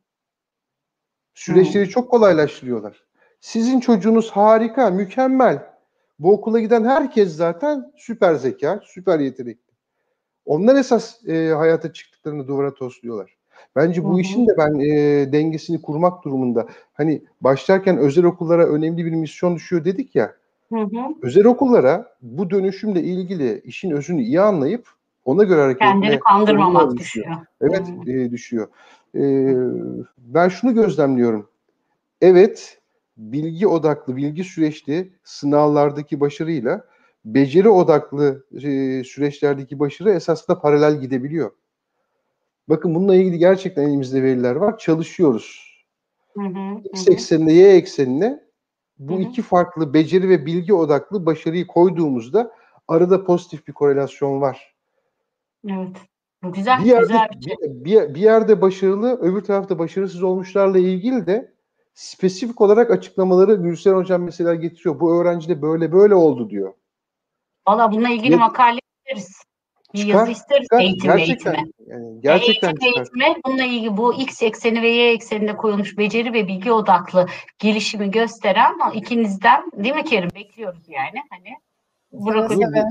Süreçleri 1.39 1.85
hmm. 1.85 1.91
çok 1.91 2.11
kolaylaştırıyorlar. 2.11 3.05
Sizin 3.41 3.81
çocuğunuz 3.81 4.31
harika, 4.31 4.91
mükemmel. 4.91 5.67
Bu 6.19 6.33
okula 6.33 6.61
giden 6.61 6.85
herkes 6.85 7.37
zaten 7.37 7.93
süper 7.97 8.35
zeka, 8.35 8.81
süper 8.85 9.21
yetenekli. 9.21 9.73
Onlar 10.45 10.77
esas 10.77 11.29
e, 11.29 11.49
hayata 11.49 11.93
çıktıklarını 11.93 12.49
duvara 12.49 12.75
tosluyorlar. 12.75 13.37
Bence 13.77 14.05
bu 14.05 14.11
Hı-hı. 14.11 14.21
işin 14.21 14.47
de 14.47 14.55
ben 14.59 14.79
e, 14.79 15.33
dengesini 15.33 15.83
kurmak 15.83 16.25
durumunda. 16.25 16.67
Hani 16.93 17.23
başlarken 17.41 17.99
özel 17.99 18.25
okullara 18.25 18.67
önemli 18.67 19.07
bir 19.07 19.13
misyon 19.13 19.57
düşüyor 19.57 19.85
dedik 19.85 20.15
ya. 20.15 20.35
Hı-hı. 20.73 21.15
Özel 21.23 21.45
okullara 21.45 22.17
bu 22.23 22.51
dönüşümle 22.51 23.03
ilgili 23.03 23.61
işin 23.65 23.91
özünü 23.91 24.23
iyi 24.23 24.41
anlayıp 24.41 24.89
ona 25.25 25.45
göre 25.45 25.61
hareket 25.61 25.83
etme. 25.83 26.01
Kendini 26.01 26.21
kandırmamak 26.21 26.97
düşüyor. 26.97 27.27
düşüyor. 27.27 27.47
Evet 27.61 27.83
e, 28.07 28.31
düşüyor. 28.31 28.69
E, 29.15 29.55
ben 30.19 30.49
şunu 30.49 30.75
gözlemliyorum. 30.75 31.51
Evet 32.21 32.79
bilgi 33.17 33.67
odaklı, 33.67 34.17
bilgi 34.17 34.45
süreçli 34.45 35.13
sınavlardaki 35.25 36.21
başarıyla 36.21 36.85
beceri 37.25 37.69
odaklı 37.69 38.47
e, 38.53 39.05
süreçlerdeki 39.05 39.79
başarı 39.79 40.11
esasında 40.11 40.61
paralel 40.61 41.01
gidebiliyor. 41.01 41.51
Bakın 42.69 42.95
bununla 42.95 43.15
ilgili 43.15 43.39
gerçekten 43.39 43.83
elimizde 43.83 44.23
veriler 44.23 44.55
var. 44.55 44.79
Çalışıyoruz. 44.79 45.69
Hı 46.35 46.45
hı, 46.45 46.81
X 46.93 47.09
eksenine, 47.09 47.53
Y 47.53 47.69
eksenine 47.69 48.45
bu 48.99 49.15
hı 49.15 49.17
hı. 49.17 49.23
iki 49.23 49.43
farklı 49.43 49.95
beceri 49.95 50.29
ve 50.29 50.47
bilgi 50.47 50.75
odaklı 50.75 51.27
başarıyı 51.27 51.67
koyduğumuzda 51.67 52.53
arada 52.89 53.25
pozitif 53.25 53.69
bir 53.69 53.73
korelasyon 53.73 54.41
var. 54.41 54.75
Evet. 55.69 55.97
Güzel, 56.43 56.81
bir 56.81 56.85
yerde, 56.85 57.01
güzel 57.03 57.29
bir, 57.37 57.45
şey. 57.45 57.57
bir, 57.63 58.15
bir 58.15 58.21
yerde 58.21 58.61
başarılı, 58.61 59.19
öbür 59.21 59.41
tarafta 59.41 59.79
başarısız 59.79 60.23
olmuşlarla 60.23 60.79
ilgili 60.79 61.27
de 61.27 61.53
spesifik 61.95 62.61
olarak 62.61 62.91
açıklamaları 62.91 63.55
Gülsen 63.55 63.95
Hocam 63.95 64.23
mesela 64.23 64.55
getiriyor. 64.55 65.01
Bu 65.01 65.21
öğrenci 65.21 65.49
de 65.49 65.63
böyle 65.63 65.93
böyle 65.93 66.15
oldu 66.15 66.51
diyor. 66.51 66.75
Valla 67.69 67.93
bununla 67.93 68.09
ilgili 68.09 68.33
Ve, 68.33 68.37
makale 68.37 68.79
isteriz. 68.97 69.43
Bir 69.95 69.99
çıkar, 69.99 70.19
yazı 70.19 70.31
isteriz 70.31 70.63
çıkar. 70.63 70.81
eğitim 70.81 71.11
gerçekten, 71.11 71.55
eğitime. 71.55 71.73
Yani 71.87 72.21
gerçekten 72.21 72.69
eğitim 72.69 72.87
çıkar. 72.87 73.01
eğitime 73.01 73.41
bununla 73.47 73.65
ilgili 73.65 73.97
bu 73.97 74.15
X 74.15 74.43
ekseni 74.43 74.83
ve 74.83 74.89
Y 74.89 75.13
ekseninde 75.13 75.57
koyulmuş 75.57 75.99
beceri 75.99 76.33
ve 76.33 76.49
bilgi 76.49 76.73
odaklı 76.73 77.27
gelişimi 77.59 78.11
gösteren 78.11 78.75
ikinizden 78.95 79.71
değil 79.77 79.95
mi 79.95 80.05
Kerim? 80.05 80.31
Bekliyoruz 80.35 80.89
yani. 80.89 81.23
Hani 81.31 81.57
Burak 82.13 82.53
seve. 82.53 82.85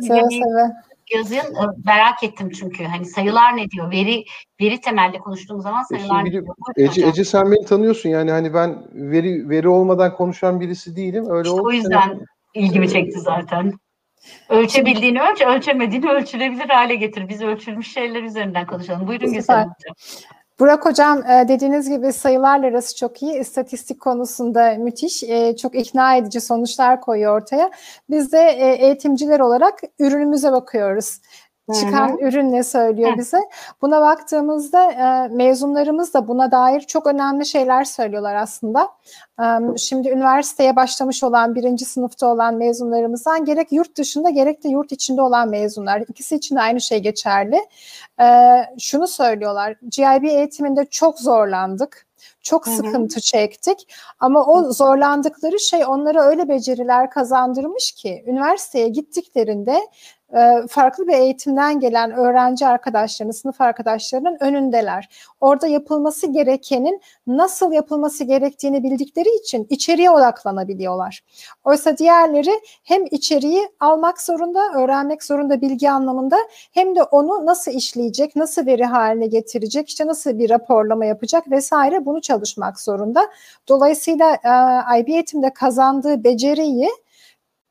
seve, 0.00 0.22
seve. 0.30 0.72
Yazın 1.14 1.36
e, 1.36 1.66
merak 1.84 2.22
ettim 2.22 2.50
çünkü 2.50 2.84
hani 2.84 3.04
sayılar 3.04 3.56
ne 3.56 3.70
diyor? 3.70 3.90
Veri 3.90 4.24
veri 4.60 4.80
temelli 4.80 5.18
konuştuğumuz 5.18 5.62
zaman 5.62 5.82
e, 5.82 5.96
sayılar 5.96 6.24
ne 6.24 6.30
diyor? 6.32 6.46
Ece, 6.76 7.06
Ece 7.06 7.24
sen 7.24 7.52
beni 7.52 7.64
tanıyorsun 7.64 8.08
yani 8.08 8.30
hani 8.30 8.54
ben 8.54 8.84
veri 8.92 9.48
veri 9.48 9.68
olmadan 9.68 10.16
konuşan 10.16 10.60
birisi 10.60 10.96
değilim. 10.96 11.30
Öyle 11.30 11.48
işte 11.48 11.60
o 11.60 11.70
yüzden 11.70 12.20
ilgimi 12.54 12.88
çekti 12.88 13.20
zaten. 13.20 13.72
Ölçebildiğini 14.48 15.22
ölç, 15.22 15.42
ölçemediğini 15.42 16.10
ölçülebilir 16.10 16.68
hale 16.68 16.94
getir. 16.94 17.28
Biz 17.28 17.42
ölçülmüş 17.42 17.92
şeyler 17.92 18.22
üzerinden 18.22 18.66
konuşalım. 18.66 19.08
Buyurun 19.08 19.32
Gülsen 19.32 19.62
Hocam. 19.62 19.94
Burak 20.62 20.86
Hocam 20.86 21.30
e, 21.30 21.48
dediğiniz 21.48 21.88
gibi 21.88 22.12
sayılarla 22.12 22.66
arası 22.66 22.96
çok 22.96 23.22
iyi. 23.22 23.38
İstatistik 23.38 24.00
konusunda 24.00 24.74
müthiş, 24.78 25.22
e, 25.22 25.56
çok 25.56 25.74
ikna 25.74 26.16
edici 26.16 26.40
sonuçlar 26.40 27.00
koyuyor 27.00 27.40
ortaya. 27.40 27.70
Biz 28.10 28.32
de 28.32 28.38
e, 28.38 28.86
eğitimciler 28.86 29.40
olarak 29.40 29.80
ürünümüze 29.98 30.52
bakıyoruz. 30.52 31.20
Çıkan 31.74 32.08
Hı 32.08 32.12
hı. 32.12 32.28
ürün 32.28 32.52
ne 32.52 32.62
söylüyor 32.62 33.12
Hı. 33.12 33.18
bize? 33.18 33.38
Buna 33.82 34.00
baktığımızda 34.00 34.92
e, 34.92 35.28
mezunlarımız 35.28 36.14
da 36.14 36.28
buna 36.28 36.50
dair 36.50 36.80
çok 36.80 37.06
önemli 37.06 37.46
şeyler 37.46 37.84
söylüyorlar 37.84 38.34
aslında. 38.34 38.88
E, 39.40 39.44
şimdi 39.76 40.08
üniversiteye 40.08 40.76
başlamış 40.76 41.24
olan 41.24 41.54
birinci 41.54 41.84
sınıfta 41.84 42.26
olan 42.26 42.54
mezunlarımızdan 42.54 43.44
gerek 43.44 43.72
yurt 43.72 43.96
dışında 43.96 44.30
gerek 44.30 44.64
de 44.64 44.68
yurt 44.68 44.92
içinde 44.92 45.22
olan 45.22 45.48
mezunlar 45.48 46.00
ikisi 46.08 46.36
için 46.36 46.56
de 46.56 46.60
aynı 46.60 46.80
şey 46.80 46.98
geçerli. 46.98 47.60
E, 48.20 48.26
şunu 48.78 49.06
söylüyorlar. 49.06 49.76
GIB 49.90 50.24
eğitiminde 50.24 50.84
çok 50.84 51.18
zorlandık. 51.18 52.06
Çok 52.42 52.66
Hı 52.66 52.70
hı. 52.70 52.74
sıkıntı 52.74 53.20
çektik 53.20 53.94
ama 54.20 54.44
o 54.44 54.72
zorlandıkları 54.72 55.60
şey 55.60 55.84
onlara 55.86 56.22
öyle 56.22 56.48
beceriler 56.48 57.10
kazandırmış 57.10 57.92
ki 57.92 58.24
üniversiteye 58.26 58.88
gittiklerinde 58.88 59.80
e, 60.36 60.66
farklı 60.68 61.08
bir 61.08 61.12
eğitimden 61.12 61.80
gelen 61.80 62.10
öğrenci 62.10 62.66
arkadaşlarının, 62.66 63.32
sınıf 63.32 63.60
arkadaşlarının 63.60 64.36
önündeler. 64.40 65.08
Orada 65.40 65.66
yapılması 65.66 66.26
gerekenin 66.32 67.00
nasıl 67.26 67.72
yapılması 67.72 68.24
gerektiğini 68.24 68.82
bildikleri 68.82 69.28
için 69.42 69.66
içeriye 69.70 70.10
odaklanabiliyorlar. 70.10 71.24
Oysa 71.64 71.98
diğerleri 71.98 72.60
hem 72.84 73.04
içeriği 73.10 73.68
almak 73.80 74.20
zorunda, 74.20 74.60
öğrenmek 74.74 75.24
zorunda 75.24 75.60
bilgi 75.60 75.90
anlamında 75.90 76.36
hem 76.72 76.96
de 76.96 77.02
onu 77.02 77.46
nasıl 77.46 77.72
işleyecek, 77.72 78.36
nasıl 78.36 78.66
veri 78.66 78.84
haline 78.84 79.26
getirecek, 79.26 79.88
işte 79.88 80.06
nasıl 80.06 80.38
bir 80.38 80.50
raporlama 80.50 81.04
yapacak 81.04 81.50
vesaire 81.50 82.06
bunu 82.06 82.20
çalışmak 82.20 82.80
zorunda. 82.80 83.28
Dolayısıyla 83.68 84.34
e, 84.34 85.00
IB 85.00 85.08
eğitimde 85.08 85.50
kazandığı 85.50 86.24
beceriyi 86.24 86.90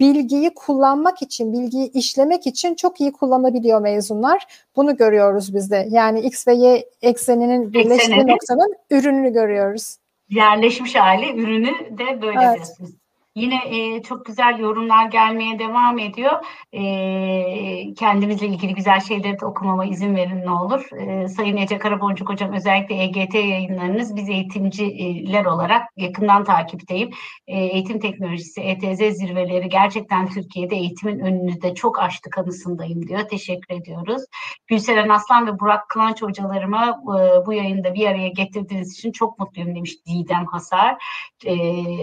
bilgiyi 0.01 0.53
kullanmak 0.53 1.21
için, 1.21 1.53
bilgiyi 1.53 1.91
işlemek 1.91 2.47
için 2.47 2.75
çok 2.75 3.01
iyi 3.01 3.11
kullanabiliyor 3.11 3.81
mezunlar. 3.81 4.45
Bunu 4.75 4.97
görüyoruz 4.97 5.55
biz 5.55 5.71
de. 5.71 5.87
Yani 5.89 6.19
X 6.19 6.47
ve 6.47 6.53
Y 6.53 6.85
ekseninin 7.01 7.73
birleştiği 7.73 8.27
noktanın 8.27 8.75
ürününü 8.91 9.33
görüyoruz. 9.33 9.97
yerleşmiş 10.29 10.95
hali 10.95 11.41
ürünü 11.41 11.97
de 11.97 12.21
böyle 12.21 12.39
Evet. 12.43 12.55
diyorsunuz. 12.55 13.00
Yine 13.35 13.61
e, 13.65 14.01
çok 14.01 14.25
güzel 14.25 14.59
yorumlar 14.59 15.05
gelmeye 15.05 15.59
devam 15.59 15.99
ediyor. 15.99 16.31
E, 16.73 17.93
kendimizle 17.93 18.47
ilgili 18.47 18.73
güzel 18.73 18.99
şeyleri 18.99 19.39
de 19.39 19.45
okumama 19.45 19.85
izin 19.85 20.15
verin 20.15 20.41
ne 20.45 20.51
olur. 20.51 20.89
E, 20.97 21.27
Sayın 21.27 21.57
Ece 21.57 21.77
Karaboncuk 21.77 22.29
Hocam 22.29 22.53
özellikle 22.53 23.03
EGT 23.03 23.33
yayınlarınız 23.33 24.15
biz 24.15 24.29
eğitimciler 24.29 25.45
olarak 25.45 25.87
yakından 25.97 26.43
takipteyim. 26.43 27.09
E, 27.47 27.59
eğitim 27.59 27.99
teknolojisi, 27.99 28.61
ETZ 28.61 29.17
zirveleri 29.17 29.69
gerçekten 29.69 30.29
Türkiye'de 30.29 30.75
eğitimin 30.75 31.19
önünü 31.19 31.61
de 31.61 31.75
çok 31.75 31.99
açtı 31.99 32.29
kanısındayım 32.29 33.07
diyor. 33.07 33.27
Teşekkür 33.29 33.75
ediyoruz. 33.75 34.21
Gülseren 34.67 35.09
Aslan 35.09 35.47
ve 35.47 35.59
Burak 35.59 35.89
Kıvanç 35.89 36.21
hocalarıma 36.21 36.89
e, 36.89 37.45
bu 37.45 37.53
yayında 37.53 37.93
bir 37.93 38.07
araya 38.07 38.29
getirdiğiniz 38.29 38.93
için 38.93 39.11
çok 39.11 39.39
mutluyum 39.39 39.75
demiş 39.75 39.95
Didem 40.05 40.45
Hasar. 40.45 41.03
E, 41.45 41.55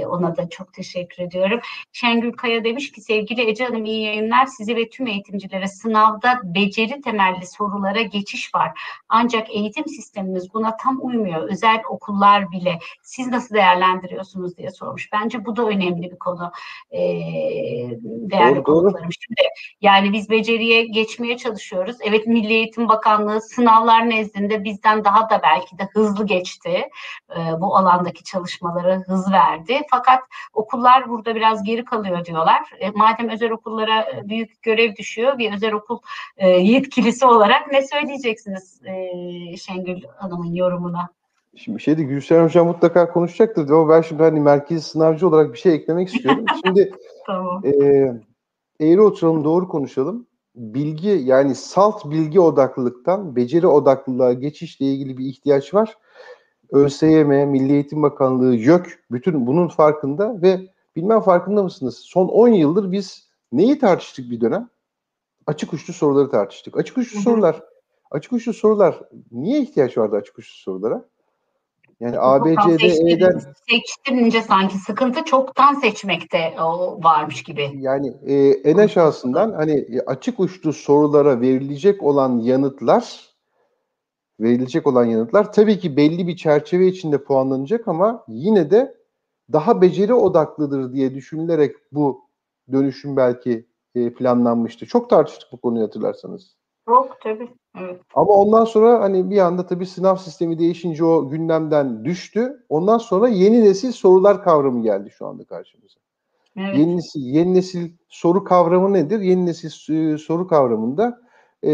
ona 0.06 0.36
da 0.36 0.48
çok 0.48 0.72
teşekkür 0.72 1.17
ediyorum. 1.18 1.60
Şengül 1.92 2.32
Kaya 2.32 2.64
demiş 2.64 2.92
ki 2.92 3.00
sevgili 3.00 3.50
Ece 3.50 3.64
Hanım 3.64 3.84
iyi 3.84 4.04
yayınlar. 4.04 4.46
Sizi 4.46 4.76
ve 4.76 4.88
tüm 4.88 5.06
eğitimcilere 5.06 5.68
sınavda 5.68 6.40
beceri 6.44 7.00
temelli 7.00 7.46
sorulara 7.46 8.02
geçiş 8.02 8.54
var. 8.54 8.80
Ancak 9.08 9.50
eğitim 9.50 9.86
sistemimiz 9.86 10.54
buna 10.54 10.76
tam 10.76 10.98
uymuyor. 11.02 11.48
Özel 11.48 11.82
okullar 11.90 12.50
bile. 12.50 12.78
Siz 13.02 13.26
nasıl 13.26 13.54
değerlendiriyorsunuz 13.54 14.56
diye 14.56 14.70
sormuş. 14.70 15.08
Bence 15.12 15.44
bu 15.44 15.56
da 15.56 15.62
önemli 15.62 16.10
bir 16.10 16.18
konu. 16.18 16.52
E, 16.90 17.00
değerli 18.04 18.56
doğru. 18.56 18.64
konuklarım. 18.64 19.10
Şimdi 19.12 19.48
yani 19.80 20.12
biz 20.12 20.30
beceriye 20.30 20.84
geçmeye 20.84 21.36
çalışıyoruz. 21.36 21.96
Evet 22.00 22.26
Milli 22.26 22.52
Eğitim 22.52 22.88
Bakanlığı 22.88 23.40
sınavlar 23.40 24.10
nezdinde 24.10 24.64
bizden 24.64 25.04
daha 25.04 25.30
da 25.30 25.40
belki 25.42 25.78
de 25.78 25.88
hızlı 25.92 26.26
geçti. 26.26 26.88
Ee, 27.36 27.60
bu 27.60 27.76
alandaki 27.76 28.24
çalışmalara 28.24 28.96
hız 28.96 29.32
verdi. 29.32 29.80
Fakat 29.90 30.20
okullar 30.52 31.07
burada 31.08 31.34
biraz 31.34 31.64
geri 31.64 31.84
kalıyor 31.84 32.24
diyorlar. 32.24 32.70
E, 32.80 32.90
madem 32.90 33.28
özel 33.28 33.50
okullara 33.50 34.02
e, 34.02 34.28
büyük 34.28 34.62
görev 34.62 34.96
düşüyor, 34.96 35.38
bir 35.38 35.52
özel 35.52 35.72
okul 35.72 35.98
e, 36.36 36.48
yetkilisi 36.48 37.26
olarak 37.26 37.72
ne 37.72 37.86
söyleyeceksiniz 37.86 38.80
e, 38.84 39.56
Şengül 39.56 40.02
Hanım'ın 40.16 40.54
yorumuna? 40.54 41.08
Şimdi 41.56 41.80
şeyde 41.80 42.02
Gülşen 42.02 42.44
Hocam 42.44 42.66
mutlaka 42.66 43.12
konuşacaktır 43.12 43.70
ama 43.70 43.88
ben 43.88 44.02
şimdi 44.02 44.22
hani 44.22 44.40
merkezi 44.40 44.82
sınavcı 44.82 45.28
olarak 45.28 45.52
bir 45.52 45.58
şey 45.58 45.74
eklemek 45.74 46.14
istiyorum. 46.14 46.44
Şimdi 46.64 46.92
Tamam. 47.26 47.62
e, 47.64 47.72
eğri 48.80 49.00
oturalım 49.00 49.44
doğru 49.44 49.68
konuşalım. 49.68 50.26
Bilgi 50.56 51.08
yani 51.08 51.54
salt 51.54 52.10
bilgi 52.10 52.40
odaklılıktan 52.40 53.36
beceri 53.36 53.66
odaklılığa 53.66 54.32
geçişle 54.32 54.86
ilgili 54.86 55.18
bir 55.18 55.24
ihtiyaç 55.24 55.74
var. 55.74 55.94
ÖSYM, 56.72 57.28
Milli 57.28 57.72
Eğitim 57.72 58.02
Bakanlığı, 58.02 58.54
YÖK 58.54 59.04
bütün 59.10 59.46
bunun 59.46 59.68
farkında 59.68 60.42
ve 60.42 60.60
bilmem 60.98 61.20
farkında 61.20 61.62
mısınız? 61.62 61.98
Son 61.98 62.28
10 62.28 62.48
yıldır 62.48 62.92
biz 62.92 63.28
neyi 63.52 63.78
tartıştık 63.78 64.30
bir 64.30 64.40
dönem? 64.40 64.68
Açık 65.46 65.72
uçlu 65.72 65.92
soruları 65.92 66.30
tartıştık. 66.30 66.76
Açık 66.76 66.98
uçlu 66.98 67.14
Hı 67.14 67.18
hı. 67.18 67.22
sorular. 67.22 67.62
Açık 68.10 68.32
uçlu 68.32 68.52
sorular. 68.52 69.00
Niye 69.32 69.60
ihtiyaç 69.60 69.98
vardı 69.98 70.16
açık 70.16 70.38
uçlu 70.38 70.56
sorulara? 70.56 71.04
Yani 72.00 72.18
A, 72.18 72.44
B, 72.44 72.54
C, 72.54 72.78
D, 72.78 73.12
E'den 73.12 73.40
seçtirince 73.70 74.42
sanki 74.42 74.78
sıkıntı 74.78 75.24
çoktan 75.24 75.74
seçmekte 75.74 76.54
o 76.60 76.98
varmış 77.02 77.42
gibi. 77.42 77.70
yani 77.74 78.16
e, 78.26 78.34
en 78.48 78.76
aşağısından 78.76 79.52
hani 79.52 79.72
e, 79.72 80.00
açık 80.00 80.40
uçlu 80.40 80.72
sorulara 80.72 81.40
verilecek 81.40 82.02
olan 82.02 82.38
yanıtlar 82.38 83.28
verilecek 84.40 84.86
olan 84.86 85.04
yanıtlar 85.04 85.52
tabii 85.52 85.78
ki 85.78 85.96
belli 85.96 86.26
bir 86.26 86.36
çerçeve 86.36 86.86
içinde 86.86 87.24
puanlanacak 87.24 87.88
ama 87.88 88.24
yine 88.28 88.70
de 88.70 88.98
daha 89.52 89.82
beceri 89.82 90.14
odaklıdır 90.14 90.92
diye 90.92 91.14
düşünülerek 91.14 91.76
bu 91.92 92.24
dönüşüm 92.72 93.16
belki 93.16 93.66
e, 93.94 94.14
planlanmıştı. 94.14 94.86
Çok 94.86 95.10
tartıştık 95.10 95.52
bu 95.52 95.56
konuyu 95.56 95.84
hatırlarsanız. 95.84 96.56
Çok 96.88 97.20
tabii. 97.20 97.48
Evet. 97.78 98.00
Ama 98.14 98.32
ondan 98.32 98.64
sonra 98.64 99.00
hani 99.00 99.30
bir 99.30 99.38
anda 99.38 99.66
tabii 99.66 99.86
sınav 99.86 100.16
sistemi 100.16 100.58
değişince 100.58 101.04
o 101.04 101.28
gündemden 101.28 102.04
düştü. 102.04 102.64
Ondan 102.68 102.98
sonra 102.98 103.28
yeni 103.28 103.64
nesil 103.64 103.92
sorular 103.92 104.44
kavramı 104.44 104.82
geldi 104.82 105.10
şu 105.10 105.26
anda 105.26 105.44
karşımıza. 105.44 106.00
Evet. 106.56 106.78
Yeni 106.78 106.96
nesil, 106.96 107.20
yeni 107.20 107.54
nesil 107.54 107.92
soru 108.08 108.44
kavramı 108.44 108.92
nedir? 108.92 109.20
Yeni 109.20 109.46
nesil 109.46 109.94
e, 109.94 110.18
soru 110.18 110.46
kavramında 110.46 111.20
e, 111.64 111.70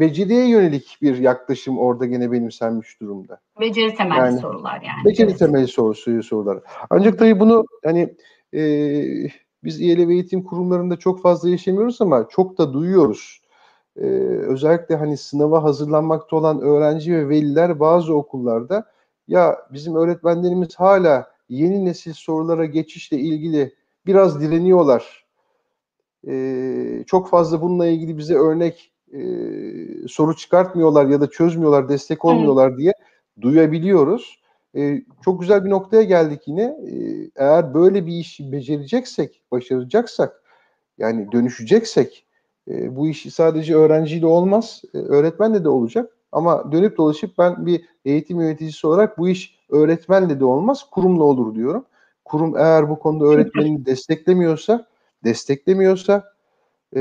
beceriye 0.00 0.48
yönelik 0.48 0.98
bir 1.02 1.18
yaklaşım 1.18 1.78
orada 1.78 2.06
gene 2.06 2.32
benimsenmiş 2.32 3.00
durumda. 3.00 3.40
Beceri 3.60 3.94
temelli 3.94 4.18
Yani, 4.18 4.38
sorular 4.40 4.82
yani. 4.82 5.04
Beceri 5.04 5.30
Evet. 5.30 5.38
temelli 5.38 5.68
sorusu 5.68 6.22
sorular. 6.22 6.58
Ancak 6.90 7.18
tabii 7.18 7.40
bunu 7.40 7.64
hani 7.84 8.14
e, 8.54 8.60
biz 9.64 9.80
İELTV 9.80 10.10
eğitim 10.10 10.42
kurumlarında 10.42 10.96
çok 10.96 11.22
fazla 11.22 11.48
yaşamıyoruz 11.48 12.00
ama 12.00 12.28
çok 12.30 12.58
da 12.58 12.72
duyuyoruz. 12.72 13.40
E, 13.96 14.04
özellikle 14.48 14.96
hani 14.96 15.16
sınava 15.16 15.62
hazırlanmakta 15.62 16.36
olan 16.36 16.60
öğrenci 16.60 17.12
ve 17.12 17.28
veliler 17.28 17.80
bazı 17.80 18.14
okullarda 18.14 18.84
ya 19.28 19.58
bizim 19.72 19.96
öğretmenlerimiz 19.96 20.74
hala 20.74 21.30
yeni 21.48 21.84
nesil 21.84 22.12
sorulara 22.12 22.64
geçişle 22.64 23.18
ilgili 23.18 23.74
biraz 24.06 24.40
direniyorlar. 24.40 25.23
E, 26.26 27.04
çok 27.06 27.28
fazla 27.28 27.62
bununla 27.62 27.86
ilgili 27.86 28.18
bize 28.18 28.34
örnek 28.34 28.92
e, 29.12 29.20
soru 30.08 30.36
çıkartmıyorlar 30.36 31.06
ya 31.06 31.20
da 31.20 31.30
çözmüyorlar, 31.30 31.88
destek 31.88 32.24
olmuyorlar 32.24 32.76
diye 32.76 32.92
duyabiliyoruz. 33.40 34.44
Ee, 34.76 35.02
çok 35.24 35.40
güzel 35.40 35.64
bir 35.64 35.70
noktaya 35.70 36.02
geldik 36.02 36.42
yine. 36.46 36.62
Ee, 36.62 37.30
eğer 37.36 37.74
böyle 37.74 38.06
bir 38.06 38.12
işi 38.12 38.52
becereceksek, 38.52 39.42
başaracaksak, 39.52 40.42
yani 40.98 41.32
dönüşeceksek, 41.32 42.26
e, 42.70 42.96
bu 42.96 43.08
iş 43.08 43.34
sadece 43.34 43.76
öğrenciyle 43.76 44.26
olmaz, 44.26 44.82
e, 44.94 44.98
öğretmenle 44.98 45.64
de 45.64 45.68
olacak. 45.68 46.10
Ama 46.32 46.72
dönüp 46.72 46.96
dolaşıp 46.96 47.38
ben 47.38 47.66
bir 47.66 47.84
eğitim 48.04 48.40
yöneticisi 48.40 48.86
olarak 48.86 49.18
bu 49.18 49.28
iş 49.28 49.58
öğretmenle 49.70 50.40
de 50.40 50.44
olmaz, 50.44 50.84
kurumla 50.90 51.24
olur 51.24 51.54
diyorum. 51.54 51.84
Kurum 52.24 52.56
eğer 52.56 52.90
bu 52.90 52.98
konuda 52.98 53.24
öğretmenini 53.24 53.86
desteklemiyorsa, 53.86 54.86
desteklemiyorsa, 55.24 56.32
e, 56.96 57.00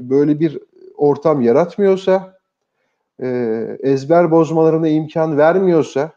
böyle 0.00 0.40
bir 0.40 0.58
ortam 0.96 1.40
yaratmıyorsa, 1.40 2.38
e, 3.22 3.28
ezber 3.80 4.30
bozmalarına 4.30 4.88
imkan 4.88 5.38
vermiyorsa 5.38 6.12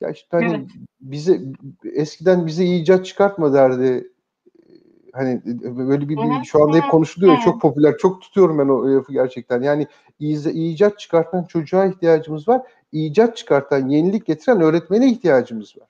ya 0.00 0.10
işte 0.10 0.28
hani 0.30 0.54
Evet. 0.56 0.66
bize 1.00 1.40
eskiden 1.94 2.46
bize 2.46 2.64
icat 2.64 3.06
çıkartma 3.06 3.52
derdi. 3.52 4.08
Hani 5.12 5.40
böyle 5.62 6.08
bir, 6.08 6.16
bir 6.16 6.44
şu 6.44 6.62
anda 6.62 6.76
hep 6.76 6.90
konuşuluyor. 6.90 7.36
hı. 7.36 7.40
Çok 7.44 7.60
popüler. 7.62 7.96
Çok 7.98 8.22
tutuyorum 8.22 8.58
ben 8.58 8.68
o 8.68 8.96
lafı 8.96 9.12
gerçekten. 9.12 9.62
Yani 9.62 9.86
icat 10.18 10.98
çıkartan 10.98 11.44
çocuğa 11.44 11.86
ihtiyacımız 11.86 12.48
var. 12.48 12.62
İcat 12.92 13.36
çıkartan, 13.36 13.88
yenilik 13.88 14.26
getiren 14.26 14.60
öğretmene 14.60 15.10
ihtiyacımız 15.10 15.76
var. 15.78 15.88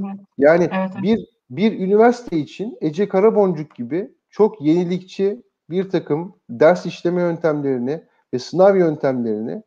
Evet. 0.00 0.20
Yani 0.38 0.68
Evet, 0.72 0.90
evet. 0.94 1.02
bir 1.02 1.35
bir 1.50 1.80
üniversite 1.80 2.36
için 2.36 2.78
Ece 2.80 3.08
Karaboncuk 3.08 3.74
gibi 3.74 4.10
çok 4.30 4.62
yenilikçi, 4.62 5.42
bir 5.70 5.90
takım 5.90 6.34
ders 6.50 6.86
işleme 6.86 7.22
yöntemlerini 7.22 8.02
ve 8.34 8.38
sınav 8.38 8.76
yöntemlerini 8.76 9.62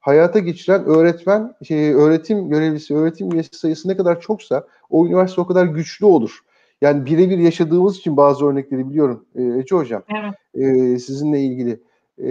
hayata 0.00 0.38
geçiren 0.38 0.84
öğretmen, 0.84 1.54
şey, 1.62 1.92
öğretim 1.92 2.48
görevlisi, 2.48 2.94
öğretim 2.96 3.32
üyesi 3.32 3.58
sayısı 3.58 3.88
ne 3.88 3.96
kadar 3.96 4.20
çoksa 4.20 4.66
o 4.90 5.06
üniversite 5.06 5.40
o 5.40 5.46
kadar 5.46 5.66
güçlü 5.66 6.06
olur. 6.06 6.38
Yani 6.80 7.06
birebir 7.06 7.38
yaşadığımız 7.38 7.96
için 7.96 8.16
bazı 8.16 8.46
örnekleri 8.46 8.90
biliyorum 8.90 9.26
e, 9.34 9.42
Ece 9.42 9.76
Hocam. 9.76 10.02
Evet. 10.08 10.34
E, 10.54 10.98
sizinle 10.98 11.40
ilgili. 11.40 11.80
E, 12.22 12.28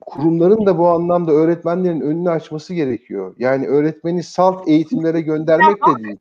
kurumların 0.00 0.66
da 0.66 0.78
bu 0.78 0.88
anlamda 0.88 1.32
öğretmenlerin 1.32 2.00
önünü 2.00 2.30
açması 2.30 2.74
gerekiyor. 2.74 3.34
Yani 3.38 3.66
öğretmeni 3.66 4.22
salt 4.22 4.68
eğitimlere 4.68 5.20
göndermek 5.20 5.76
de 5.76 6.04
değil. 6.04 6.18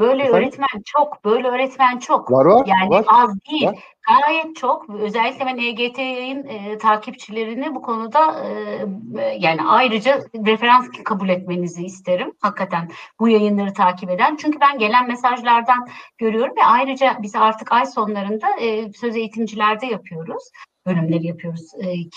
Böyle 0.00 0.22
Efendim? 0.22 0.38
öğretmen 0.38 0.82
çok, 0.84 1.24
böyle 1.24 1.48
öğretmen 1.48 1.98
çok. 1.98 2.32
Var 2.32 2.44
var. 2.44 2.66
Yani 2.66 2.90
var, 2.90 3.04
az 3.08 3.30
değil. 3.50 3.66
Var. 3.66 3.78
Gayet 4.06 4.56
çok. 4.56 4.90
Özellikle 4.90 5.46
ben 5.46 5.58
EGT 5.58 5.98
yayın 5.98 6.46
e, 6.46 6.78
takipçilerini 6.78 7.74
bu 7.74 7.82
konuda 7.82 8.44
e, 8.44 9.38
yani 9.38 9.62
ayrıca 9.62 10.20
referans 10.46 10.88
kabul 11.04 11.28
etmenizi 11.28 11.84
isterim. 11.84 12.32
Hakikaten 12.40 12.88
bu 13.20 13.28
yayınları 13.28 13.74
takip 13.74 14.10
eden. 14.10 14.36
Çünkü 14.36 14.60
ben 14.60 14.78
gelen 14.78 15.08
mesajlardan 15.08 15.88
görüyorum 16.18 16.56
ve 16.56 16.64
ayrıca 16.64 17.16
biz 17.22 17.36
artık 17.36 17.72
ay 17.72 17.86
sonlarında 17.86 18.56
e, 18.60 18.92
söz 18.92 19.16
eğitimcilerde 19.16 19.86
yapıyoruz 19.86 20.50
bölümleri 20.86 21.26
yapıyoruz 21.26 21.70
e, 21.80 22.08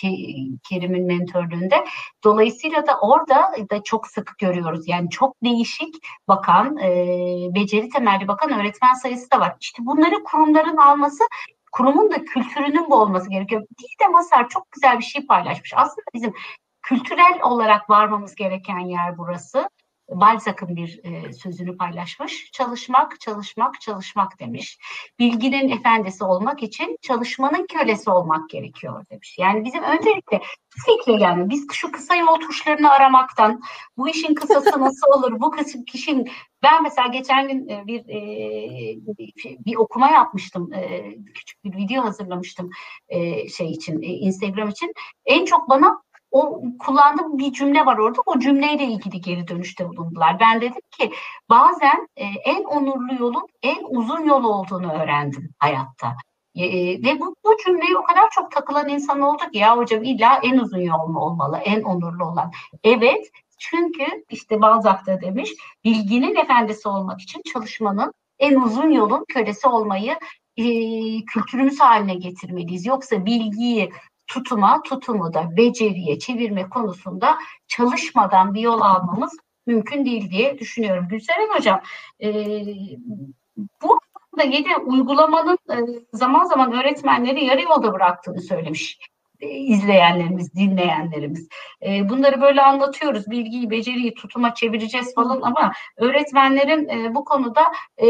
Kerim'in 0.70 1.06
mentorluğunda. 1.06 1.86
Dolayısıyla 2.24 2.88
da 2.88 3.00
orada 3.02 3.52
da 3.72 3.84
çok 3.84 4.08
sık 4.08 4.38
görüyoruz. 4.38 4.88
Yani 4.88 5.10
çok 5.10 5.36
değişik 5.44 5.96
bakan, 6.28 6.78
e, 6.78 6.90
beceri 7.56 7.90
temelli 7.90 8.28
bakan 8.28 8.60
öğretmen 8.60 8.94
sayısı 8.94 9.32
da 9.32 9.40
var. 9.40 9.56
İşte 9.62 9.86
bunları 9.86 10.24
kurumların 10.24 10.78
alması 10.78 11.24
kurumun 11.72 12.12
da 12.12 12.26
kültürünün 12.26 12.90
bu 12.90 12.96
olması 12.96 13.30
gerekiyor. 13.30 13.62
Didem 13.62 14.14
Hasar 14.14 14.50
çok 14.50 14.72
güzel 14.72 15.00
bir 15.00 15.04
şey 15.04 15.26
paylaşmış. 15.26 15.74
Aslında 15.76 16.06
bizim 16.14 16.34
kültürel 16.82 17.40
olarak 17.44 17.90
varmamız 17.90 18.36
gereken 18.36 18.80
yer 18.80 19.18
burası. 19.18 19.70
Balzac'ın 20.12 20.76
bir 20.76 21.00
e, 21.04 21.34
sözünü 21.34 21.78
paylaşmış. 21.78 22.52
Çalışmak, 22.52 23.20
çalışmak, 23.20 23.82
çalışmak 23.82 24.40
demiş. 24.40 24.78
Bilginin 25.20 25.70
efendisi 25.70 26.24
olmak 26.24 26.64
için 26.64 26.98
çalışmanın 27.02 27.68
kölesi 27.68 28.10
olmak 28.10 28.50
gerekiyor 28.50 29.06
demiş. 29.12 29.36
Yani 29.40 29.66
bizim 29.66 29.84
öncelikle 29.84 30.42
fikre 30.86 31.14
gelme. 31.14 31.50
Biz 31.50 31.68
şu 31.72 31.92
kısa 31.92 32.16
yol 32.16 32.36
tuşlarını 32.36 32.92
aramaktan, 32.92 33.62
bu 33.98 34.10
işin 34.10 34.34
kısası 34.34 34.80
nasıl 34.80 35.08
olur, 35.18 35.42
bu 35.42 35.52
kişinin 35.88 36.30
ben 36.64 36.84
mesela 36.84 37.08
geçen 37.08 37.48
gün 37.48 37.68
e, 37.68 37.88
bir 37.88 38.00
e, 38.00 39.00
bir 39.66 39.76
okuma 39.76 40.10
yapmıştım. 40.10 40.74
E, 40.74 41.16
küçük 41.34 41.64
bir 41.64 41.78
video 41.78 42.04
hazırlamıştım 42.04 42.70
şey 43.58 43.72
için, 43.72 44.02
Instagram 44.02 44.70
için. 44.70 44.94
En 45.26 45.46
çok 45.46 45.70
bana 45.70 46.02
o 46.32 46.62
kullandığım 46.80 47.38
bir 47.38 47.54
cümle 47.54 47.86
var 47.86 47.98
orada. 47.98 48.20
O 48.26 48.40
cümleyle 48.40 48.84
ilgili 48.84 49.22
geri 49.22 49.48
dönüşte 49.48 49.90
bulundular. 49.90 50.40
Ben 50.40 50.62
dedim 50.62 50.82
ki 51.00 51.12
bazen 51.50 52.08
e, 52.16 52.26
en 52.26 52.64
onurlu 52.64 53.14
yolun 53.20 53.48
en 53.64 53.84
uzun 53.90 54.24
yol 54.24 54.44
olduğunu 54.44 54.92
öğrendim 54.92 55.50
hayatta. 55.60 56.16
E, 56.56 56.66
e, 56.66 57.04
ve 57.04 57.20
bu, 57.20 57.36
bu 57.46 57.58
cümleyi 57.66 57.98
o 57.98 58.04
kadar 58.04 58.30
çok 58.32 58.52
takılan 58.52 58.90
insan 58.90 59.22
oldu 59.22 59.44
ki 59.52 59.58
ya 59.58 59.78
hocam 59.78 60.04
illa 60.04 60.40
en 60.44 60.58
uzun 60.58 60.82
yol 60.82 61.08
mu 61.08 61.20
olmalı, 61.20 61.58
en 61.58 61.82
onurlu 61.82 62.26
olan. 62.26 62.52
Evet 62.84 63.32
çünkü 63.60 64.06
işte 64.30 64.62
Balzac 64.62 65.06
da 65.08 65.22
demiş 65.22 65.50
bilginin 65.84 66.36
efendisi 66.36 66.90
olmak 66.90 67.22
için 67.22 67.42
çalışmanın 67.54 68.14
en 68.40 68.56
uzun 68.56 68.90
yolun 68.90 69.26
kölesi 69.34 69.68
olmayı 69.68 70.16
e, 70.58 70.66
kültürümüz 71.26 71.80
haline 71.80 72.14
getirmeliyiz. 72.14 72.86
Yoksa 72.86 73.26
bilgiyi 73.26 73.92
tutuma, 74.30 74.82
tutumu 74.82 75.34
da 75.34 75.58
beceriye 75.58 76.20
çevirme 76.20 76.70
konusunda 76.70 77.38
çalışmadan 77.68 78.54
bir 78.54 78.62
yol 78.62 78.82
almamız 78.82 79.38
mümkün 79.66 80.06
değil 80.06 80.32
diye 80.32 80.60
düşünüyorum. 80.60 81.08
Gülseren 81.10 81.50
Hocam, 81.56 81.82
e, 82.24 82.30
bu 83.58 84.00
da 84.38 84.44
yine 84.44 84.78
uygulamanın 84.78 85.58
e, 85.72 85.78
zaman 86.14 86.46
zaman 86.46 86.74
öğretmenleri 86.74 87.46
yarı 87.46 87.62
yolda 87.62 87.94
bıraktığını 87.94 88.42
söylemiş 88.42 89.00
e, 89.40 89.48
izleyenlerimiz, 89.50 90.56
dinleyenlerimiz. 90.56 91.50
E, 91.86 92.10
bunları 92.10 92.42
böyle 92.42 92.62
anlatıyoruz. 92.62 93.30
Bilgiyi, 93.30 93.70
beceriyi 93.70 94.14
tutuma 94.14 94.54
çevireceğiz 94.54 95.16
falan 95.16 95.42
ama 95.42 95.74
öğretmenlerin 95.98 96.90
e, 96.90 97.16
bu 97.16 97.26
konuda 97.26 97.62
e, 97.98 98.08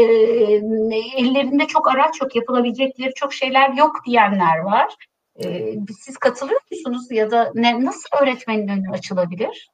ellerinde 1.16 1.66
çok 1.66 1.90
araç 1.90 2.20
yok, 2.20 2.36
yapılabilecekleri 2.36 3.14
çok 3.14 3.34
şeyler 3.34 3.70
yok 3.70 3.96
diyenler 4.06 4.58
var. 4.58 4.96
Ee, 5.44 5.74
siz 6.00 6.16
katılıyor 6.16 6.60
musunuz 6.70 7.06
ya 7.10 7.30
da 7.30 7.52
ne, 7.54 7.84
nasıl 7.84 8.08
öğretmenin 8.22 8.68
önü 8.68 8.90
açılabilir? 8.90 9.70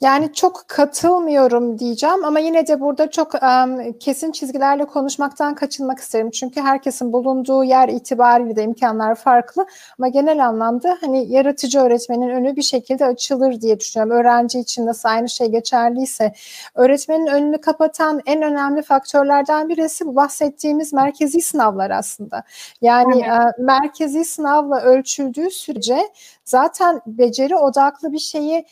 Yani 0.00 0.32
çok 0.32 0.64
katılmıyorum 0.68 1.78
diyeceğim 1.78 2.24
ama 2.24 2.38
yine 2.38 2.66
de 2.66 2.80
burada 2.80 3.10
çok 3.10 3.34
um, 3.34 3.92
kesin 3.92 4.32
çizgilerle 4.32 4.84
konuşmaktan 4.84 5.54
kaçınmak 5.54 5.98
isterim. 5.98 6.30
Çünkü 6.30 6.60
herkesin 6.60 7.12
bulunduğu 7.12 7.64
yer 7.64 7.88
itibariyle 7.88 8.56
de 8.56 8.62
imkanlar 8.62 9.14
farklı 9.14 9.66
ama 9.98 10.08
genel 10.08 10.46
anlamda 10.46 10.98
hani 11.00 11.32
yaratıcı 11.32 11.80
öğretmenin 11.80 12.28
önü 12.28 12.56
bir 12.56 12.62
şekilde 12.62 13.04
açılır 13.06 13.60
diye 13.60 13.80
düşünüyorum. 13.80 14.16
Öğrenci 14.16 14.58
için 14.58 14.86
nasıl 14.86 15.08
aynı 15.08 15.28
şey 15.28 15.46
geçerliyse 15.46 16.32
öğretmenin 16.74 17.26
önünü 17.26 17.60
kapatan 17.60 18.20
en 18.26 18.42
önemli 18.42 18.82
faktörlerden 18.82 19.68
birisi 19.68 20.06
bu 20.06 20.16
bahsettiğimiz 20.16 20.92
merkezi 20.92 21.40
sınavlar 21.40 21.90
aslında. 21.90 22.42
Yani 22.80 23.24
evet. 23.26 23.58
merkezi 23.58 24.24
sınavla 24.24 24.80
ölçüldüğü 24.80 25.50
sürece 25.50 25.98
zaten 26.44 27.00
beceri 27.06 27.56
odaklı 27.56 28.12
bir 28.12 28.18
şeyi 28.18 28.64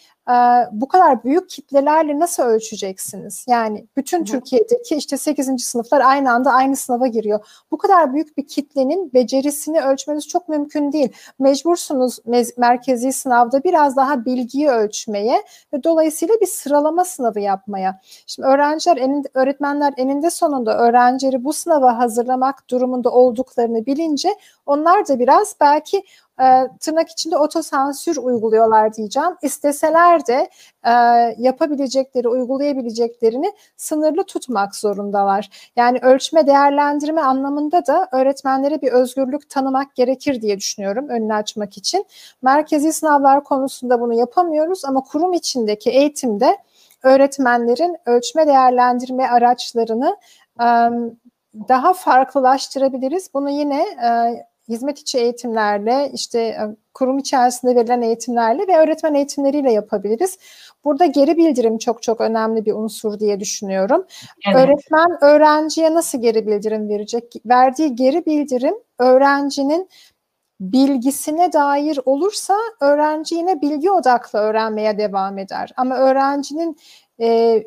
bu 0.73 0.89
kadar 0.89 1.25
büyük 1.25 1.51
kitlelerle 1.51 2.19
nasıl 2.19 2.43
ölçeceksiniz? 2.43 3.47
Yani 3.49 3.87
bütün. 3.97 4.25
Türkiye'deki 4.25 4.97
işte 4.97 5.17
8. 5.17 5.65
sınıflar 5.65 6.01
aynı 6.01 6.33
anda 6.33 6.53
aynı 6.53 6.77
sınava 6.77 7.07
giriyor. 7.07 7.47
Bu 7.71 7.79
kadar 7.79 8.15
büyük 8.15 8.37
bir 8.37 8.47
kitlenin 8.47 9.13
becerisini 9.13 9.81
ölçmeniz 9.81 10.29
çok 10.29 10.49
mümkün 10.49 10.93
değil. 10.93 11.13
Mecbursunuz 11.39 12.19
merkezi 12.57 13.13
sınavda 13.13 13.65
biraz 13.65 13.97
daha 13.97 14.25
bilgiyi 14.25 14.69
ölçmeye 14.69 15.43
ve 15.73 15.85
dolayısıyla 15.85 16.35
bir 16.41 16.47
sıralama 16.47 17.05
sınavı 17.05 17.41
yapmaya. 17.41 18.01
Şimdi 18.27 18.49
öğrenciler, 18.49 18.97
eninde, 18.97 19.29
öğretmenler 19.35 19.95
eninde 19.97 20.31
sonunda 20.31 20.79
öğrencileri 20.79 21.45
bu 21.45 21.53
sınava 21.53 21.99
hazırlamak 21.99 22.71
durumunda 22.71 23.11
olduklarını 23.11 23.87
bilince 23.87 24.29
onlar 24.67 25.09
da 25.09 25.19
biraz 25.19 25.57
belki 25.61 26.03
e, 26.41 26.45
tırnak 26.81 27.11
içinde 27.11 27.37
otosansür 27.37 28.17
uyguluyorlar 28.17 28.95
diyeceğim. 28.95 29.31
İsteseler 29.43 30.27
de 30.27 30.51
e, 30.87 30.91
yapabilecekleri, 31.39 32.29
uygulayabileceklerini 32.29 33.53
sınırlı 33.77 34.25
tutmak 34.25 34.77
zorundalar. 34.77 35.71
Yani 35.77 35.99
ölçme 36.03 36.47
değerlendirme 36.47 37.21
anlamında 37.21 37.87
da 37.87 38.09
öğretmenlere 38.13 38.83
bir 38.83 38.93
özgürlük 38.93 39.51
tanımak 39.51 39.95
gerekir 39.95 40.43
diye 40.43 40.59
düşünüyorum 40.59 41.09
önünü 41.09 41.35
açmak 41.35 41.77
için. 41.79 42.07
Merkezi 42.43 42.93
sınavlar 42.93 43.45
konusunda 43.45 44.01
bunu 44.01 44.15
yapamıyoruz 44.15 44.85
ama 44.85 45.01
kurum 45.01 45.33
içindeki 45.33 45.91
eğitimde 45.91 46.59
öğretmenlerin 47.03 47.97
ölçme 48.07 48.47
değerlendirme 48.47 49.29
araçlarını 49.29 50.17
e, 50.61 50.67
daha 51.69 51.93
farklılaştırabiliriz. 51.93 53.35
Bunu 53.35 53.51
yine 53.51 53.83
e, 53.83 54.11
hizmet 54.69 54.99
içi 54.99 55.19
eğitimlerle, 55.19 56.11
işte 56.15 56.41
e, 56.41 56.77
kurum 56.95 57.19
içerisinde 57.19 57.77
verilen 57.77 58.03
eğitimlerle 58.03 58.67
ve 58.69 58.77
öğretmen 58.79 59.15
eğitimleriyle 59.15 59.73
yapabiliriz. 59.73 60.39
Burada 60.85 61.07
geri 61.07 61.37
bildirim 61.37 61.79
çok 61.79 62.03
çok 62.03 62.21
önemli 62.21 62.67
bir 62.67 62.73
unsur 62.73 63.21
diye 63.21 63.41
düşünüyorum. 63.41 64.07
Evet. 64.49 64.57
Öğretmen 64.57 65.25
öğrenciye 65.25 65.95
nasıl 65.95 66.21
geri 66.21 66.47
bildirim 66.47 66.89
verecek? 66.89 67.33
Verdiği 67.47 67.95
geri 67.95 68.27
bildirim 68.27 68.75
öğrencinin 68.99 69.89
bilgisine 70.61 71.53
dair 71.53 71.99
olursa 72.05 72.55
öğrenci 72.81 73.35
yine 73.35 73.63
bilgi 73.63 73.91
odaklı 73.91 74.39
öğrenmeye 74.39 74.99
devam 74.99 75.39
eder. 75.39 75.73
Ama 75.77 75.97
öğrencinin 75.97 76.77
e, 77.21 77.63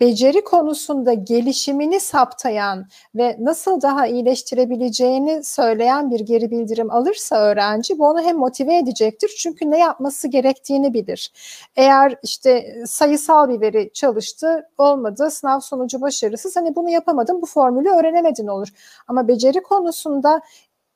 beceri 0.00 0.44
konusunda 0.44 1.12
gelişimini 1.12 2.00
saptayan 2.00 2.86
ve 3.14 3.36
nasıl 3.40 3.80
daha 3.82 4.06
iyileştirebileceğini 4.06 5.44
söyleyen 5.44 6.10
bir 6.10 6.20
geri 6.20 6.50
bildirim 6.50 6.90
alırsa 6.90 7.36
öğrenci 7.36 7.98
bu 7.98 8.06
onu 8.06 8.20
hem 8.20 8.36
motive 8.36 8.76
edecektir 8.76 9.34
çünkü 9.38 9.70
ne 9.70 9.78
yapması 9.78 10.28
gerektiğini 10.28 10.94
bilir. 10.94 11.32
Eğer 11.76 12.14
işte 12.22 12.82
sayısal 12.86 13.48
bir 13.48 13.60
veri 13.60 13.90
çalıştı 13.94 14.68
olmadı 14.78 15.30
sınav 15.30 15.60
sonucu 15.60 16.00
başarısız 16.00 16.56
hani 16.56 16.76
bunu 16.76 16.90
yapamadım 16.90 17.42
bu 17.42 17.46
formülü 17.46 17.88
öğrenemedin 17.88 18.46
olur. 18.46 18.68
Ama 19.08 19.28
beceri 19.28 19.62
konusunda 19.62 20.40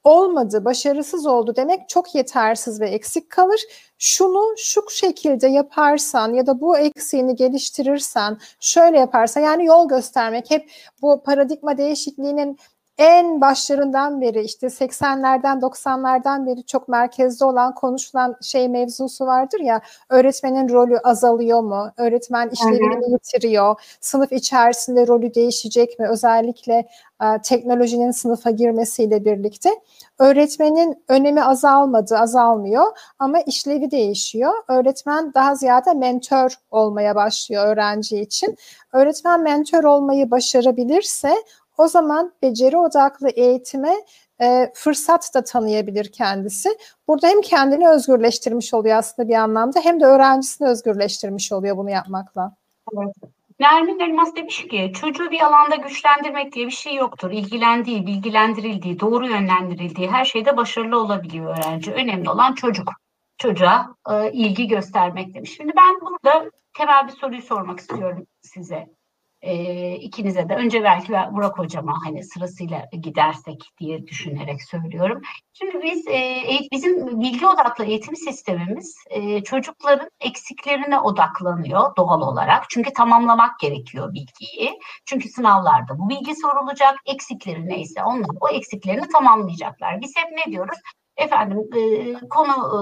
olmadı, 0.09 0.65
başarısız 0.65 1.27
oldu 1.27 1.57
demek 1.57 1.89
çok 1.89 2.15
yetersiz 2.15 2.81
ve 2.81 2.89
eksik 2.89 3.31
kalır. 3.31 3.61
Şunu 3.99 4.55
şu 4.57 4.91
şekilde 4.91 5.49
yaparsan 5.49 6.35
ya 6.35 6.47
da 6.47 6.61
bu 6.61 6.79
eksiğini 6.79 7.37
geliştirirsen, 7.37 8.39
şöyle 8.61 8.99
yaparsan 8.99 9.41
yani 9.41 9.65
yol 9.65 9.89
göstermek 9.89 10.51
hep 10.51 10.71
bu 11.03 11.23
paradigma 11.23 11.79
değişikliğinin 11.79 12.59
en 12.99 13.40
başlarından 13.40 14.20
beri 14.20 14.40
işte 14.40 14.66
80'lerden 14.66 15.61
90'lardan 15.61 16.46
beri 16.46 16.66
çok 16.66 16.88
merkezde 16.88 17.44
olan 17.44 17.74
konuşulan 17.74 18.36
şey 18.42 18.68
mevzusu 18.68 19.26
vardır 19.26 19.61
ya 19.61 19.80
öğretmenin 20.09 20.68
rolü 20.68 20.99
azalıyor 20.99 21.61
mu? 21.61 21.90
Öğretmen 21.96 22.51
işlevini 22.51 23.12
yitiriyor. 23.12 23.80
Sınıf 24.01 24.32
içerisinde 24.32 25.07
rolü 25.07 25.34
değişecek 25.34 25.99
mi? 25.99 26.09
Özellikle 26.09 26.88
e, 27.22 27.26
teknolojinin 27.42 28.11
sınıfa 28.11 28.51
girmesiyle 28.51 29.24
birlikte 29.24 29.70
öğretmenin 30.18 31.05
önemi 31.09 31.42
azalmadı, 31.42 32.18
azalmıyor 32.18 32.86
ama 33.18 33.40
işlevi 33.40 33.90
değişiyor. 33.90 34.53
Öğretmen 34.68 35.34
daha 35.34 35.55
ziyade 35.55 35.92
mentor 35.94 36.51
olmaya 36.70 37.14
başlıyor 37.14 37.66
öğrenci 37.66 38.20
için. 38.20 38.57
Öğretmen 38.92 39.42
mentor 39.42 39.84
olmayı 39.84 40.30
başarabilirse 40.30 41.34
o 41.79 41.89
zaman 41.89 42.33
beceri 42.43 42.76
odaklı 42.76 43.29
eğitime 43.29 43.95
e, 44.41 44.72
fırsat 44.74 45.35
da 45.35 45.45
tanıyabilir 45.45 46.12
kendisi. 46.12 46.68
Burada 47.09 47.29
hem 47.29 47.41
kendini 47.41 47.89
özgürleştirmiş 47.89 48.74
oluyor 48.74 48.97
aslında 48.97 49.29
bir 49.29 49.35
anlamda 49.35 49.81
hem 49.81 50.01
de 50.01 50.05
öğrencisini 50.05 50.68
özgürleştirmiş 50.68 51.53
oluyor 51.53 51.76
bunu 51.76 51.91
yapmakla. 51.91 52.57
Evet. 52.97 53.14
Nermin 53.61 54.01
Elmas 54.01 54.37
demiş 54.37 54.66
ki 54.68 54.93
çocuğu 55.01 55.31
bir 55.31 55.41
alanda 55.41 55.76
güçlendirmek 55.76 56.53
diye 56.53 56.66
bir 56.66 56.72
şey 56.72 56.95
yoktur. 56.95 57.31
İlgilendiği, 57.31 58.07
bilgilendirildiği, 58.07 59.01
doğru 59.01 59.26
yönlendirildiği 59.26 60.11
her 60.11 60.24
şeyde 60.24 60.57
başarılı 60.57 61.01
olabiliyor 61.01 61.59
öğrenci. 61.59 61.93
Önemli 61.93 62.31
olan 62.31 62.55
çocuk. 62.55 62.93
Çocuğa 63.39 63.95
e, 64.11 64.33
ilgi 64.33 64.68
göstermek 64.68 65.35
demiş. 65.35 65.57
Şimdi 65.57 65.72
ben 65.76 66.01
burada 66.01 66.51
temel 66.76 67.09
bir 67.09 67.12
soruyu 67.12 67.43
sormak 67.43 67.81
istiyorum 67.81 68.26
size 68.43 68.97
e, 69.43 69.93
ikinize 69.95 70.49
de 70.49 70.55
önce 70.55 70.84
belki 70.84 71.12
Burak 71.12 71.59
hocama 71.59 71.93
hani 72.05 72.24
sırasıyla 72.24 72.84
gidersek 73.03 73.62
diye 73.80 74.07
düşünerek 74.07 74.62
söylüyorum. 74.62 75.22
Şimdi 75.53 75.82
biz 75.82 76.09
e, 76.09 76.43
bizim 76.72 77.20
bilgi 77.20 77.47
odaklı 77.47 77.84
eğitim 77.84 78.16
sistemimiz 78.16 78.95
e, 79.11 79.43
çocukların 79.43 80.11
eksiklerine 80.20 80.99
odaklanıyor 80.99 81.97
doğal 81.97 82.20
olarak. 82.20 82.70
Çünkü 82.70 82.93
tamamlamak 82.93 83.59
gerekiyor 83.59 84.14
bilgiyi. 84.14 84.78
Çünkü 85.07 85.28
sınavlarda 85.28 85.99
bu 85.99 86.09
bilgi 86.09 86.34
sorulacak. 86.36 86.99
Eksikleri 87.07 87.68
neyse 87.68 88.05
onlar 88.05 88.30
o 88.41 88.49
eksiklerini 88.49 89.09
tamamlayacaklar. 89.09 90.01
Biz 90.01 90.12
hep 90.16 90.32
ne 90.32 90.53
diyoruz? 90.53 90.78
Efendim 91.19 91.59
e, 91.77 92.12
konu 92.29 92.73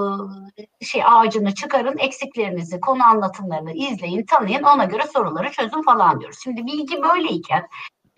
e, 0.59 0.84
şey 0.84 1.03
ağacını 1.05 1.55
çıkarın, 1.55 1.99
eksiklerinizi, 1.99 2.80
konu 2.80 3.05
anlatımlarını 3.05 3.72
izleyin, 3.72 4.26
tanıyın, 4.26 4.62
ona 4.62 4.84
göre 4.84 5.03
soruları 5.14 5.51
çözün 5.51 5.82
falan 5.82 6.20
diyoruz. 6.20 6.39
Şimdi 6.45 6.66
bilgi 6.66 7.03
böyleyken 7.03 7.66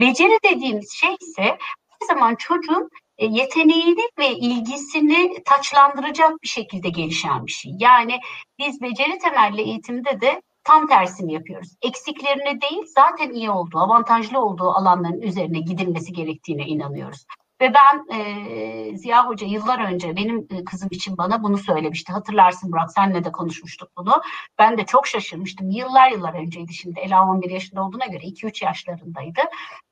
beceri 0.01 0.39
dediğimiz 0.45 0.93
şey 0.93 1.14
ise 1.21 1.43
her 1.89 2.07
zaman 2.09 2.35
çocuğun 2.35 2.89
e, 3.19 3.27
yeteneğini 3.27 4.09
ve 4.19 4.31
ilgisini 4.31 5.43
taçlandıracak 5.45 6.43
bir 6.43 6.49
şekilde 6.49 6.89
gelişen 6.89 7.47
bir 7.47 7.53
şey. 7.53 7.73
Yani 7.79 8.21
biz 8.59 8.83
beceri 8.83 9.19
temelli 9.19 9.61
eğitimde 9.61 10.21
de 10.21 10.43
tam 10.64 10.87
tersini 10.87 11.33
yapıyoruz. 11.33 11.69
Eksiklerine 11.83 12.61
değil 12.61 12.83
zaten 12.95 13.31
iyi 13.31 13.51
olduğu, 13.51 13.79
avantajlı 13.79 14.41
olduğu 14.41 14.71
alanların 14.71 15.21
üzerine 15.21 15.61
gidilmesi 15.61 16.12
gerektiğine 16.12 16.66
inanıyoruz. 16.66 17.25
Ve 17.61 17.73
ben 17.75 18.17
e, 18.17 18.97
Ziya 18.97 19.29
Hoca 19.29 19.47
yıllar 19.47 19.81
önce 19.93 20.17
benim 20.17 20.47
e, 20.51 20.65
kızım 20.65 20.89
için 20.93 21.19
bana 21.19 21.43
bunu 21.43 21.59
söylemişti. 21.59 22.13
Hatırlarsın 22.13 22.73
Burak 22.73 22.93
senle 22.93 23.25
de 23.25 23.33
konuşmuştuk 23.33 23.91
bunu. 23.97 24.23
Ben 24.59 24.79
de 24.79 24.87
çok 24.87 25.07
şaşırmıştım. 25.07 25.71
Yıllar 25.71 26.11
yıllar 26.11 26.35
önceydi 26.35 26.75
şimdi. 26.75 27.01
Ela 27.01 27.29
11 27.29 27.51
yaşında 27.51 27.85
olduğuna 27.85 28.07
göre 28.07 28.23
2-3 28.23 28.65
yaşlarındaydı. 28.65 29.41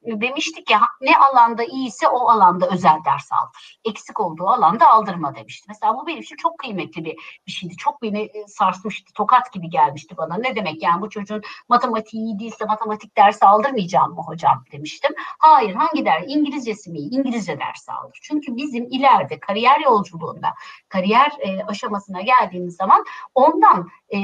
E, 0.03 0.21
demişti 0.21 0.65
ki 0.65 0.75
ne 1.01 1.17
alanda 1.17 1.65
iyiyse 1.65 2.09
o 2.09 2.29
alanda 2.29 2.67
özel 2.67 3.05
ders 3.05 3.33
aldır. 3.33 3.79
Eksik 3.85 4.21
olduğu 4.21 4.49
alanda 4.49 4.89
aldırma 4.89 5.35
demişti. 5.35 5.67
Mesela 5.69 5.95
bu 5.95 6.07
benim 6.07 6.21
için 6.21 6.37
çok 6.37 6.59
kıymetli 6.59 7.05
bir, 7.05 7.17
bir 7.47 7.53
şeydi. 7.53 7.77
Çok 7.77 8.03
beni 8.03 8.23
e, 8.23 8.47
sarsmıştı. 8.47 9.13
Tokat 9.13 9.53
gibi 9.53 9.71
gelmişti 9.71 10.17
bana. 10.17 10.37
Ne 10.37 10.57
demek 10.57 10.83
yani 10.83 11.01
bu 11.01 11.11
çocuğun 11.11 11.43
matematiği 11.69 12.23
iyi 12.23 12.39
değilse 12.39 12.65
matematik 12.65 13.17
dersi 13.17 13.47
aldırmayacağım 13.47 14.15
mı 14.15 14.23
hocam 14.23 14.65
demiştim. 14.73 15.11
Hayır 15.39 15.75
hangi 15.75 16.05
ders? 16.05 16.25
İngilizcesi 16.27 16.91
mi? 16.91 16.99
İngilizce 16.99 17.56
ders 17.61 17.89
alır. 17.89 18.19
Çünkü 18.23 18.57
bizim 18.57 18.87
ileride 18.91 19.41
kariyer 19.41 19.81
yolculuğunda, 19.81 20.49
kariyer 20.89 21.33
e, 21.41 21.65
aşamasına 21.65 22.21
geldiğimiz 22.21 22.77
zaman 22.77 23.05
ondan 23.35 23.89
e, 24.09 24.19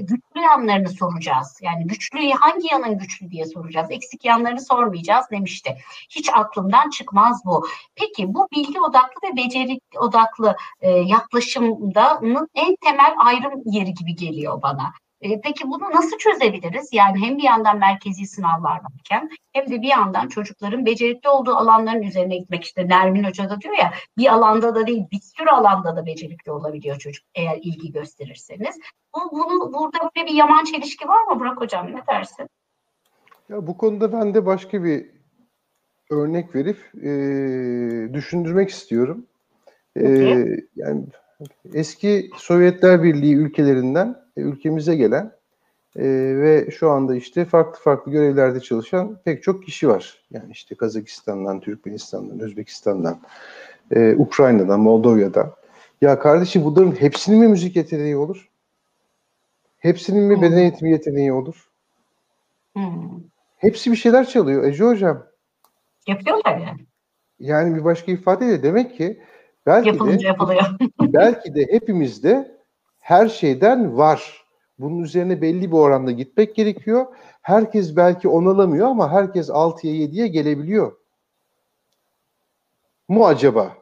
güçlü 0.00 0.40
yanlarını 0.40 0.88
soracağız. 0.88 1.58
Yani 1.62 1.86
güçlü 1.86 2.30
hangi 2.30 2.68
yanın 2.72 2.98
güçlü 2.98 3.30
diye 3.30 3.44
soracağız. 3.44 3.90
Eksik 3.90 4.24
yanlarını 4.24 4.60
sormayacağız 4.60 5.26
demişti. 5.30 5.76
Hiç 6.10 6.28
aklımdan 6.32 6.90
çıkmaz 6.90 7.42
bu. 7.44 7.66
Peki 7.94 8.34
bu 8.34 8.48
bilgi 8.52 8.80
odaklı 8.80 9.28
ve 9.28 9.36
beceri 9.36 9.80
odaklı 9.98 10.56
e, 10.80 10.90
yaklaşımda 10.90 12.20
en 12.54 12.76
temel 12.84 13.14
ayrım 13.18 13.62
yeri 13.64 13.94
gibi 13.94 14.16
geliyor 14.16 14.62
bana. 14.62 14.92
E, 15.20 15.40
peki 15.40 15.68
bunu 15.68 15.90
nasıl 15.94 16.18
çözebiliriz? 16.18 16.88
Yani 16.92 17.26
hem 17.26 17.38
bir 17.38 17.42
yandan 17.42 17.78
merkezi 17.78 18.26
sınavlar 18.26 18.80
varken 18.82 19.30
hem 19.52 19.70
de 19.70 19.82
bir 19.82 19.88
yandan 19.88 20.28
çocukların 20.28 20.86
becerikli 20.86 21.28
olduğu 21.28 21.54
alanların 21.54 22.02
üzerine 22.02 22.36
gitmek 22.36 22.64
işte 22.64 22.88
Nermin 22.88 23.24
Hoca 23.24 23.50
da 23.50 23.60
diyor 23.60 23.74
ya 23.78 23.92
bir 24.18 24.32
alanda 24.32 24.74
da 24.74 24.86
değil 24.86 25.04
bir 25.12 25.20
sürü 25.20 25.48
alanda 25.48 25.96
da 25.96 26.06
becerikli 26.06 26.50
olabiliyor 26.52 26.98
çocuk 26.98 27.24
eğer 27.34 27.58
ilgi 27.62 27.92
gösterirseniz. 27.92 28.78
Bu, 29.14 29.38
bunu 29.38 29.72
burada 29.72 29.98
böyle 30.16 30.26
bir 30.26 30.34
yaman 30.34 30.64
çelişki 30.64 31.08
var 31.08 31.24
mı 31.24 31.40
Burak 31.40 31.60
Hocam 31.60 31.86
ne 31.86 32.06
dersin? 32.06 32.48
Ya 33.48 33.66
bu 33.66 33.76
konuda 33.76 34.12
ben 34.12 34.34
de 34.34 34.46
başka 34.46 34.84
bir 34.84 35.06
örnek 36.10 36.54
verip 36.54 36.78
e, 36.94 38.14
düşündürmek 38.14 38.70
istiyorum. 38.70 39.26
E, 39.96 40.04
yani 40.76 41.04
eski 41.74 42.30
Sovyetler 42.36 43.02
Birliği 43.02 43.34
ülkelerinden 43.34 44.25
ülkemize 44.42 44.96
gelen 44.96 45.32
e, 45.96 46.04
ve 46.36 46.70
şu 46.70 46.90
anda 46.90 47.14
işte 47.14 47.44
farklı 47.44 47.80
farklı 47.80 48.12
görevlerde 48.12 48.60
çalışan 48.60 49.18
pek 49.24 49.42
çok 49.42 49.64
kişi 49.64 49.88
var. 49.88 50.22
Yani 50.30 50.52
işte 50.52 50.74
Kazakistan'dan, 50.74 51.60
Türkmenistan'dan, 51.60 52.40
Özbekistan'dan, 52.40 53.20
e, 53.90 54.14
Ukrayna'dan, 54.18 54.80
Moldova'dan. 54.80 55.52
Ya 56.00 56.18
kardeşim 56.18 56.64
bunların 56.64 57.00
hepsinin 57.00 57.38
mi 57.40 57.48
müzik 57.48 57.76
yeteneği 57.76 58.16
olur? 58.16 58.48
Hepsinin 59.78 60.24
mi 60.24 60.42
beden 60.42 60.56
eğitimi 60.56 60.90
yeteneği 60.90 61.32
olur? 61.32 61.68
Hmm. 62.72 63.20
Hepsi 63.56 63.90
bir 63.90 63.96
şeyler 63.96 64.28
çalıyor. 64.28 64.64
Ece 64.64 64.84
Hocam. 64.84 65.26
Yapıyorlar 66.06 66.58
yani. 66.58 66.86
Yani 67.38 67.76
bir 67.76 67.84
başka 67.84 68.12
ifadeyle 68.12 68.62
demek 68.62 68.96
ki 68.96 69.20
belki 69.66 69.88
Yapılınca 69.88 70.18
de, 70.18 70.26
yapılıyor. 70.26 70.62
belki 71.00 71.54
de 71.54 71.66
hepimizde 71.70 72.55
her 73.06 73.28
şeyden 73.28 73.96
var. 73.96 74.44
Bunun 74.78 75.02
üzerine 75.02 75.42
belli 75.42 75.70
bir 75.70 75.76
oranda 75.76 76.10
gitmek 76.10 76.54
gerekiyor. 76.54 77.06
Herkes 77.42 77.96
belki 77.96 78.28
onalamıyor 78.28 78.86
ama 78.86 79.12
herkes 79.12 79.48
6'ya 79.48 79.92
7'ye 79.92 80.26
gelebiliyor. 80.26 80.92
Mu 83.08 83.26
acaba? 83.26 83.74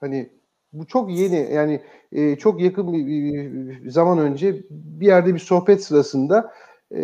Hani 0.00 0.30
bu 0.72 0.86
çok 0.86 1.10
yeni 1.10 1.48
yani 1.52 1.80
e, 2.12 2.36
çok 2.36 2.60
yakın 2.60 2.92
bir, 2.92 3.06
bir 3.06 3.90
zaman 3.90 4.18
önce 4.18 4.62
bir 4.70 5.06
yerde 5.06 5.34
bir 5.34 5.40
sohbet 5.40 5.84
sırasında 5.84 6.52
e, 6.94 7.02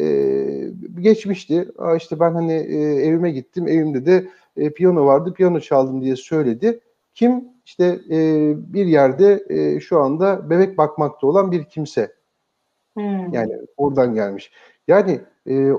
geçmişti. 1.01 1.69
Aa 1.79 1.97
işte 1.97 2.21
ben 2.21 2.33
hani 2.33 2.53
e, 2.53 2.79
evime 3.07 3.31
gittim. 3.31 3.69
Evimde 3.69 4.07
de 4.07 4.29
e, 4.57 4.71
piyano 4.71 5.07
vardı. 5.07 5.35
Piyano 5.35 5.61
çaldım 5.61 6.03
diye 6.03 6.17
söyledi. 6.17 6.81
Kim? 7.15 7.54
İşte 7.65 8.01
e, 8.11 8.53
bir 8.75 8.87
yerde 8.87 9.45
e, 9.49 9.81
şu 9.81 10.01
anda 10.01 10.51
bebek 10.51 10.79
bakmakta 10.79 11.27
olan 11.27 11.53
bir 11.53 11.65
kimse. 11.65 12.15
Hmm. 12.95 13.33
Yani 13.33 13.59
oradan 13.77 14.15
gelmiş. 14.15 14.53
Yani 14.89 15.21
e, 15.49 15.73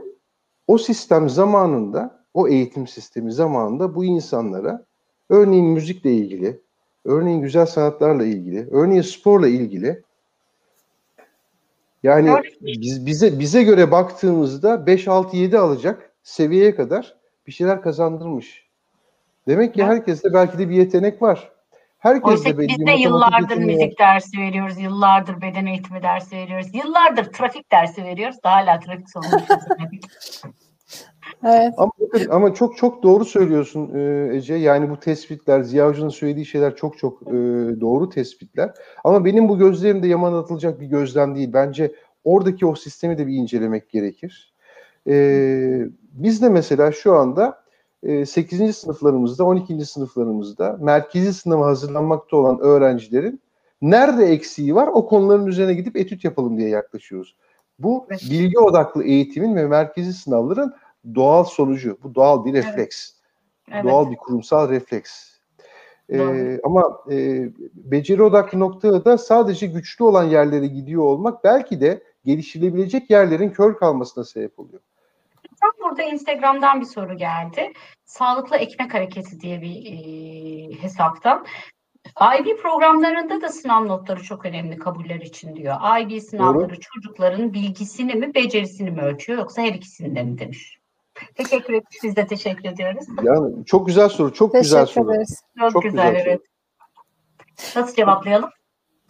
o 0.67 0.77
sistem 0.77 1.29
zamanında, 1.29 2.25
o 2.33 2.47
eğitim 2.47 2.87
sistemi 2.87 3.31
zamanında 3.31 3.95
bu 3.95 4.05
insanlara 4.05 4.85
örneğin 5.29 5.65
müzikle 5.65 6.11
ilgili, 6.11 6.61
örneğin 7.05 7.41
güzel 7.41 7.65
sanatlarla 7.65 8.25
ilgili, 8.25 8.67
örneğin 8.71 9.01
sporla 9.01 9.47
ilgili 9.47 10.03
yani 12.05 12.29
biz 12.61 13.05
bize 13.05 13.39
bize 13.39 13.63
göre 13.63 13.91
baktığımızda 13.91 14.85
5 14.85 15.07
6 15.07 15.37
7 15.37 15.57
alacak 15.57 16.11
seviyeye 16.23 16.75
kadar 16.75 17.15
bir 17.47 17.51
şeyler 17.51 17.81
kazandırmış. 17.81 18.65
Demek 19.47 19.73
ki 19.73 19.83
herkeste 19.83 20.33
belki 20.33 20.57
de 20.57 20.69
bir 20.69 20.75
yetenek 20.75 21.21
var. 21.21 21.54
Herkes 22.05 22.31
Oysa 22.31 22.57
de 22.57 22.57
biz 22.57 22.87
de 22.87 22.91
yıllardır 22.91 23.57
müzik 23.57 23.99
dersi 23.99 24.37
veriyoruz, 24.37 24.79
yıllardır 24.79 25.41
beden 25.41 25.65
eğitimi 25.65 26.03
dersi 26.03 26.35
veriyoruz, 26.35 26.67
yıllardır 26.73 27.23
trafik 27.23 27.71
dersi 27.71 28.03
veriyoruz. 28.03 28.37
Daha 28.43 28.55
hala 28.55 28.79
trafik 28.79 29.09
sorunu 29.09 29.41
Evet. 31.45 31.73
Ama, 31.77 31.91
bakın, 31.99 32.29
ama 32.29 32.53
çok 32.53 32.77
çok 32.77 33.03
doğru 33.03 33.25
söylüyorsun 33.25 33.95
e, 33.95 34.29
Ece. 34.35 34.55
Yani 34.55 34.89
bu 34.89 34.99
tespitler, 34.99 35.61
Ziya 35.61 35.87
Hoca'nın 35.87 36.09
söylediği 36.09 36.45
şeyler 36.45 36.75
çok 36.75 36.97
çok 36.97 37.21
e, 37.21 37.35
doğru 37.81 38.09
tespitler. 38.09 38.71
Ama 39.03 39.25
benim 39.25 39.49
bu 39.49 39.57
gözlerimde 39.57 40.07
yaman 40.07 40.33
atılacak 40.33 40.81
bir 40.81 40.85
gözlem 40.85 41.35
değil. 41.35 41.53
Bence 41.53 41.91
oradaki 42.23 42.65
o 42.65 42.75
sistemi 42.75 43.17
de 43.17 43.27
bir 43.27 43.33
incelemek 43.33 43.89
gerekir. 43.89 44.53
E, 45.07 45.15
biz 46.11 46.41
de 46.41 46.49
mesela 46.49 46.91
şu 46.91 47.15
anda 47.15 47.64
8. 48.25 48.61
E, 48.61 48.73
sınıflarımızda, 48.73 49.45
12. 49.45 49.85
sınıflarımızda 49.85 50.77
merkezi 50.79 51.33
sınava 51.33 51.67
hazırlanmakta 51.67 52.37
olan 52.37 52.59
öğrencilerin 52.59 53.41
nerede 53.81 54.25
eksiği 54.25 54.75
var 54.75 54.87
o 54.87 55.07
konuların 55.07 55.47
üzerine 55.47 55.73
gidip 55.73 55.97
etüt 55.97 56.23
yapalım 56.23 56.57
diye 56.57 56.69
yaklaşıyoruz. 56.69 57.35
Bu 57.79 58.05
evet. 58.09 58.21
bilgi 58.31 58.59
odaklı 58.59 59.03
eğitimin 59.03 59.55
ve 59.55 59.67
merkezi 59.67 60.13
sınavların 60.13 60.73
doğal 61.15 61.43
sonucu. 61.43 61.97
Bu 62.03 62.15
doğal 62.15 62.45
bir 62.45 62.53
refleks. 62.53 63.11
Evet. 63.71 63.83
Doğal 63.83 64.11
bir 64.11 64.15
kurumsal 64.15 64.69
refleks. 64.69 65.35
Ee, 66.09 66.59
ama 66.63 66.99
e, 67.11 67.49
beceri 67.73 68.23
odaklı 68.23 68.59
noktada 68.59 69.05
da 69.05 69.17
sadece 69.17 69.67
güçlü 69.67 70.03
olan 70.03 70.23
yerlere 70.23 70.67
gidiyor 70.67 71.03
olmak 71.03 71.43
belki 71.43 71.81
de 71.81 72.03
geliştirilebilecek 72.25 73.09
yerlerin 73.09 73.49
kör 73.49 73.77
kalmasına 73.77 74.23
sebep 74.23 74.59
oluyor. 74.59 74.81
Tam 75.65 75.89
burada 75.89 76.03
Instagram'dan 76.03 76.81
bir 76.81 76.85
soru 76.85 77.17
geldi. 77.17 77.73
Sağlıklı 78.05 78.57
Ekmek 78.57 78.93
Hareketi 78.93 79.39
diye 79.39 79.61
bir 79.61 79.85
e, 79.85 80.81
hesaptan. 80.81 81.45
IB 82.39 82.57
programlarında 82.61 83.41
da 83.41 83.49
sınav 83.49 83.87
notları 83.87 84.23
çok 84.23 84.45
önemli 84.45 84.77
kabuller 84.77 85.15
için 85.15 85.55
diyor. 85.55 85.75
IB 86.01 86.21
sınavları 86.21 86.69
Doğru. 86.69 86.79
çocukların 86.79 87.53
bilgisini 87.53 88.13
mi, 88.13 88.33
becerisini 88.35 88.91
mi 88.91 89.01
ölçüyor 89.01 89.39
yoksa 89.39 89.61
her 89.61 89.73
ikisini 89.73 90.15
de 90.15 90.23
mi 90.23 90.37
demiş. 90.37 90.79
Teşekkür 91.35 91.73
etmiş. 91.73 91.97
Biz 92.03 92.15
de 92.15 92.27
teşekkür 92.27 92.69
ediyoruz. 92.69 93.05
Yani 93.23 93.65
çok 93.65 93.87
güzel 93.87 94.09
soru. 94.09 94.33
Çok 94.33 94.51
teşekkür 94.51 94.63
güzel 94.63 94.85
soru. 94.85 95.13
Ederiz. 95.13 95.43
Çok, 95.59 95.71
çok 95.71 95.83
güzel, 95.83 96.11
güzel 96.11 96.25
evet. 96.25 96.41
Soru. 97.57 97.81
Nasıl 97.81 97.95
cevaplayalım? 97.95 98.49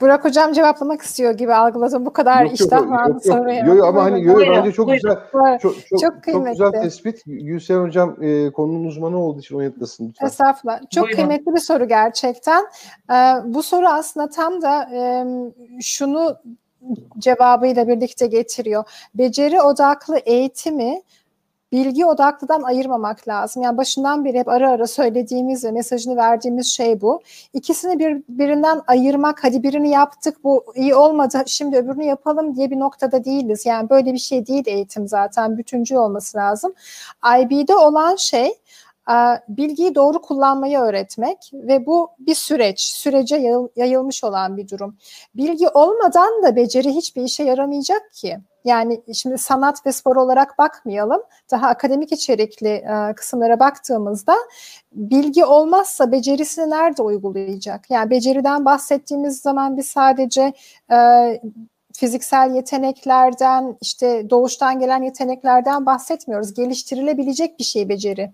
Burak 0.01 0.25
hocam 0.25 0.53
cevaplamak 0.53 1.01
istiyor 1.01 1.31
gibi 1.31 1.53
algıladım. 1.53 2.05
Bu 2.05 2.13
kadar 2.13 2.43
yok, 2.43 2.53
iştah 2.53 2.89
var 2.89 3.05
mı 3.05 3.19
soruya? 3.21 3.65
Yok, 3.65 3.77
yok, 3.77 3.87
ama 3.87 4.03
hani 4.03 4.23
yo, 4.23 4.39
bence 4.39 4.71
çok 4.71 4.87
buyurun. 4.87 5.01
güzel 5.03 5.59
çok, 5.61 5.61
çok, 5.61 5.87
çok, 5.87 5.99
çok 5.99 6.45
güzel 6.45 6.71
tespit. 6.71 7.21
Gülsen 7.25 7.81
hocam 7.81 8.15
e, 8.21 8.51
konunun 8.51 8.85
uzmanı 8.85 9.17
olduğu 9.17 9.39
için 9.39 9.55
o 9.55 9.61
yanıtlasın 9.61 10.07
lütfen. 10.09 10.27
Estağfurullah. 10.27 10.79
Çok 10.89 11.03
buyurun. 11.03 11.15
kıymetli 11.15 11.53
bir 11.53 11.59
soru 11.59 11.87
gerçekten. 11.87 12.65
Ee, 13.11 13.15
bu 13.45 13.63
soru 13.63 13.87
aslında 13.87 14.29
tam 14.29 14.61
da 14.61 14.89
e, 14.93 15.25
şunu 15.81 16.37
cevabıyla 17.19 17.87
birlikte 17.87 18.27
getiriyor. 18.27 18.83
Beceri 19.15 19.61
odaklı 19.61 20.17
eğitimi 20.17 21.01
bilgi 21.71 22.05
odaklıdan 22.05 22.61
ayırmamak 22.61 23.27
lazım. 23.27 23.63
Yani 23.63 23.77
başından 23.77 24.25
beri 24.25 24.39
hep 24.39 24.47
ara 24.47 24.71
ara 24.71 24.87
söylediğimiz 24.87 25.65
ve 25.65 25.71
mesajını 25.71 26.15
verdiğimiz 26.15 26.67
şey 26.67 27.01
bu. 27.01 27.21
İkisini 27.53 27.99
birbirinden 27.99 28.81
ayırmak, 28.87 29.43
hadi 29.43 29.63
birini 29.63 29.89
yaptık 29.89 30.43
bu 30.43 30.65
iyi 30.75 30.95
olmadı 30.95 31.43
şimdi 31.45 31.77
öbürünü 31.77 32.03
yapalım 32.05 32.55
diye 32.55 32.71
bir 32.71 32.79
noktada 32.79 33.25
değiliz. 33.25 33.65
Yani 33.65 33.89
böyle 33.89 34.13
bir 34.13 34.17
şey 34.17 34.47
değil 34.47 34.63
eğitim 34.67 35.07
zaten 35.07 35.57
bütüncül 35.57 35.95
olması 35.95 36.37
lazım. 36.37 36.73
IB'de 37.39 37.75
olan 37.75 38.15
şey 38.15 38.53
bilgiyi 39.49 39.95
doğru 39.95 40.21
kullanmayı 40.21 40.79
öğretmek 40.79 41.37
ve 41.53 41.85
bu 41.85 42.09
bir 42.19 42.35
süreç, 42.35 42.81
sürece 42.81 43.35
yayılmış 43.75 44.23
olan 44.23 44.57
bir 44.57 44.69
durum. 44.69 44.97
Bilgi 45.35 45.69
olmadan 45.69 46.43
da 46.43 46.55
beceri 46.55 46.89
hiçbir 46.89 47.23
işe 47.23 47.43
yaramayacak 47.43 48.13
ki. 48.13 48.39
Yani 48.65 49.01
şimdi 49.13 49.37
sanat 49.37 49.85
ve 49.85 49.91
spor 49.91 50.15
olarak 50.15 50.57
bakmayalım. 50.57 51.21
Daha 51.51 51.67
akademik 51.67 52.11
içerikli 52.11 52.67
e, 52.69 53.13
kısımlara 53.15 53.59
baktığımızda 53.59 54.35
bilgi 54.91 55.45
olmazsa 55.45 56.11
becerisini 56.11 56.69
nerede 56.69 57.01
uygulayacak? 57.01 57.89
Yani 57.89 58.09
beceriden 58.09 58.65
bahsettiğimiz 58.65 59.39
zaman 59.41 59.77
biz 59.77 59.87
sadece 59.87 60.53
e, 60.91 60.97
fiziksel 61.93 62.55
yeteneklerden, 62.55 63.77
işte 63.81 64.29
doğuştan 64.29 64.79
gelen 64.79 65.03
yeteneklerden 65.03 65.85
bahsetmiyoruz. 65.85 66.53
Geliştirilebilecek 66.53 67.59
bir 67.59 67.63
şey 67.63 67.89
beceri. 67.89 68.31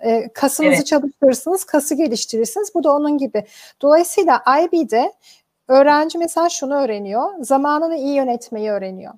E, 0.00 0.28
kasınızı 0.28 0.74
evet. 0.74 0.86
çalıştırırsınız, 0.86 1.64
kası 1.64 1.94
geliştirirsiniz. 1.94 2.70
Bu 2.74 2.84
da 2.84 2.92
onun 2.92 3.18
gibi. 3.18 3.44
Dolayısıyla 3.82 4.42
IB'de 4.62 5.12
öğrenci 5.68 6.18
mesela 6.18 6.48
şunu 6.48 6.74
öğreniyor, 6.74 7.28
zamanını 7.40 7.96
iyi 7.96 8.14
yönetmeyi 8.14 8.70
öğreniyor. 8.70 9.14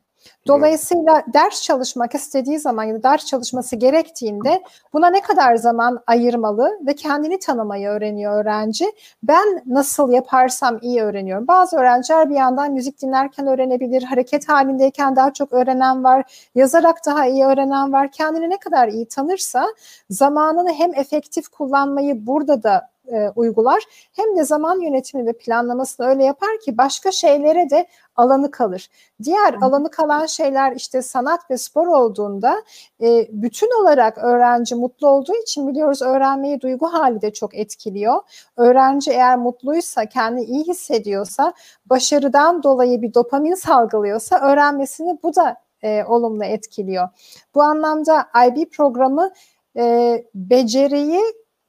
Dolayısıyla 0.46 1.22
ders 1.34 1.62
çalışmak 1.62 2.14
istediği 2.14 2.58
zaman 2.58 2.84
ya 2.84 2.94
da 2.94 3.02
ders 3.02 3.26
çalışması 3.26 3.76
gerektiğinde 3.76 4.62
buna 4.92 5.10
ne 5.10 5.20
kadar 5.20 5.56
zaman 5.56 6.00
ayırmalı 6.06 6.70
ve 6.86 6.94
kendini 6.94 7.38
tanımayı 7.38 7.88
öğreniyor 7.88 8.40
öğrenci. 8.40 8.92
Ben 9.22 9.62
nasıl 9.66 10.10
yaparsam 10.10 10.78
iyi 10.82 11.02
öğreniyorum. 11.02 11.48
Bazı 11.48 11.76
öğrenciler 11.76 12.30
bir 12.30 12.34
yandan 12.34 12.72
müzik 12.72 13.02
dinlerken 13.02 13.46
öğrenebilir, 13.46 14.02
hareket 14.02 14.48
halindeyken 14.48 15.16
daha 15.16 15.32
çok 15.32 15.52
öğrenen 15.52 16.04
var, 16.04 16.48
yazarak 16.54 16.96
daha 17.06 17.26
iyi 17.26 17.44
öğrenen 17.44 17.92
var. 17.92 18.12
Kendini 18.12 18.50
ne 18.50 18.58
kadar 18.58 18.88
iyi 18.88 19.08
tanırsa 19.08 19.66
zamanını 20.10 20.72
hem 20.72 20.94
efektif 20.94 21.48
kullanmayı 21.48 22.26
burada 22.26 22.62
da 22.62 22.91
e, 23.09 23.28
uygular 23.36 23.82
hem 24.12 24.36
de 24.36 24.44
zaman 24.44 24.80
yönetimi 24.80 25.26
ve 25.26 25.32
planlamasını 25.32 26.07
öyle 26.07 26.24
yapar 26.24 26.50
ki 26.64 26.78
başka 26.78 27.11
şeylere 27.11 27.70
de 27.70 27.86
alanı 28.16 28.50
kalır. 28.50 28.88
Diğer 29.22 29.55
alanı 29.62 29.90
kalan 29.90 30.26
şeyler 30.26 30.72
işte 30.76 31.03
sanat 31.03 31.50
ve 31.50 31.59
spor 31.59 31.86
olduğunda 31.86 32.62
e, 33.03 33.28
bütün 33.30 33.82
olarak 33.82 34.18
öğrenci 34.18 34.74
mutlu 34.74 35.09
olduğu 35.09 35.34
için 35.42 35.68
biliyoruz 35.68 36.03
öğrenmeyi 36.03 36.61
duygu 36.61 36.92
hali 36.92 37.22
de 37.22 37.32
çok 37.32 37.55
etkiliyor. 37.55 38.22
Öğrenci 38.57 39.11
eğer 39.11 39.38
mutluysa, 39.38 40.07
kendini 40.07 40.44
iyi 40.44 40.64
hissediyorsa, 40.64 41.53
başarıdan 41.86 42.62
dolayı 42.62 43.03
bir 43.03 43.14
dopamin 43.14 43.55
salgılıyorsa 43.55 44.38
öğrenmesini 44.38 45.18
bu 45.22 45.34
da 45.34 45.57
e, 45.82 46.05
olumlu 46.05 46.44
etkiliyor. 46.44 47.09
Bu 47.55 47.62
anlamda 47.62 48.26
IB 48.46 48.70
programı 48.70 49.32
e, 49.76 50.24
beceriyi 50.34 51.22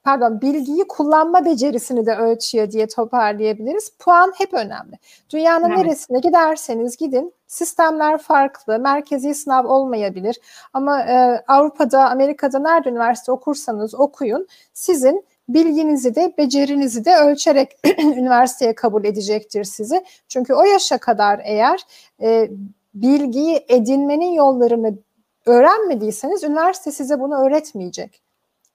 pardon 0.04 0.42
bilgiyi 0.42 0.88
kullanma 0.88 1.46
becerisini 1.46 2.06
de 2.06 2.16
ölçüyor 2.16 2.72
diye 2.72 2.88
toparlayabiliriz. 2.88 3.92
Puan 4.00 4.34
hep 4.38 4.54
önemli. 4.54 5.00
Dünyanın 5.30 5.70
evet. 5.70 5.78
neresine 5.78 6.20
giderseniz 6.20 6.98
gidin 6.98 7.34
sistemler 7.48 8.18
farklı, 8.18 8.80
merkezi 8.80 9.36
sınav 9.36 9.66
olmayabilir 9.66 10.40
ama 10.74 11.02
e, 11.02 11.44
Avrupa'da, 11.48 12.10
Amerika'da 12.10 12.60
nerede 12.60 12.90
üniversite 12.90 13.32
okursanız 13.32 13.96
okuyun 13.96 14.48
sizin 14.74 15.26
bilginizi 15.50 16.16
de 16.16 16.34
becerinizi 16.38 17.06
de 17.06 17.16
ölçerek 17.16 17.72
üniversiteye 18.00 18.76
kabul 18.76 19.06
edecektir 19.06 19.64
sizi. 19.64 20.06
Çünkü 20.28 20.54
o 20.54 20.64
yaşa 20.64 20.98
kadar 20.98 21.42
eğer 21.44 21.80
e, 22.22 22.50
bilgiyi 22.94 23.66
edinmenin 23.68 24.32
yollarını 24.32 24.94
öğrenmediyseniz 25.46 26.44
üniversite 26.44 26.92
size 26.92 27.20
bunu 27.20 27.36
öğretmeyecek. 27.36 28.23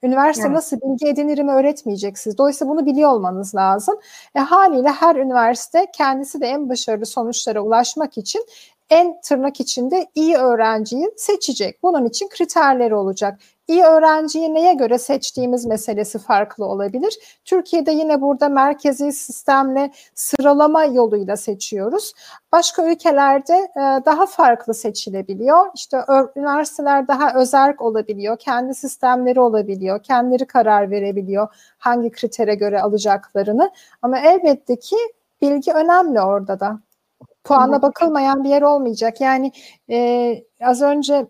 Üniversite 0.03 0.47
evet. 0.47 0.55
nasıl 0.55 0.77
bilgi 0.81 1.07
edinirimi 1.07 1.51
öğretmeyeceksiniz. 1.51 2.37
Dolayısıyla 2.37 2.73
bunu 2.73 2.85
biliyor 2.85 3.09
olmanız 3.09 3.55
lazım. 3.55 3.99
E, 4.35 4.39
haliyle 4.39 4.89
her 4.89 5.15
üniversite 5.15 5.87
kendisi 5.93 6.41
de 6.41 6.47
en 6.47 6.69
başarılı 6.69 7.05
sonuçlara 7.05 7.61
ulaşmak 7.61 8.17
için 8.17 8.45
en 8.89 9.21
tırnak 9.21 9.59
içinde 9.59 10.07
iyi 10.15 10.35
öğrenciyi 10.35 11.11
seçecek. 11.17 11.83
Bunun 11.83 12.05
için 12.05 12.29
kriterleri 12.29 12.95
olacak. 12.95 13.39
İyi 13.69 13.83
öğrenciyi 13.83 14.53
neye 14.53 14.73
göre 14.73 14.97
seçtiğimiz 14.97 15.65
meselesi 15.65 16.19
farklı 16.19 16.65
olabilir. 16.65 17.39
Türkiye'de 17.45 17.91
yine 17.91 18.21
burada 18.21 18.49
merkezi 18.49 19.11
sistemle 19.11 19.91
sıralama 20.15 20.85
yoluyla 20.85 21.37
seçiyoruz. 21.37 22.13
Başka 22.51 22.91
ülkelerde 22.91 23.53
e, 23.53 23.81
daha 24.05 24.25
farklı 24.25 24.73
seçilebiliyor. 24.73 25.67
İşte 25.75 25.97
üniversiteler 26.35 27.07
daha 27.07 27.33
özerk 27.33 27.81
olabiliyor, 27.81 28.37
kendi 28.37 28.75
sistemleri 28.75 29.39
olabiliyor, 29.39 30.03
kendileri 30.03 30.45
karar 30.45 30.91
verebiliyor 30.91 31.47
hangi 31.77 32.11
kritere 32.11 32.55
göre 32.55 32.81
alacaklarını. 32.81 33.71
Ama 34.01 34.19
elbette 34.19 34.75
ki 34.79 34.97
bilgi 35.41 35.73
önemli 35.73 36.21
orada 36.21 36.59
da 36.59 36.79
puana 37.43 37.81
bakılmayan 37.81 38.43
bir 38.43 38.49
yer 38.49 38.61
olmayacak. 38.61 39.21
Yani 39.21 39.51
e, 39.89 40.43
az 40.61 40.81
önce 40.81 41.27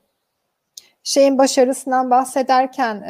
şeyin 1.04 1.38
başarısından 1.38 2.12
bahsederken 2.12 3.04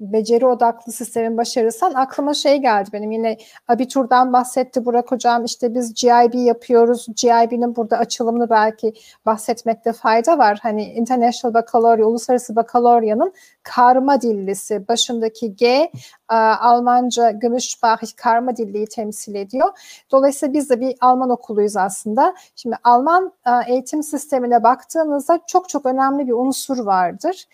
beceri 0.00 0.46
odaklı 0.46 0.92
sistemin 0.92 1.36
başarısından 1.36 1.94
aklıma 1.94 2.34
şey 2.34 2.56
geldi 2.56 2.90
benim. 2.92 3.10
Yine 3.10 3.36
abiturdan 3.68 4.32
bahsetti 4.32 4.84
Burak 4.84 5.12
hocam. 5.12 5.44
İşte 5.44 5.74
biz 5.74 5.94
GIB 5.94 6.34
yapıyoruz. 6.34 7.06
GIB'nin 7.16 7.76
burada 7.76 7.98
açılımını 7.98 8.50
belki 8.50 8.92
bahsetmekte 9.26 9.92
fayda 9.92 10.38
var. 10.38 10.58
Hani 10.62 10.84
International 10.84 11.54
Baccalaureate 11.54 12.04
Uluslararası 12.04 12.56
Baccalaureate'nin 12.56 13.32
karma 13.62 14.20
dillisi. 14.20 14.88
Başındaki 14.88 15.56
G 15.56 15.90
e, 16.32 16.34
Almanca 16.34 17.30
Gümüşsprachig 17.30 18.16
karma 18.16 18.56
dilliyi 18.56 18.86
temsil 18.86 19.34
ediyor. 19.34 19.68
Dolayısıyla 20.10 20.54
biz 20.54 20.70
de 20.70 20.80
bir 20.80 20.94
Alman 21.00 21.30
okuluyuz 21.30 21.76
aslında. 21.76 22.34
Şimdi 22.56 22.76
Alman 22.84 23.32
e, 23.46 23.72
eğitim 23.72 24.02
sistemine 24.02 24.62
baktığınızda 24.62 25.40
çok 25.46 25.68
çok 25.68 25.86
önemli 25.86 26.26
bir 26.26 26.32
unsur 26.32 26.78
vardır. 26.78 27.44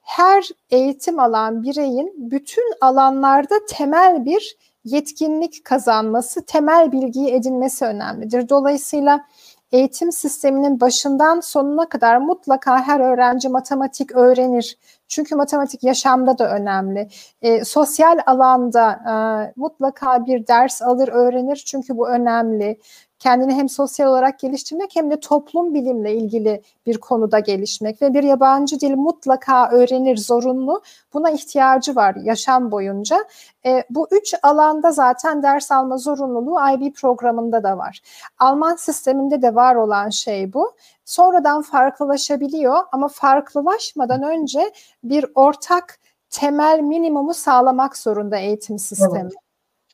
Her 0.00 0.48
eğitim 0.70 1.18
alan 1.20 1.62
bireyin 1.62 2.14
bütün 2.30 2.72
alanlarda 2.80 3.54
temel 3.68 4.24
bir 4.24 4.56
yetkinlik 4.84 5.64
kazanması, 5.64 6.44
temel 6.44 6.92
bilgiyi 6.92 7.30
edinmesi 7.30 7.84
önemlidir. 7.84 8.48
Dolayısıyla 8.48 9.24
eğitim 9.72 10.12
sisteminin 10.12 10.80
başından 10.80 11.40
sonuna 11.40 11.88
kadar 11.88 12.16
mutlaka 12.18 12.82
her 12.82 13.00
öğrenci 13.00 13.48
matematik 13.48 14.12
öğrenir. 14.16 14.78
Çünkü 15.08 15.34
matematik 15.34 15.84
yaşamda 15.84 16.38
da 16.38 16.56
önemli. 16.56 17.08
E, 17.42 17.64
sosyal 17.64 18.18
alanda 18.26 18.92
e, 18.92 19.14
mutlaka 19.56 20.26
bir 20.26 20.46
ders 20.46 20.82
alır, 20.82 21.08
öğrenir 21.08 21.56
çünkü 21.66 21.96
bu 21.96 22.08
önemli 22.08 22.78
kendini 23.18 23.54
hem 23.54 23.68
sosyal 23.68 24.08
olarak 24.08 24.38
geliştirmek 24.38 24.90
hem 24.96 25.10
de 25.10 25.20
toplum 25.20 25.74
bilimle 25.74 26.14
ilgili 26.14 26.62
bir 26.86 26.98
konuda 26.98 27.38
gelişmek 27.38 28.02
ve 28.02 28.14
bir 28.14 28.22
yabancı 28.22 28.80
dil 28.80 28.96
mutlaka 28.96 29.70
öğrenir 29.70 30.16
zorunlu. 30.16 30.82
Buna 31.14 31.30
ihtiyacı 31.30 31.96
var 31.96 32.16
yaşam 32.22 32.70
boyunca. 32.70 33.24
E, 33.66 33.84
bu 33.90 34.08
üç 34.10 34.34
alanda 34.42 34.92
zaten 34.92 35.42
ders 35.42 35.72
alma 35.72 35.98
zorunluluğu 35.98 36.58
IB 36.74 36.94
programında 36.94 37.62
da 37.62 37.78
var. 37.78 38.00
Alman 38.38 38.76
sisteminde 38.76 39.42
de 39.42 39.54
var 39.54 39.74
olan 39.74 40.10
şey 40.10 40.52
bu. 40.52 40.72
Sonradan 41.04 41.62
farklılaşabiliyor 41.62 42.78
ama 42.92 43.08
farklılaşmadan 43.08 44.22
önce 44.22 44.72
bir 45.04 45.26
ortak 45.34 45.98
temel 46.30 46.80
minimumu 46.80 47.34
sağlamak 47.34 47.96
zorunda 47.96 48.36
eğitim 48.36 48.78
sistemi. 48.78 49.20
Evet. 49.20 49.32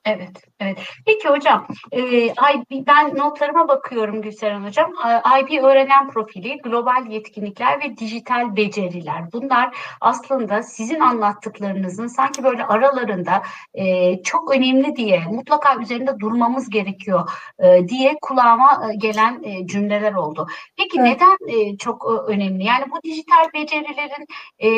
Evet, 0.04 0.30
evet. 0.62 0.78
Peki 1.06 1.28
hocam, 1.28 1.66
e, 1.92 2.00
IB, 2.26 2.86
ben 2.86 3.16
notlarıma 3.16 3.68
bakıyorum 3.68 4.22
Gülseren 4.22 4.64
hocam. 4.64 4.92
IB 5.40 5.62
öğrenen 5.62 6.08
profili, 6.08 6.58
global 6.64 7.06
yetkinlikler 7.06 7.80
ve 7.80 7.96
dijital 7.96 8.56
beceriler. 8.56 9.32
Bunlar 9.32 9.76
aslında 10.00 10.62
sizin 10.62 11.00
anlattıklarınızın 11.00 12.06
sanki 12.06 12.44
böyle 12.44 12.64
aralarında 12.64 13.42
e, 13.74 14.22
çok 14.22 14.50
önemli 14.54 14.96
diye, 14.96 15.24
mutlaka 15.30 15.76
üzerinde 15.76 16.20
durmamız 16.20 16.70
gerekiyor 16.70 17.30
e, 17.58 17.88
diye 17.88 18.16
kulağıma 18.22 18.82
e, 18.90 18.96
gelen 18.96 19.42
e, 19.42 19.66
cümleler 19.66 20.12
oldu. 20.14 20.46
Peki 20.76 21.00
evet. 21.00 21.20
neden 21.20 21.58
e, 21.58 21.76
çok 21.76 22.04
e, 22.04 22.32
önemli? 22.32 22.64
Yani 22.64 22.84
bu 22.90 23.02
dijital 23.02 23.52
becerilerin 23.54 24.26
e, 24.58 24.68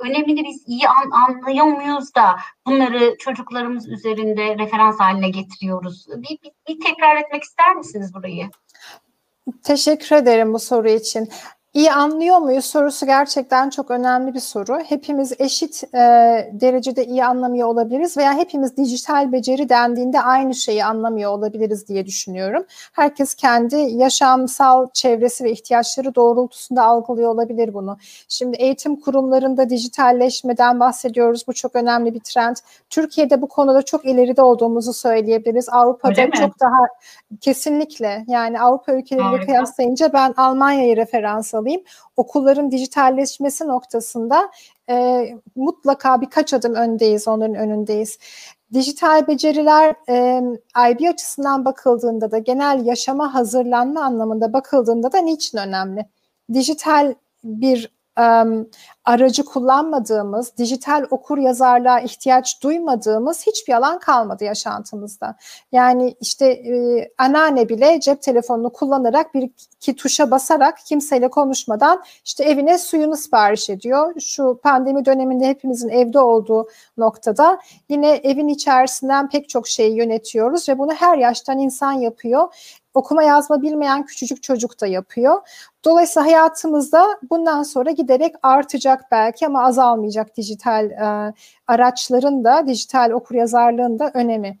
önemini 0.00 0.44
biz 0.44 0.64
iyi 0.66 0.88
an, 0.88 1.10
anlıyor 1.10 1.66
muyuz 1.66 2.14
da 2.14 2.36
bunları 2.66 3.16
çocuklarımız 3.18 3.88
üzerinde 3.88 4.58
referans 4.58 5.00
haline 5.12 5.30
getiriyoruz. 5.30 6.06
Bir, 6.08 6.38
bir, 6.42 6.50
bir 6.68 6.80
tekrar 6.80 7.16
etmek 7.16 7.42
ister 7.42 7.76
misiniz 7.76 8.14
burayı? 8.14 8.50
Teşekkür 9.62 10.16
ederim 10.16 10.54
bu 10.54 10.58
soru 10.58 10.88
için. 10.88 11.28
İyi 11.74 11.92
anlıyor 11.92 12.38
muyuz 12.38 12.64
sorusu 12.64 13.06
gerçekten 13.06 13.70
çok 13.70 13.90
önemli 13.90 14.34
bir 14.34 14.40
soru. 14.40 14.78
Hepimiz 14.80 15.32
eşit 15.38 15.84
e, 15.94 15.98
derecede 16.52 17.04
iyi 17.06 17.24
anlamıyor 17.24 17.68
olabiliriz 17.68 18.16
veya 18.16 18.34
hepimiz 18.34 18.76
dijital 18.76 19.32
beceri 19.32 19.68
dendiğinde 19.68 20.20
aynı 20.20 20.54
şeyi 20.54 20.84
anlamıyor 20.84 21.30
olabiliriz 21.30 21.88
diye 21.88 22.06
düşünüyorum. 22.06 22.64
Herkes 22.92 23.34
kendi 23.34 23.76
yaşamsal 23.76 24.88
çevresi 24.92 25.44
ve 25.44 25.52
ihtiyaçları 25.52 26.14
doğrultusunda 26.14 26.82
algılıyor 26.82 27.34
olabilir 27.34 27.74
bunu. 27.74 27.96
Şimdi 28.28 28.56
eğitim 28.56 29.00
kurumlarında 29.00 29.70
dijitalleşmeden 29.70 30.80
bahsediyoruz. 30.80 31.44
Bu 31.48 31.52
çok 31.52 31.76
önemli 31.76 32.14
bir 32.14 32.20
trend. 32.20 32.56
Türkiye'de 32.90 33.42
bu 33.42 33.48
konuda 33.48 33.82
çok 33.82 34.04
ileride 34.04 34.42
olduğumuzu 34.42 34.92
söyleyebiliriz. 34.92 35.68
Avrupa'da 35.68 36.30
çok 36.30 36.60
daha 36.60 36.86
kesinlikle 37.40 38.24
yani 38.28 38.60
Avrupa 38.60 38.92
ülkeleriyle 38.92 39.46
kıyaslayınca 39.46 40.12
ben 40.12 40.34
Almanya'yı 40.36 40.96
referans 40.96 41.54
alayım. 41.62 41.82
Okulların 42.16 42.70
dijitalleşmesi 42.70 43.68
noktasında 43.68 44.50
e, 44.90 45.28
mutlaka 45.56 46.20
birkaç 46.20 46.54
adım 46.54 46.74
öndeyiz, 46.74 47.28
onların 47.28 47.56
önündeyiz. 47.56 48.18
Dijital 48.72 49.26
beceriler 49.26 49.94
e, 50.08 50.42
IB 50.90 51.12
açısından 51.12 51.64
bakıldığında 51.64 52.30
da 52.30 52.38
genel 52.38 52.86
yaşama 52.86 53.34
hazırlanma 53.34 54.04
anlamında 54.04 54.52
bakıldığında 54.52 55.12
da 55.12 55.18
niçin 55.18 55.58
önemli? 55.58 56.06
Dijital 56.52 57.14
bir 57.44 57.90
aracı 59.04 59.44
kullanmadığımız, 59.44 60.56
dijital 60.58 61.06
okur 61.10 61.38
yazarlığa 61.38 62.00
ihtiyaç 62.00 62.62
duymadığımız 62.62 63.46
hiçbir 63.46 63.72
alan 63.72 63.98
kalmadı 63.98 64.44
yaşantımızda. 64.44 65.36
Yani 65.72 66.16
işte 66.20 66.46
e, 66.46 67.08
anneanne 67.18 67.68
bile 67.68 68.00
cep 68.00 68.22
telefonunu 68.22 68.72
kullanarak 68.72 69.34
bir 69.34 69.50
iki 69.76 69.96
tuşa 69.96 70.30
basarak 70.30 70.78
kimseyle 70.86 71.28
konuşmadan 71.28 72.02
işte 72.24 72.44
evine 72.44 72.78
suyunu 72.78 73.16
sipariş 73.16 73.70
ediyor. 73.70 74.20
Şu 74.20 74.60
pandemi 74.62 75.04
döneminde 75.04 75.48
hepimizin 75.48 75.88
evde 75.88 76.18
olduğu 76.18 76.68
noktada 76.96 77.58
yine 77.88 78.10
evin 78.10 78.48
içerisinden 78.48 79.28
pek 79.28 79.48
çok 79.48 79.68
şeyi 79.68 79.96
yönetiyoruz 79.96 80.68
ve 80.68 80.78
bunu 80.78 80.92
her 80.92 81.18
yaştan 81.18 81.58
insan 81.58 81.92
yapıyor 81.92 82.48
okuma 82.94 83.22
yazma 83.22 83.62
bilmeyen 83.62 84.04
küçücük 84.04 84.42
çocuk 84.42 84.80
da 84.80 84.86
yapıyor. 84.86 85.40
Dolayısıyla 85.84 86.26
hayatımızda 86.26 87.06
bundan 87.30 87.62
sonra 87.62 87.90
giderek 87.90 88.34
artacak 88.42 89.04
belki 89.10 89.46
ama 89.46 89.64
azalmayacak 89.64 90.36
dijital 90.36 90.90
e, 90.90 91.34
araçların 91.66 92.44
da 92.44 92.66
dijital 92.66 93.10
okuryazarlığın 93.10 93.98
da 93.98 94.10
önemi. 94.14 94.58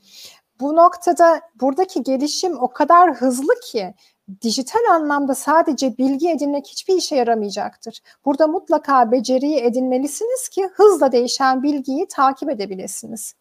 Bu 0.60 0.76
noktada 0.76 1.40
buradaki 1.60 2.02
gelişim 2.02 2.58
o 2.58 2.68
kadar 2.68 3.14
hızlı 3.14 3.54
ki 3.64 3.94
dijital 4.42 4.80
anlamda 4.90 5.34
sadece 5.34 5.98
bilgi 5.98 6.30
edinmek 6.30 6.66
hiçbir 6.66 6.96
işe 6.96 7.16
yaramayacaktır. 7.16 8.00
Burada 8.24 8.46
mutlaka 8.46 9.12
beceriyi 9.12 9.58
edinmelisiniz 9.60 10.48
ki 10.48 10.68
hızla 10.74 11.12
değişen 11.12 11.62
bilgiyi 11.62 12.08
takip 12.08 12.50
edebilirsiniz. 12.50 13.34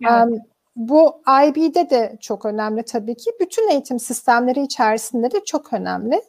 Evet. 0.00 0.26
Um, 0.26 0.38
bu 0.78 1.22
IB'de 1.44 1.90
de 1.90 2.16
çok 2.20 2.44
önemli 2.44 2.82
tabii 2.82 3.16
ki. 3.16 3.30
Bütün 3.40 3.68
eğitim 3.70 4.00
sistemleri 4.00 4.62
içerisinde 4.62 5.30
de 5.30 5.44
çok 5.44 5.72
önemli. 5.72 6.22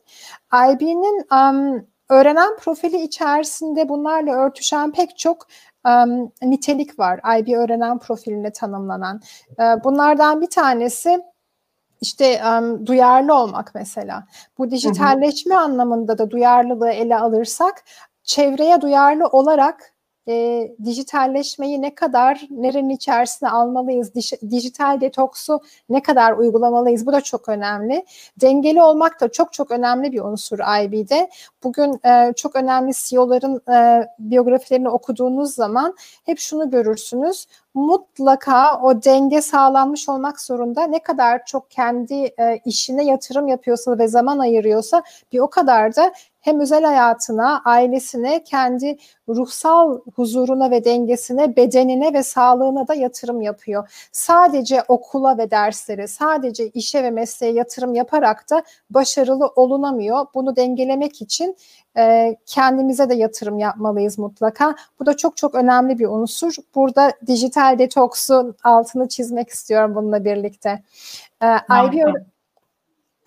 IB'nin 0.54 1.26
um, 1.32 1.86
öğrenen 2.10 2.58
profili 2.58 3.02
içerisinde 3.02 3.90
bunlarla 3.90 4.34
örtüşen 4.34 4.92
pek 4.92 5.18
çok 5.18 5.48
um, 5.88 6.32
nitelik 6.42 7.00
var. 7.00 7.40
IB 7.40 7.54
öğrenen 7.54 8.00
profiline 8.00 8.52
tanımlanan. 8.52 9.22
Uh, 9.58 9.84
bunlardan 9.84 10.42
bir 10.42 10.50
tanesi 10.50 11.20
işte 12.02 12.42
um, 12.46 12.88
duyarlı 12.88 13.34
olmak 13.34 13.72
mesela. 13.76 14.28
Bu 14.58 14.72
dijitalleşme 14.72 15.56
hı 15.56 15.60
hı. 15.60 15.64
anlamında 15.64 16.18
da 16.18 16.32
duyarlılığı 16.32 16.92
ele 16.92 17.18
alırsak 17.18 17.84
çevreye 18.24 18.82
duyarlı 18.82 19.28
olarak 19.28 19.94
e, 20.30 20.68
dijitalleşmeyi 20.86 21.82
ne 21.82 21.96
kadar 21.96 22.48
nerenin 22.50 22.90
içerisine 22.90 23.50
almalıyız, 23.50 24.16
Dij, 24.16 24.34
dijital 24.50 25.02
detoksu 25.02 25.60
ne 25.90 26.02
kadar 26.02 26.34
uygulamalıyız 26.34 27.06
bu 27.06 27.14
da 27.14 27.22
çok 27.22 27.50
önemli. 27.50 28.06
Dengeli 28.42 28.82
olmak 28.82 29.22
da 29.22 29.32
çok 29.32 29.54
çok 29.54 29.72
önemli 29.72 30.12
bir 30.12 30.22
unsur 30.22 30.60
IB'de. 30.84 31.30
Bugün 31.64 32.00
e, 32.06 32.34
çok 32.34 32.56
önemli 32.56 32.92
CEO'ların 32.96 33.62
e, 33.74 34.08
biyografilerini 34.20 34.90
okuduğunuz 34.90 35.54
zaman 35.56 35.96
hep 36.26 36.40
şunu 36.40 36.70
görürsünüz 36.70 37.46
mutlaka 37.74 38.82
o 38.82 39.04
denge 39.04 39.42
sağlanmış 39.42 40.10
olmak 40.10 40.42
zorunda. 40.42 40.84
Ne 40.84 41.00
kadar 41.00 41.46
çok 41.46 41.72
kendi 41.72 42.14
e, 42.14 42.60
işine 42.66 43.06
yatırım 43.06 43.48
yapıyorsa 43.48 43.98
ve 43.98 44.08
zaman 44.08 44.40
ayırıyorsa 44.40 45.04
bir 45.32 45.40
o 45.40 45.50
kadar 45.50 45.96
da 45.96 46.14
hem 46.40 46.60
özel 46.60 46.84
hayatına, 46.84 47.62
ailesine, 47.66 48.44
kendi 48.44 48.98
ruhsal 49.30 50.00
huzuruna 50.16 50.72
ve 50.72 50.86
dengesine, 50.86 51.56
bedenine 51.56 52.14
ve 52.14 52.24
sağlığına 52.24 52.88
da 52.88 52.94
yatırım 52.94 53.42
yapıyor. 53.42 54.08
Sadece 54.12 54.84
okula 54.88 55.38
ve 55.38 55.52
derslere, 55.52 56.08
sadece 56.08 56.68
işe 56.68 57.04
ve 57.04 57.12
mesleğe 57.12 57.54
yatırım 57.54 57.96
yaparak 57.96 58.50
da 58.50 58.64
başarılı 58.90 59.48
olunamıyor. 59.48 60.26
Bunu 60.34 60.56
dengelemek 60.56 61.22
için 61.22 61.56
e, 61.98 62.36
kendimize 62.46 63.10
de 63.10 63.16
yatırım 63.16 63.60
yapmalıyız 63.60 64.20
mutlaka. 64.20 64.76
Bu 65.00 65.06
da 65.06 65.18
çok 65.18 65.38
çok 65.38 65.56
önemli 65.56 66.00
bir 66.00 66.08
unsur. 66.08 66.56
Burada 66.76 67.14
dijital 67.28 67.80
detoksun 67.80 68.56
altını 68.64 69.08
çizmek 69.08 69.50
istiyorum 69.50 69.96
bununla 69.96 70.26
birlikte. 70.26 70.84
E, 71.44 71.48
IB, 71.48 71.94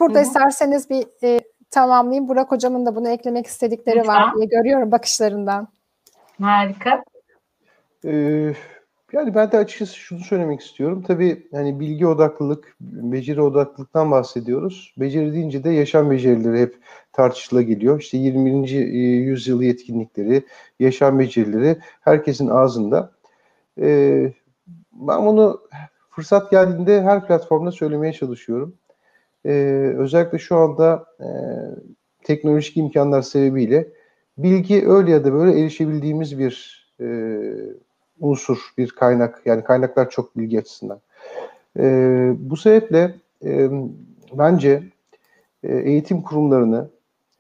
burada 0.01 0.19
Hı-hı. 0.19 0.27
isterseniz 0.27 0.91
bir 0.91 1.07
e, 1.23 1.41
tamamlayayım. 1.73 2.29
Burak 2.29 2.51
hocamın 2.51 2.87
da 2.87 2.97
bunu 2.97 3.09
eklemek 3.09 3.47
istedikleri 3.47 3.99
Lütfen. 3.99 4.15
var 4.15 4.37
diye 4.37 4.47
görüyorum 4.47 4.93
bakışlarından. 4.93 5.69
Harika. 6.41 7.05
Ee, 8.05 8.55
yani 9.13 9.35
ben 9.35 9.53
de 9.53 9.59
açıkçası 9.59 9.95
şunu 9.95 10.21
söylemek 10.21 10.61
istiyorum. 10.61 11.05
Tabii 11.07 11.47
hani 11.53 11.81
bilgi 11.81 12.07
odaklılık, 12.07 12.77
beceri 12.81 13.43
odaklılıktan 13.43 14.11
bahsediyoruz. 14.11 14.95
Beceri 14.99 15.33
deyince 15.33 15.65
de 15.65 15.71
yaşam 15.71 16.11
becerileri 16.11 16.61
hep 16.61 16.79
tartışıla 17.13 17.63
geliyor. 17.63 18.01
İşte 18.01 18.19
21. 18.19 18.75
E, 18.75 18.79
yüzyıl 19.07 19.63
yetkinlikleri, 19.63 20.43
yaşam 20.81 21.19
becerileri 21.19 21.79
herkesin 22.01 22.49
ağzında. 22.49 23.13
Ee, 23.81 24.33
ben 24.93 25.27
bunu 25.27 25.61
fırsat 26.11 26.51
geldiğinde 26.51 27.03
her 27.03 27.27
platformda 27.27 27.73
söylemeye 27.73 28.13
çalışıyorum. 28.13 28.75
Ee, 29.47 29.95
özellikle 29.99 30.39
şu 30.39 30.57
anda 30.57 31.07
e, 31.21 31.29
teknolojik 32.25 32.77
imkanlar 32.77 33.23
sebebiyle 33.23 33.89
bilgi 34.39 34.89
öyle 34.89 35.11
ya 35.11 35.25
da 35.25 35.33
böyle 35.33 35.61
erişebildiğimiz 35.61 36.39
bir 36.39 36.87
e, 37.01 37.07
unsur, 38.21 38.59
bir 38.79 38.91
kaynak. 38.91 39.43
Yani 39.45 39.65
kaynaklar 39.65 40.11
çok 40.11 40.37
bilgi 40.39 40.59
açısından. 40.59 41.01
E, 41.79 41.85
bu 42.39 42.57
sebeple 42.57 43.15
e, 43.45 43.71
bence 44.33 44.83
e, 45.63 45.77
eğitim 45.77 46.23
kurumlarını, 46.23 46.91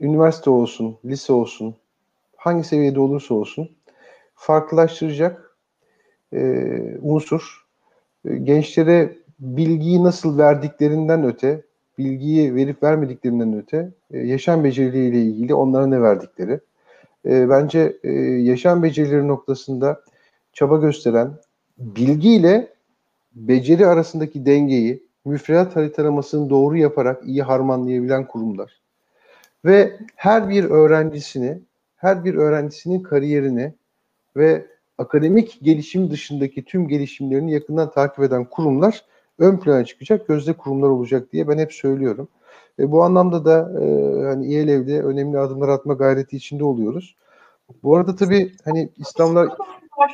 üniversite 0.00 0.50
olsun, 0.50 0.98
lise 1.04 1.32
olsun, 1.32 1.74
hangi 2.36 2.64
seviyede 2.64 3.00
olursa 3.00 3.34
olsun 3.34 3.70
farklılaştıracak 4.34 5.56
e, 6.32 6.40
unsur. 7.02 7.66
E, 8.28 8.36
gençlere 8.36 9.16
bilgiyi 9.38 10.04
nasıl 10.04 10.38
verdiklerinden 10.38 11.24
öte, 11.24 11.62
bilgiyi 12.04 12.54
verip 12.54 12.82
vermediklerinden 12.82 13.58
öte 13.58 13.90
e, 14.10 14.18
yaşam 14.18 14.64
becerileriyle 14.64 15.22
ilgili 15.22 15.54
onlara 15.54 15.86
ne 15.86 16.02
verdikleri. 16.02 16.60
E, 17.26 17.48
bence 17.48 17.96
e, 18.02 18.12
yaşam 18.22 18.82
becerileri 18.82 19.28
noktasında 19.28 20.00
çaba 20.52 20.76
gösteren, 20.76 21.30
bilgiyle 21.78 22.72
beceri 23.34 23.86
arasındaki 23.86 24.46
dengeyi 24.46 25.06
müfredat 25.24 25.76
haritalamasını 25.76 26.50
doğru 26.50 26.76
yaparak 26.76 27.22
iyi 27.26 27.42
harmanlayabilen 27.42 28.26
kurumlar. 28.26 28.82
Ve 29.64 29.96
her 30.16 30.48
bir 30.48 30.64
öğrencisini, 30.64 31.58
her 31.96 32.24
bir 32.24 32.34
öğrencisinin 32.34 33.02
kariyerini 33.02 33.74
ve 34.36 34.66
akademik 34.98 35.58
gelişim 35.62 36.10
dışındaki 36.10 36.64
tüm 36.64 36.88
gelişimlerini 36.88 37.52
yakından 37.52 37.90
takip 37.90 38.24
eden 38.24 38.44
kurumlar 38.44 39.04
ön 39.38 39.56
plana 39.56 39.84
çıkacak, 39.84 40.28
gözde 40.28 40.52
kurumlar 40.52 40.88
olacak 40.88 41.32
diye 41.32 41.48
ben 41.48 41.58
hep 41.58 41.72
söylüyorum. 41.72 42.28
E, 42.78 42.90
bu 42.90 43.02
anlamda 43.04 43.44
da 43.44 43.82
e, 43.82 43.84
hani 44.26 44.46
İELEV'de 44.46 45.02
önemli 45.02 45.38
adımlar 45.38 45.68
atma 45.68 45.94
gayreti 45.94 46.36
içinde 46.36 46.64
oluyoruz. 46.64 47.16
Bu 47.82 47.96
arada 47.96 48.16
tabii 48.16 48.52
hani 48.64 48.90
İslamlar 48.96 49.48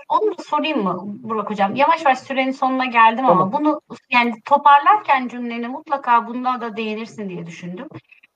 onu 0.09 0.39
da 0.39 0.43
sorayım 0.43 0.83
mı 0.83 1.01
Burak 1.23 1.51
Hocam? 1.51 1.77
Yavaş 1.77 2.05
yavaş 2.05 2.19
sürenin 2.19 2.51
sonuna 2.51 2.85
geldim 2.85 3.25
tamam. 3.27 3.43
ama 3.43 3.53
bunu 3.53 3.81
yani 4.11 4.35
toparlarken 4.45 5.29
cümleni 5.29 5.69
mutlaka 5.69 6.27
bunda 6.27 6.61
da 6.61 6.77
değinirsin 6.77 7.29
diye 7.29 7.47
düşündüm. 7.47 7.89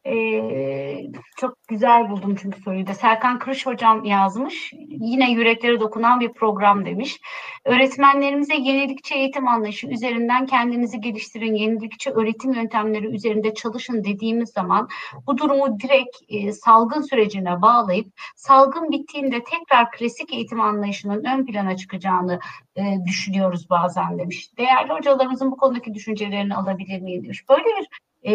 Ee, 0.07 1.07
çok 1.37 1.69
güzel 1.69 2.11
buldum 2.11 2.37
çünkü 2.43 2.63
soruyu 2.63 2.87
da. 2.87 2.95
Serkan 2.95 3.39
Kırış 3.39 3.67
hocam 3.67 4.05
yazmış. 4.05 4.73
Yine 4.89 5.33
yüreklere 5.33 5.81
dokunan 5.81 6.21
bir 6.21 6.33
program 6.33 6.87
demiş. 6.87 7.21
Öğretmenlerimize 7.65 8.55
yenilikçi 8.55 9.15
eğitim 9.15 9.49
anlayışı 9.49 9.87
üzerinden 9.87 10.47
kendinizi 10.47 11.01
geliştirin, 11.01 11.55
yenilikçi 11.55 12.11
öğretim 12.11 12.53
yöntemleri 12.53 13.07
üzerinde 13.07 13.55
çalışın 13.55 14.05
dediğimiz 14.05 14.51
zaman 14.51 14.89
bu 15.27 15.39
durumu 15.39 15.81
direkt 15.81 16.17
e, 16.29 16.53
salgın 16.53 17.01
sürecine 17.01 17.63
bağlayıp 17.63 18.07
salgın 18.37 18.91
bittiğinde 18.91 19.45
tekrar 19.45 19.91
klasik 19.91 20.33
eğitim 20.35 20.61
anlayışının 20.61 21.25
ön 21.25 21.47
plana 21.47 21.77
çıkacağını 21.77 22.41
e, 22.77 22.83
düşünüyoruz 23.07 23.71
bazen 23.71 24.19
demiş. 24.19 24.59
Değerli 24.59 24.93
hocalarımızın 24.93 25.51
bu 25.51 25.57
konudaki 25.57 25.95
düşüncelerini 25.95 26.55
alabilir 26.55 27.01
miyim 27.01 27.25
demiş. 27.25 27.49
Böyle 27.49 27.65
bir 27.65 27.87
e, 28.25 28.33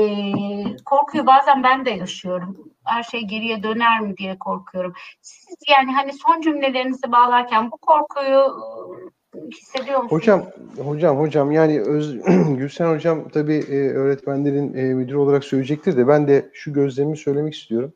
korkuyu 0.86 1.26
bazen 1.26 1.64
ben 1.64 1.86
de 1.86 1.90
yaşıyorum. 1.90 2.58
Her 2.84 3.04
şey 3.04 3.22
geriye 3.22 3.64
döner 3.64 4.02
mi 4.02 4.18
diye 4.18 4.40
korkuyorum. 4.40 4.94
Siz 5.22 5.58
yani 5.70 5.94
hani 5.94 6.14
son 6.14 6.42
cümlelerinizi 6.42 7.12
bağlarken 7.12 7.72
bu 7.72 7.78
korkuyu 7.78 8.58
hissediyor 9.52 10.04
musunuz? 10.04 10.22
Hocam, 10.22 10.46
hocam, 10.84 11.18
hocam 11.18 11.52
yani 11.52 11.82
Öz, 11.82 12.16
Gülsen 12.58 12.90
hocam 12.90 13.30
tabii 13.30 13.58
e, 13.58 13.90
öğretmenlerin 13.90 14.74
e, 14.74 14.94
müdürü 14.94 15.18
olarak 15.18 15.44
söyleyecektir 15.44 15.98
de 15.98 16.08
ben 16.08 16.28
de 16.28 16.50
şu 16.54 16.74
gözlemimi 16.74 17.18
söylemek 17.18 17.54
istiyorum. 17.54 17.94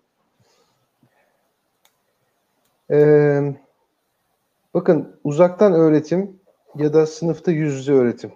Ee, 2.91 3.53
bakın 4.73 5.19
uzaktan 5.23 5.73
öğretim 5.73 6.39
ya 6.75 6.93
da 6.93 7.05
sınıfta 7.05 7.51
yüz 7.51 7.73
yüze 7.73 7.93
öğretim. 7.93 8.31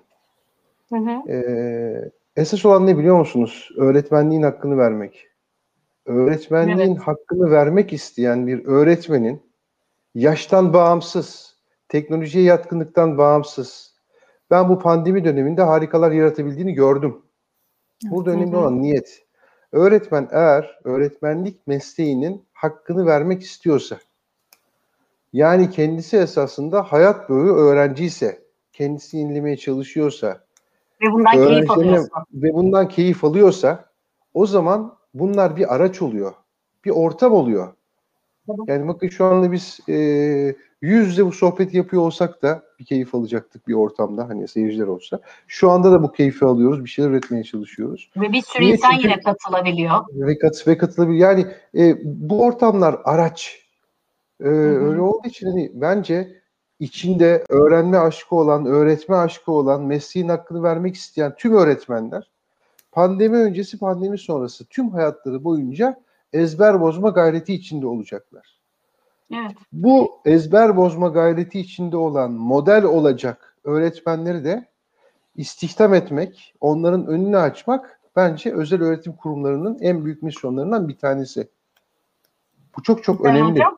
Hı 0.89 0.95
hı. 0.95 1.31
Ee, 1.31 2.11
Esas 2.35 2.65
olan 2.65 2.87
ne 2.87 2.97
biliyor 2.97 3.19
musunuz? 3.19 3.69
Öğretmenliğin 3.77 4.41
hakkını 4.41 4.77
vermek. 4.77 5.27
Öğretmenliğin 6.05 6.91
evet. 6.91 6.99
hakkını 6.99 7.51
vermek 7.51 7.93
isteyen 7.93 8.47
bir 8.47 8.65
öğretmenin 8.65 9.41
yaştan 10.15 10.73
bağımsız, 10.73 11.55
teknolojiye 11.89 12.43
yatkınlıktan 12.43 13.17
bağımsız. 13.17 13.95
Ben 14.51 14.69
bu 14.69 14.79
pandemi 14.79 15.23
döneminde 15.23 15.61
harikalar 15.61 16.11
yaratabildiğini 16.11 16.73
gördüm. 16.73 17.21
Burada 18.03 18.31
evet. 18.31 18.41
önemli 18.41 18.57
olan 18.57 18.81
niyet. 18.81 19.25
Öğretmen 19.71 20.27
eğer 20.31 20.79
öğretmenlik 20.83 21.67
mesleğinin 21.67 22.45
hakkını 22.53 23.05
vermek 23.05 23.41
istiyorsa, 23.41 23.99
yani 25.33 25.69
kendisi 25.69 26.17
esasında 26.17 26.83
hayat 26.83 27.29
boyu 27.29 27.53
öğrenci 27.53 28.05
ise, 28.05 28.41
kendisi 28.73 29.17
yenilemeye 29.17 29.57
çalışıyorsa, 29.57 30.44
ve 31.01 31.11
bundan 31.11 31.31
keyif 31.31 31.71
alıyorsa. 31.71 32.25
Ve 32.33 32.53
bundan 32.53 32.87
keyif 32.87 33.23
alıyorsa 33.23 33.85
o 34.33 34.45
zaman 34.45 34.95
bunlar 35.13 35.55
bir 35.55 35.75
araç 35.75 36.01
oluyor. 36.01 36.33
Bir 36.85 36.91
ortam 36.91 37.33
oluyor. 37.33 37.73
Yani 38.67 38.87
bakın 38.87 39.07
şu 39.07 39.25
anda 39.25 39.51
biz 39.51 39.79
e, 39.89 39.95
yüz 40.81 41.07
yüze 41.07 41.25
bu 41.25 41.31
sohbeti 41.31 41.77
yapıyor 41.77 42.03
olsak 42.03 42.41
da 42.41 42.63
bir 42.79 42.85
keyif 42.85 43.15
alacaktık 43.15 43.67
bir 43.67 43.73
ortamda 43.73 44.29
hani 44.29 44.47
seyirciler 44.47 44.87
olsa. 44.87 45.19
Şu 45.47 45.69
anda 45.71 45.91
da 45.91 46.03
bu 46.03 46.11
keyfi 46.11 46.45
alıyoruz. 46.45 46.83
Bir 46.83 46.89
şeyler 46.89 47.09
üretmeye 47.09 47.43
çalışıyoruz. 47.43 48.11
Ve 48.17 48.31
bir 48.31 48.41
sürü 48.41 48.63
Niye? 48.63 48.73
insan 48.73 48.91
Çünkü, 48.91 49.07
yine 49.07 49.19
katılabiliyor. 49.21 49.91
Ve, 50.13 50.37
kat, 50.37 50.67
ve 50.67 50.77
katılabiliyor. 50.77 51.29
Yani 51.29 51.45
e, 51.77 51.97
bu 52.03 52.43
ortamlar 52.43 52.95
araç. 53.03 53.65
E, 54.41 54.47
öyle 54.47 55.01
olduğu 55.01 55.27
için 55.27 55.47
hani 55.47 55.71
bence 55.73 56.41
içinde 56.79 57.45
öğrenme 57.49 57.97
aşkı 57.97 58.35
olan, 58.35 58.65
öğretme 58.65 59.15
aşkı 59.15 59.51
olan, 59.51 59.81
mesleğin 59.81 60.29
hakkını 60.29 60.63
vermek 60.63 60.95
isteyen 60.95 61.35
tüm 61.35 61.55
öğretmenler 61.55 62.31
pandemi 62.91 63.37
öncesi, 63.37 63.79
pandemi 63.79 64.17
sonrası 64.17 64.65
tüm 64.65 64.89
hayatları 64.89 65.43
boyunca 65.43 66.01
ezber 66.33 66.81
bozma 66.81 67.09
gayreti 67.09 67.53
içinde 67.53 67.87
olacaklar. 67.87 68.59
Evet. 69.31 69.51
Bu 69.73 70.21
ezber 70.25 70.77
bozma 70.77 71.07
gayreti 71.07 71.59
içinde 71.59 71.97
olan 71.97 72.31
model 72.31 72.83
olacak 72.83 73.57
öğretmenleri 73.63 74.43
de 74.43 74.67
istihdam 75.35 75.93
etmek, 75.93 76.53
onların 76.61 77.07
önünü 77.07 77.37
açmak 77.37 77.99
bence 78.15 78.53
özel 78.53 78.81
öğretim 78.81 79.13
kurumlarının 79.13 79.77
en 79.81 80.05
büyük 80.05 80.23
misyonlarından 80.23 80.87
bir 80.87 80.97
tanesi. 80.97 81.47
Bu 82.77 82.83
çok 82.83 83.03
çok 83.03 83.23
ben 83.23 83.35
önemli. 83.35 83.51
Hocam, 83.51 83.77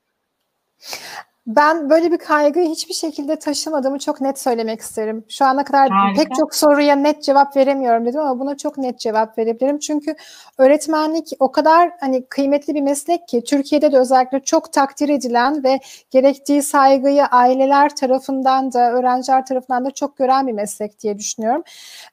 ben 1.48 1.90
böyle 1.90 2.12
bir 2.12 2.18
kaygıyı 2.18 2.70
hiçbir 2.70 2.94
şekilde 2.94 3.36
taşımadığımı 3.36 4.00
çok 4.00 4.22
net 4.22 4.40
söylemek 4.40 4.82
isterim. 4.82 5.26
Şu 5.30 5.46
ana 5.46 5.64
kadar 5.64 5.90
Harika. 5.90 6.24
pek 6.24 6.36
çok 6.36 6.56
soruya 6.56 6.96
net 6.96 7.24
cevap 7.24 7.58
veremiyorum 7.58 8.06
dedim 8.06 8.20
ama 8.20 8.40
buna 8.40 8.58
çok 8.58 8.78
net 8.78 9.00
cevap 9.00 9.38
verebilirim. 9.38 9.80
Çünkü 9.80 10.16
öğretmenlik 10.58 11.32
o 11.40 11.52
kadar 11.52 11.92
hani 12.00 12.26
kıymetli 12.26 12.76
bir 12.76 12.82
meslek 12.82 13.28
ki 13.28 13.44
Türkiye'de 13.44 13.92
de 13.92 14.00
özellikle 14.00 14.40
çok 14.40 14.74
takdir 14.74 15.10
edilen 15.10 15.64
ve 15.64 15.80
gerektiği 16.12 16.64
saygıyı 16.64 17.26
aileler 17.26 17.96
tarafından 17.96 18.74
da 18.74 18.92
öğrenciler 18.92 19.46
tarafından 19.46 19.86
da 19.86 19.92
çok 19.92 20.18
gören 20.18 20.48
bir 20.48 20.54
meslek 20.54 21.00
diye 21.00 21.18
düşünüyorum. 21.18 21.64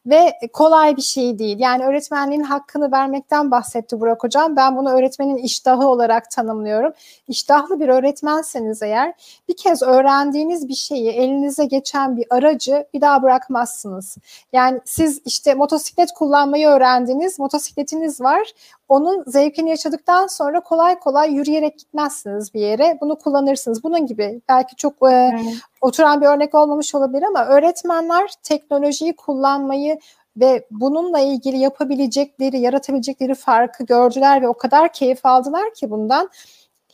Ve 0.06 0.32
kolay 0.52 0.96
bir 0.96 1.02
şey 1.02 1.38
değil. 1.38 1.58
Yani 1.58 1.84
öğretmenliğin 1.84 2.42
hakkını 2.42 2.92
vermekten 2.92 3.50
bahsetti 3.50 4.00
Burak 4.00 4.24
Hocam. 4.24 4.56
Ben 4.56 4.76
bunu 4.76 4.90
öğretmenin 4.90 5.36
iştahı 5.36 5.86
olarak 5.88 6.30
tanımlıyorum. 6.30 6.92
İştahlı 7.28 7.80
bir 7.80 7.88
öğretmenseniz 7.88 8.82
eğer 8.82 9.14
bir 9.48 9.56
kez 9.56 9.82
öğrendiğiniz 9.82 10.68
bir 10.68 10.74
şeyi 10.74 11.10
elinize 11.10 11.64
geçen 11.64 12.16
bir 12.16 12.26
aracı 12.30 12.86
bir 12.94 13.00
daha 13.00 13.22
bırakmazsınız. 13.22 14.16
Yani 14.52 14.80
siz 14.84 15.22
işte 15.24 15.54
motosiklet 15.54 16.12
kullanmayı 16.12 16.68
öğrendiniz, 16.68 17.38
motosikletiniz 17.38 18.20
var. 18.20 18.52
Onun 18.88 19.24
zevkini 19.26 19.70
yaşadıktan 19.70 20.26
sonra 20.26 20.60
kolay 20.60 20.98
kolay 20.98 21.34
yürüyerek 21.34 21.78
gitmezsiniz 21.78 22.54
bir 22.54 22.60
yere. 22.60 22.98
Bunu 23.00 23.18
kullanırsınız. 23.18 23.84
Bunun 23.84 24.06
gibi 24.06 24.40
belki 24.48 24.76
çok 24.76 25.10
e, 25.10 25.32
oturan 25.80 26.20
bir 26.20 26.26
örnek 26.26 26.54
olmamış 26.54 26.94
olabilir 26.94 27.22
ama 27.22 27.44
öğretmenler 27.44 28.30
teknolojiyi 28.42 29.16
kullanmayı 29.16 29.98
ve 30.36 30.66
bununla 30.70 31.20
ilgili 31.20 31.58
yapabilecekleri, 31.58 32.60
yaratabilecekleri 32.60 33.34
farkı 33.34 33.84
gördüler 33.84 34.42
ve 34.42 34.48
o 34.48 34.54
kadar 34.54 34.92
keyif 34.92 35.26
aldılar 35.26 35.74
ki 35.74 35.90
bundan 35.90 36.30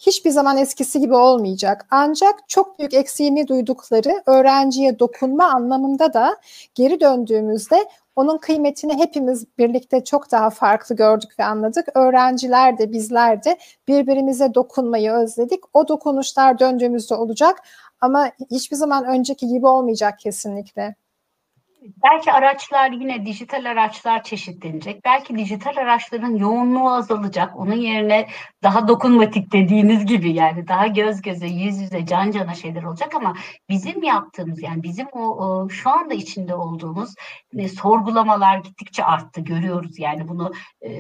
hiçbir 0.01 0.31
zaman 0.31 0.59
eskisi 0.59 1.01
gibi 1.01 1.15
olmayacak. 1.15 1.87
Ancak 1.91 2.49
çok 2.49 2.79
büyük 2.79 2.95
eksiğini 2.95 3.49
duydukları 3.49 4.23
öğrenciye 4.27 4.99
dokunma 4.99 5.45
anlamında 5.45 6.13
da 6.15 6.37
geri 6.75 7.01
döndüğümüzde 7.01 7.89
onun 8.17 8.39
kıymetini 8.39 8.99
hepimiz 8.99 9.47
birlikte 9.59 10.05
çok 10.05 10.31
daha 10.31 10.51
farklı 10.51 10.97
gördük 10.97 11.31
ve 11.39 11.45
anladık. 11.45 11.89
Öğrenciler 11.95 12.79
de 12.79 12.93
bizler 12.93 13.45
de 13.45 13.59
birbirimize 13.89 14.55
dokunmayı 14.55 15.13
özledik. 15.13 15.61
O 15.75 15.89
dokunuşlar 15.89 16.59
döndüğümüzde 16.59 17.15
olacak 17.15 17.59
ama 18.01 18.31
hiçbir 18.51 18.77
zaman 18.77 19.05
önceki 19.05 19.47
gibi 19.49 19.67
olmayacak 19.67 20.19
kesinlikle. 20.19 20.95
Belki 21.81 22.33
araçlar 22.33 22.91
yine 22.91 23.27
dijital 23.27 23.65
araçlar 23.65 24.23
çeşitlenecek. 24.23 25.05
Belki 25.05 25.39
dijital 25.39 25.77
araçların 25.77 26.37
yoğunluğu 26.37 26.91
azalacak. 26.91 27.57
Onun 27.57 27.75
yerine 27.75 28.29
daha 28.63 28.89
dokunmatik 28.89 29.53
dediğiniz 29.53 30.07
gibi 30.07 30.33
yani 30.33 30.69
daha 30.69 30.87
göz 30.87 31.23
göze, 31.23 31.47
yüz 31.47 31.81
yüze, 31.81 32.07
can 32.07 32.31
cana 32.31 32.55
şeyler 32.55 32.83
olacak 32.83 33.15
ama 33.15 33.35
bizim 33.69 34.03
yaptığımız 34.03 34.63
yani 34.63 34.83
bizim 34.83 35.07
o, 35.13 35.21
o 35.21 35.69
şu 35.69 35.91
anda 35.91 36.15
içinde 36.15 36.55
olduğumuz 36.55 37.15
e, 37.59 37.69
sorgulamalar 37.69 38.59
gittikçe 38.59 39.05
arttı 39.05 39.41
görüyoruz 39.41 39.99
yani 39.99 40.29
bunu 40.29 40.53
e, 40.83 40.91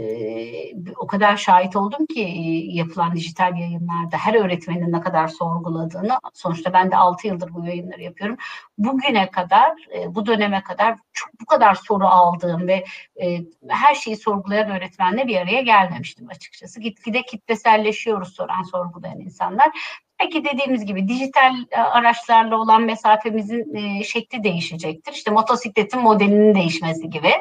o 0.96 1.06
kadar 1.06 1.36
şahit 1.36 1.76
oldum 1.76 2.06
ki 2.06 2.22
e, 2.22 2.76
yapılan 2.76 3.14
dijital 3.14 3.58
yayınlarda 3.58 4.16
her 4.16 4.34
öğretmenin 4.34 4.92
ne 4.92 5.00
kadar 5.00 5.28
sorguladığını 5.28 6.18
sonuçta 6.34 6.72
ben 6.72 6.90
de 6.90 6.96
6 6.96 7.26
yıldır 7.26 7.54
bu 7.54 7.64
yayınları 7.64 8.02
yapıyorum. 8.02 8.36
Bugüne 8.78 9.30
kadar 9.30 9.72
bu 10.08 10.26
döneme 10.26 10.62
kadar 10.62 10.69
çok 11.12 11.40
bu 11.40 11.46
kadar 11.46 11.74
soru 11.74 12.06
aldığım 12.06 12.68
ve 12.68 12.84
e, 13.22 13.40
her 13.68 13.94
şeyi 13.94 14.16
sorgulayan 14.16 14.70
öğretmenle 14.70 15.26
bir 15.26 15.36
araya 15.36 15.60
gelmemiştim 15.60 16.28
açıkçası. 16.28 16.80
Gitgide 16.80 17.22
kitleselleşiyoruz 17.22 18.34
soran 18.34 18.62
sorgulayan 18.62 19.20
insanlar. 19.20 19.70
Peki 20.18 20.44
dediğimiz 20.44 20.84
gibi 20.84 21.08
dijital 21.08 21.54
e, 21.70 21.76
araçlarla 21.76 22.60
olan 22.60 22.82
mesafemizin 22.82 23.74
e, 23.74 24.04
şekli 24.04 24.44
değişecektir. 24.44 25.12
İşte 25.12 25.30
motosikletin 25.30 26.00
modelinin 26.00 26.54
değişmesi 26.54 27.10
gibi. 27.10 27.32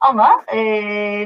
Ama 0.00 0.44
e, 0.54 0.58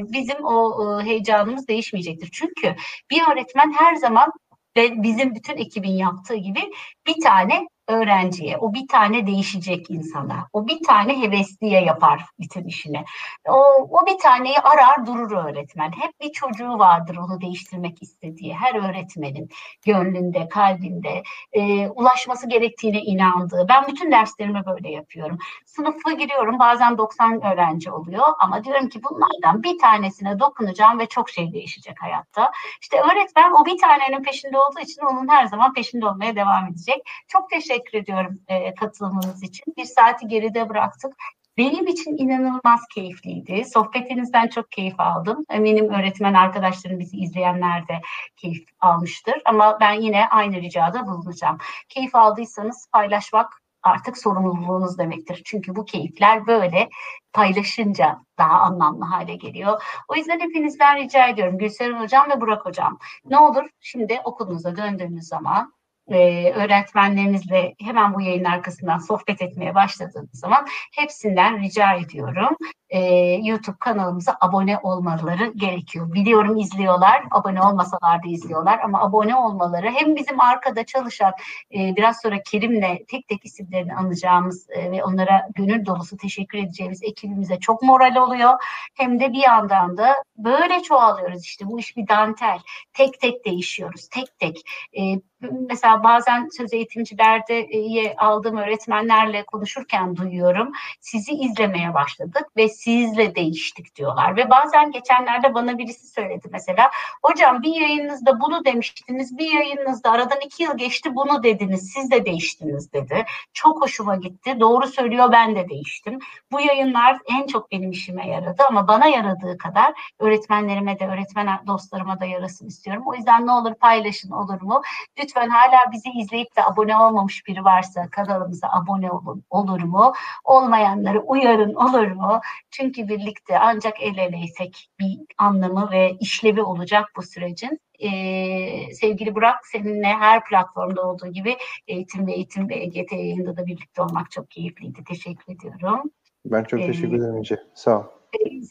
bizim 0.03 0.45
o 0.45 1.01
e, 1.01 1.05
heyecanımız 1.05 1.69
değişmeyecektir. 1.69 2.31
Çünkü 2.33 2.77
bir 3.11 3.23
öğretmen 3.33 3.73
her 3.73 3.95
zaman 3.95 4.33
ve 4.77 5.03
bizim 5.03 5.35
bütün 5.35 5.57
ekibin 5.57 5.91
yaptığı 5.91 6.37
gibi 6.37 6.61
bir 7.07 7.21
tane 7.25 7.69
öğrenciye, 7.91 8.59
o 8.59 8.74
bir 8.74 8.88
tane 8.88 9.26
değişecek 9.26 9.91
insana, 9.91 10.49
o 10.53 10.66
bir 10.66 10.82
tane 10.82 11.22
hevesliye 11.22 11.80
yapar 11.80 12.24
bütün 12.41 12.64
işini. 12.64 13.05
O, 13.49 13.57
o 13.91 14.07
bir 14.07 14.18
taneyi 14.18 14.59
arar 14.59 15.07
durur 15.07 15.32
öğretmen. 15.32 15.93
Hep 15.93 16.20
bir 16.20 16.32
çocuğu 16.32 16.78
vardır 16.78 17.16
onu 17.16 17.41
değiştirmek 17.41 18.03
istediği. 18.03 18.55
Her 18.55 18.74
öğretmenin 18.74 19.49
gönlünde, 19.86 20.49
kalbinde 20.49 21.22
e, 21.53 21.88
ulaşması 21.88 22.49
gerektiğine 22.49 23.03
inandığı. 23.03 23.66
Ben 23.68 23.86
bütün 23.88 24.12
derslerimi 24.12 24.62
böyle 24.66 24.91
yapıyorum. 24.91 25.38
Sınıfa 25.66 26.12
giriyorum 26.12 26.59
bazen 26.59 26.99
90 26.99 27.47
öğrenci 27.47 27.91
oluyor 27.91 28.26
ama 28.38 28.64
diyorum 28.64 28.88
ki 28.88 29.01
bunlardan 29.11 29.62
bir 29.62 29.78
tanesine 29.78 30.38
dokunacağım 30.38 30.99
ve 30.99 31.07
çok 31.07 31.30
şey 31.30 31.53
değişecek 31.53 32.03
hayatta. 32.03 32.53
İşte 32.80 33.01
öğretmen 33.01 33.53
o 33.53 33.66
bir 33.66 33.78
tanenin 33.78 34.22
peşinde 34.22 34.59
olduğu 34.59 34.80
için 34.80 35.03
onun 35.03 35.28
her 35.28 35.47
zaman 35.47 35.74
peşinde 35.74 36.07
olmaya 36.07 36.36
devam 36.36 36.66
edecek. 36.66 37.03
Çok 37.28 37.51
teşekkür 37.51 37.80
teşekkür 37.81 37.99
ediyorum 37.99 38.39
e, 38.49 38.74
katılımınız 38.74 39.43
için. 39.43 39.74
Bir 39.76 39.85
saati 39.85 40.28
geride 40.28 40.68
bıraktık. 40.68 41.12
Benim 41.59 41.87
için 41.87 42.16
inanılmaz 42.16 42.81
keyifliydi. 42.95 43.64
Sohbetinizden 43.64 44.49
çok 44.49 44.70
keyif 44.70 45.01
aldım. 45.01 45.45
Eminim 45.51 45.89
öğretmen 45.91 46.35
arkadaşlarım 46.35 46.99
bizi 46.99 47.16
izleyenler 47.16 47.89
de 47.89 48.01
keyif 48.37 48.64
almıştır. 48.81 49.35
Ama 49.45 49.78
ben 49.81 49.93
yine 49.93 50.28
aynı 50.28 50.57
ricada 50.57 51.07
bulunacağım. 51.07 51.59
Keyif 51.89 52.14
aldıysanız 52.14 52.89
paylaşmak 52.93 53.62
artık 53.83 54.18
sorumluluğunuz 54.18 54.99
demektir. 54.99 55.43
Çünkü 55.45 55.76
bu 55.76 55.85
keyifler 55.85 56.47
böyle 56.47 56.89
paylaşınca 57.33 58.18
daha 58.39 58.61
anlamlı 58.61 59.05
hale 59.05 59.35
geliyor. 59.35 59.83
O 60.09 60.16
yüzden 60.16 60.41
hepinizden 60.41 60.97
rica 60.97 61.28
ediyorum 61.28 61.59
Gülseren 61.59 62.01
Hocam 62.01 62.31
ve 62.31 62.41
Burak 62.41 62.66
Hocam 62.66 62.99
ne 63.24 63.39
olur 63.39 63.68
şimdi 63.81 64.20
okulunuza 64.24 64.76
döndüğünüz 64.76 65.24
zaman 65.24 65.72
e, 66.11 66.53
öğretmenlerinizle 66.53 67.75
hemen 67.81 68.15
bu 68.15 68.21
yayın 68.21 68.45
arkasından 68.45 68.99
sohbet 68.99 69.43
etmeye 69.43 69.75
başladığınız 69.75 70.31
zaman 70.33 70.67
hepsinden 70.97 71.63
rica 71.63 71.95
ediyorum. 71.95 72.57
E, 72.91 73.01
YouTube 73.43 73.77
kanalımıza 73.81 74.37
abone 74.41 74.79
olmaları 74.79 75.53
gerekiyor. 75.57 76.13
Biliyorum 76.13 76.57
izliyorlar, 76.57 77.23
abone 77.31 77.63
olmasalar 77.63 78.23
da 78.23 78.29
izliyorlar 78.29 78.79
ama 78.85 79.03
abone 79.03 79.37
olmaları 79.37 79.91
hem 79.91 80.17
bizim 80.17 80.41
arkada 80.41 80.85
çalışan 80.87 81.33
e, 81.75 81.97
biraz 81.97 82.21
sonra 82.23 82.43
Kerim'le 82.43 82.99
tek 83.09 83.29
tek 83.29 83.45
isimlerini 83.45 83.95
anacağımız 83.95 84.71
e, 84.71 84.91
ve 84.91 85.05
onlara 85.05 85.49
gönül 85.55 85.87
dolusu 85.87 86.17
teşekkür 86.17 86.59
edeceğimiz 86.59 87.03
ekibimize 87.03 87.61
çok 87.61 87.83
moral 87.83 88.17
oluyor. 88.17 88.53
Hem 88.95 89.21
de 89.21 89.33
bir 89.33 89.43
yandan 89.43 89.97
da 89.97 90.15
böyle 90.37 90.83
çoğalıyoruz 90.83 91.45
işte 91.45 91.67
bu 91.67 91.79
iş 91.79 91.97
bir 91.97 92.09
dantel. 92.09 92.59
Tek 92.93 93.21
tek 93.21 93.45
değişiyoruz, 93.45 94.09
tek 94.09 94.39
tek. 94.39 94.57
E, 94.99 95.03
mesela 95.41 95.99
bazen 96.05 96.48
söz 96.57 96.72
eğitimcilerde 96.72 97.61
e, 97.61 98.16
aldığım 98.16 98.57
öğretmenlerle 98.57 99.42
konuşurken 99.42 100.16
duyuyorum. 100.16 100.72
Sizi 101.01 101.32
izlemeye 101.32 101.94
başladık 101.94 102.46
ve 102.57 102.68
sizle 102.68 103.34
değiştik 103.34 103.96
diyorlar. 103.96 104.36
Ve 104.36 104.51
bazen 104.51 104.90
geçenlerde 104.90 105.55
bana 105.55 105.78
birisi 105.78 106.07
söyledi 106.07 106.48
mesela. 106.53 106.90
Hocam 107.22 107.62
bir 107.62 107.80
yayınınızda 107.80 108.40
bunu 108.40 108.64
demiştiniz. 108.64 109.38
Bir 109.38 109.53
yayınınızda 109.53 110.11
aradan 110.11 110.38
iki 110.44 110.62
yıl 110.62 110.78
geçti 110.78 111.14
bunu 111.14 111.42
dediniz. 111.42 111.92
Siz 111.94 112.11
de 112.11 112.26
değiştiniz 112.26 112.92
dedi. 112.92 113.24
Çok 113.53 113.82
hoşuma 113.82 114.16
gitti. 114.16 114.61
Doğru 114.61 114.86
söylüyor 114.86 115.32
ben 115.32 115.57
de 115.57 115.68
değiştim. 115.68 116.18
Bu 116.53 116.61
yayınlar 116.61 117.18
en 117.30 117.46
çok 117.46 117.70
benim 117.70 117.90
işime 117.90 118.28
yaradı 118.28 118.62
ama 118.68 118.88
bana 118.88 119.07
yaradığı 119.07 119.59
kadar 119.59 119.92
öğretmenlerime 120.18 120.98
de 120.98 121.07
öğretmen 121.07 121.61
dostlarıma 121.66 122.20
da 122.20 122.24
yarasın 122.24 122.66
istiyorum. 122.66 123.03
O 123.07 123.14
yüzden 123.14 123.46
ne 123.46 123.53
olur 123.53 123.74
paylaşın 123.74 124.30
olur 124.30 124.61
mu? 124.61 124.82
Lütfen 125.18 125.48
hala 125.48 125.89
bizi 125.93 126.11
izleyip 126.11 126.57
de 126.57 126.64
abone 126.64 126.97
olmamış 126.97 127.47
biri 127.47 127.64
varsa 127.64 128.11
kanalımıza 128.11 128.68
abone 128.68 129.11
olun 129.11 129.45
olur 129.51 129.82
mu? 129.82 130.12
Olmayanları 130.45 131.20
uyarın 131.20 131.74
olur 131.74 132.07
mu? 132.07 132.41
Çünkü 132.70 133.09
birlikte 133.09 133.59
ancak 133.59 134.03
el 134.03 134.18
eleysek 134.18 134.91
bir 135.01 135.18
anlamı 135.38 135.91
ve 135.91 136.16
işlevi 136.20 136.62
olacak 136.62 137.09
bu 137.16 137.22
sürecin. 137.22 137.80
Ee, 137.99 138.95
sevgili 138.95 139.34
Burak 139.34 139.66
seninle 139.66 140.07
her 140.07 140.45
platformda 140.45 141.09
olduğu 141.09 141.26
gibi 141.26 141.57
eğitim 141.88 142.26
ve 142.26 142.32
eğitim 142.32 142.68
ve 142.68 142.74
EGT 142.74 143.12
yayında 143.12 143.57
da 143.57 143.66
birlikte 143.66 144.03
olmak 144.03 144.30
çok 144.30 144.51
keyifliydi. 144.51 145.05
Teşekkür 145.05 145.55
ediyorum. 145.55 146.11
Ben 146.45 146.64
çok 146.64 146.80
teşekkür 146.80 147.16
ederim 147.16 147.36
Ece. 147.36 147.57
Sağ 147.74 147.99
ol 147.99 148.20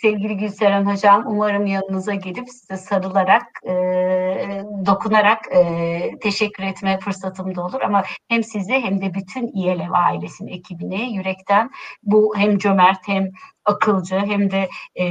sevgili 0.02 0.38
Gülseren 0.38 0.86
Hocam 0.86 1.24
umarım 1.28 1.66
yanınıza 1.66 2.14
gelip 2.14 2.50
size 2.50 2.78
sarılarak, 2.78 3.44
e, 3.64 3.74
dokunarak 4.86 5.56
e, 5.56 6.20
teşekkür 6.22 6.64
etme 6.64 7.00
fırsatım 7.00 7.56
da 7.56 7.66
olur. 7.66 7.82
Ama 7.82 8.04
hem 8.30 8.44
sizi 8.44 8.74
hem 8.74 9.02
de 9.02 9.14
bütün 9.14 9.48
İYELEV 9.48 9.92
ailesinin 9.92 10.52
ekibine 10.52 11.12
yürekten 11.12 11.70
bu 12.04 12.34
hem 12.38 12.58
cömert 12.58 13.08
hem 13.08 13.30
akılcı 13.66 14.16
hem 14.16 14.52
de 14.52 14.70
e, 15.00 15.06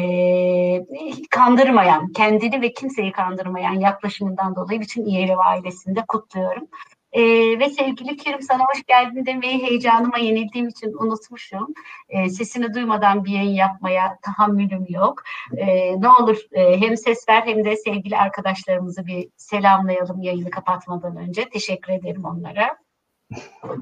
kandırmayan, 1.31 2.13
kendini 2.13 2.63
ve 2.63 2.73
kimseyi 2.73 3.13
kandırmayan 3.13 3.81
yaklaşımından 3.81 4.57
dolayı 4.57 4.81
bütün 4.81 5.05
İYELEV 5.05 5.39
ailesini 5.39 5.97
de 5.97 6.05
kutluyorum. 6.09 6.69
E, 7.13 7.23
ve 7.59 7.69
sevgili 7.69 8.17
Kerim 8.17 8.43
sana 8.43 8.63
hoş 8.63 8.85
geldin 8.87 9.27
demeyi 9.27 9.63
heyecanıma 9.63 10.19
yenildiğim 10.19 10.69
için 10.69 10.93
unutmuşum. 10.93 11.75
E, 12.09 12.29
sesini 12.31 12.75
duymadan 12.75 13.25
bir 13.25 13.31
yayın 13.31 13.55
yapmaya 13.55 14.19
tahammülüm 14.23 14.87
yok. 14.89 15.23
E, 15.57 15.67
ne 16.01 16.09
olur 16.09 16.37
e, 16.53 16.81
hem 16.81 16.97
ses 16.97 17.29
ver 17.29 17.43
hem 17.43 17.65
de 17.65 17.77
sevgili 17.77 18.17
arkadaşlarımızı 18.17 19.07
bir 19.07 19.29
selamlayalım 19.37 20.23
yayını 20.23 20.51
kapatmadan 20.51 21.17
önce. 21.17 21.49
Teşekkür 21.49 21.93
ederim 21.93 22.25
onlara. 22.25 22.77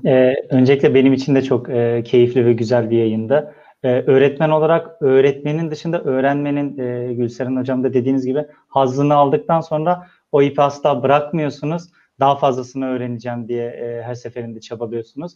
Ee, 0.07 0.35
öncelikle 0.51 0.95
benim 0.95 1.13
için 1.13 1.35
de 1.35 1.43
çok 1.43 1.71
e, 1.71 2.03
keyifli 2.03 2.47
ve 2.47 2.53
güzel 2.53 2.91
bir 2.91 2.99
yayında. 2.99 3.55
Ee, 3.83 3.89
öğretmen 3.89 4.51
olarak 4.51 5.03
öğretmenin 5.03 5.71
dışında 5.71 6.03
öğrenmenin 6.03 6.79
e, 6.79 7.15
Gülseren 7.15 7.57
Hocam 7.57 7.85
da 7.85 7.95
dediğiniz 7.95 8.27
gibi 8.27 8.45
hazzını 8.69 9.15
aldıktan 9.15 9.61
sonra 9.61 10.07
o 10.33 10.43
ipi 10.43 10.63
asla 10.63 11.03
bırakmıyorsunuz 11.03 11.83
daha 12.21 12.37
fazlasını 12.37 12.87
öğreneceğim 12.87 13.49
diye 13.49 13.67
e, 13.67 14.03
her 14.03 14.15
seferinde 14.15 14.61
çabalıyorsunuz. 14.61 15.33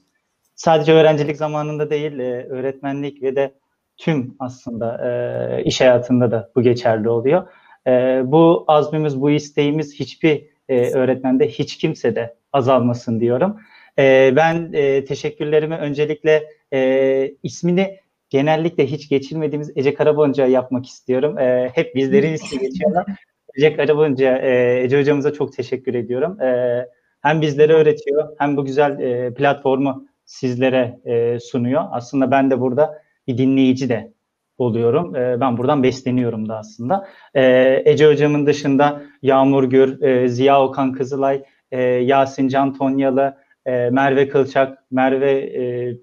Sadece 0.55 0.93
öğrencilik 0.93 1.37
zamanında 1.37 1.91
değil, 1.91 2.19
e, 2.19 2.47
öğretmenlik 2.49 3.23
ve 3.23 3.37
de 3.37 3.55
tüm 3.97 4.37
aslında 4.39 5.09
e, 5.09 5.65
iş 5.65 5.81
hayatında 5.81 6.31
da 6.31 6.51
bu 6.57 6.63
geçerli 6.63 7.09
oluyor. 7.09 7.49
E, 7.87 8.23
bu 8.25 8.65
azmimiz, 8.69 9.21
bu 9.21 9.31
isteğimiz 9.31 9.95
hiçbir 9.95 10.47
e, 10.69 10.91
öğretmende, 10.91 11.49
hiç 11.49 11.79
kimse 11.79 12.17
de 12.17 12.37
azalmasın 12.53 13.21
diyorum. 13.21 13.61
E, 13.99 14.33
ben 14.37 14.71
e, 14.73 15.05
teşekkürlerimi 15.05 15.77
öncelikle 15.77 16.45
e, 16.73 17.35
ismini 17.43 18.01
genellikle 18.31 18.87
hiç 18.87 19.09
geçirmediğimiz 19.09 19.73
Ece 19.77 19.95
Karabonca'ya 19.95 20.49
yapmak 20.49 20.87
istiyorum. 20.87 21.39
E, 21.39 21.71
hep 21.75 21.95
bizlerin 21.95 22.33
ismi 22.35 22.59
geçiyorlar. 22.59 23.07
Jack 23.57 23.79
Arabunca, 23.79 24.39
e, 24.39 24.81
Ece 24.83 25.01
hocamıza 25.01 25.33
çok 25.33 25.53
teşekkür 25.53 25.95
ediyorum. 25.95 26.41
E, 26.41 26.87
hem 27.23 27.41
bizlere 27.41 27.73
öğretiyor 27.73 28.29
hem 28.39 28.57
bu 28.57 28.65
güzel 28.65 28.99
e, 29.01 29.35
platformu 29.35 30.07
sizlere 30.25 31.01
e, 31.05 31.41
sunuyor. 31.41 31.85
Aslında 31.91 32.31
ben 32.31 32.51
de 32.51 32.61
burada 32.61 33.03
bir 33.27 33.39
dinleyici 33.39 33.89
de 33.89 34.13
oluyorum. 34.59 35.17
E, 35.17 35.41
ben 35.41 35.59
buradan 35.59 35.83
besleniyorum 35.83 36.49
da 36.49 36.59
aslında. 36.59 37.09
E, 37.35 37.83
Ece 37.85 38.07
hocamın 38.07 38.47
dışında 38.47 39.03
Yağmur 39.23 39.65
Gür, 39.65 40.03
e, 40.03 40.29
Ziya 40.29 40.63
Okan 40.63 40.93
Kızılay, 40.93 41.43
e, 41.71 41.83
Yasin 41.83 42.49
Can 42.49 42.75
Tonyalı, 42.75 43.37
e, 43.67 43.91
Merve 43.91 44.29
Kılçak, 44.29 44.79
Merve 44.91 45.33
e, 45.33 45.97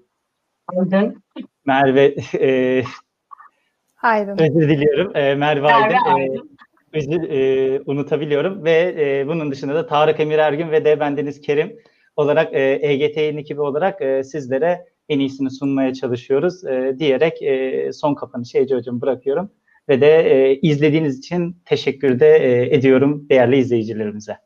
Aydın. 0.66 1.22
Merve 1.66 2.14
e, 2.40 2.82
Aydın. 4.02 4.38
özür 4.38 4.68
diliyorum. 4.68 5.16
E, 5.16 5.34
Merve 5.34 5.60
Merve 5.60 5.72
Aydın. 5.72 5.94
E, 5.94 6.12
Aydın. 6.14 6.58
E, 6.94 7.80
unutabiliyorum 7.86 8.64
ve 8.64 8.94
e, 8.98 9.28
bunun 9.28 9.50
dışında 9.50 9.74
da 9.74 9.86
Tarık 9.86 10.20
Emir 10.20 10.38
Ergün 10.38 10.70
ve 10.70 10.84
de 10.84 11.00
bendeniz 11.00 11.40
Kerim 11.40 11.76
olarak 12.16 12.54
e, 12.54 12.78
EGT 12.82 13.16
yayın 13.16 13.36
ekibi 13.36 13.60
olarak 13.60 14.02
e, 14.02 14.24
sizlere 14.24 14.86
en 15.08 15.18
iyisini 15.18 15.50
sunmaya 15.50 15.94
çalışıyoruz 15.94 16.64
e, 16.64 16.96
diyerek 16.98 17.42
e, 17.42 17.90
son 17.92 18.14
kapanışı 18.14 18.58
Ece 18.58 18.74
Hocam 18.76 19.00
bırakıyorum 19.00 19.50
ve 19.88 20.00
de 20.00 20.20
e, 20.20 20.60
izlediğiniz 20.60 21.18
için 21.18 21.56
teşekkür 21.64 22.20
de 22.20 22.36
e, 22.36 22.74
ediyorum 22.76 23.26
değerli 23.28 23.56
izleyicilerimize. 23.56 24.36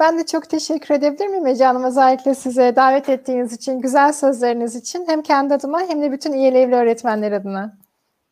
Ben 0.00 0.18
de 0.18 0.26
çok 0.26 0.50
teşekkür 0.50 0.94
edebilir 0.94 1.26
miyim 1.26 1.46
Ece 1.46 1.64
Hanım? 1.64 1.84
Özellikle 1.84 2.34
size 2.34 2.76
davet 2.76 3.08
ettiğiniz 3.08 3.52
için, 3.52 3.80
güzel 3.80 4.12
sözleriniz 4.12 4.76
için 4.76 5.04
hem 5.08 5.22
kendi 5.22 5.54
adıma 5.54 5.80
hem 5.88 6.02
de 6.02 6.12
bütün 6.12 6.32
İYLEV'li 6.32 6.74
öğretmenler 6.74 7.32
adına. 7.32 7.78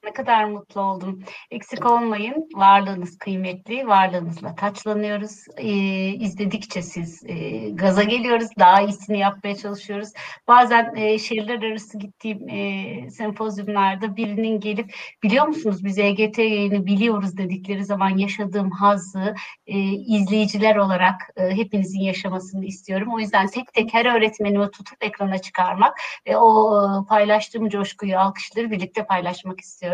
Ne 0.04 0.12
kadar 0.12 0.44
mutlu 0.44 0.80
oldum. 0.80 1.22
Eksik 1.50 1.86
olmayın. 1.86 2.48
Varlığınız 2.54 3.18
kıymetli. 3.18 3.86
Varlığınızla 3.86 4.54
taçlanıyoruz. 4.54 5.44
Ee, 5.56 5.68
izledikçe 6.08 6.82
siz 6.82 7.22
e, 7.26 7.68
gaza 7.70 8.02
geliyoruz. 8.02 8.48
Daha 8.58 8.80
iyisini 8.80 9.18
yapmaya 9.18 9.56
çalışıyoruz. 9.56 10.08
Bazen 10.48 10.94
e, 10.96 11.18
şehirler 11.18 11.62
arası 11.62 11.98
gittiğim 11.98 12.48
e, 12.48 13.10
sempozyumlarda 13.10 14.16
birinin 14.16 14.60
gelip 14.60 14.94
biliyor 15.22 15.46
musunuz 15.46 15.84
biz 15.84 15.98
EGT 15.98 16.38
yayını 16.38 16.86
biliyoruz 16.86 17.36
dedikleri 17.36 17.84
zaman 17.84 18.18
yaşadığım 18.18 18.70
hazzı 18.70 19.34
e, 19.66 19.78
izleyiciler 19.92 20.76
olarak 20.76 21.20
e, 21.36 21.50
hepinizin 21.50 22.00
yaşamasını 22.00 22.64
istiyorum. 22.64 23.08
O 23.14 23.20
yüzden 23.20 23.46
tek 23.46 23.72
tek 23.72 23.94
her 23.94 24.16
öğretmenimi 24.16 24.70
tutup 24.70 25.04
ekrana 25.04 25.38
çıkarmak 25.38 25.96
ve 26.26 26.36
o 26.36 26.82
e, 26.82 27.06
paylaştığım 27.08 27.68
coşkuyu, 27.68 28.18
alkışları 28.18 28.70
birlikte 28.70 29.04
paylaşmak 29.06 29.60
istiyorum. 29.60 29.93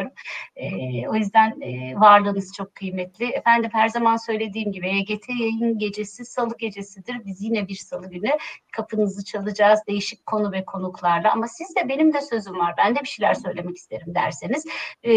E, 0.57 0.69
o 1.09 1.15
yüzden 1.15 1.61
e, 1.61 1.95
varlığınız 2.01 2.53
çok 2.57 2.75
kıymetli. 2.75 3.25
Efendim 3.25 3.71
her 3.73 3.89
zaman 3.89 4.17
söylediğim 4.17 4.73
gibi 4.73 4.89
EGT 4.89 5.29
yayın 5.29 5.79
gecesi 5.79 6.25
salı 6.25 6.57
gecesidir. 6.59 7.17
Biz 7.27 7.43
yine 7.43 7.69
bir 7.69 7.75
salı 7.75 8.11
günü 8.11 8.31
kapınızı 8.73 9.25
çalacağız 9.25 9.81
değişik 9.89 10.27
konu 10.27 10.53
ve 10.53 10.65
konuklarla. 10.65 11.33
Ama 11.33 11.49
siz 11.49 11.77
de 11.77 11.89
benim 11.89 12.13
de 12.15 12.21
sözüm 12.21 12.59
var. 12.59 12.75
Ben 12.79 12.97
de 12.97 13.01
bir 13.01 13.09
şeyler 13.09 13.35
söylemek 13.35 13.77
isterim 13.77 14.15
derseniz 14.15 14.67
e, 15.05 15.11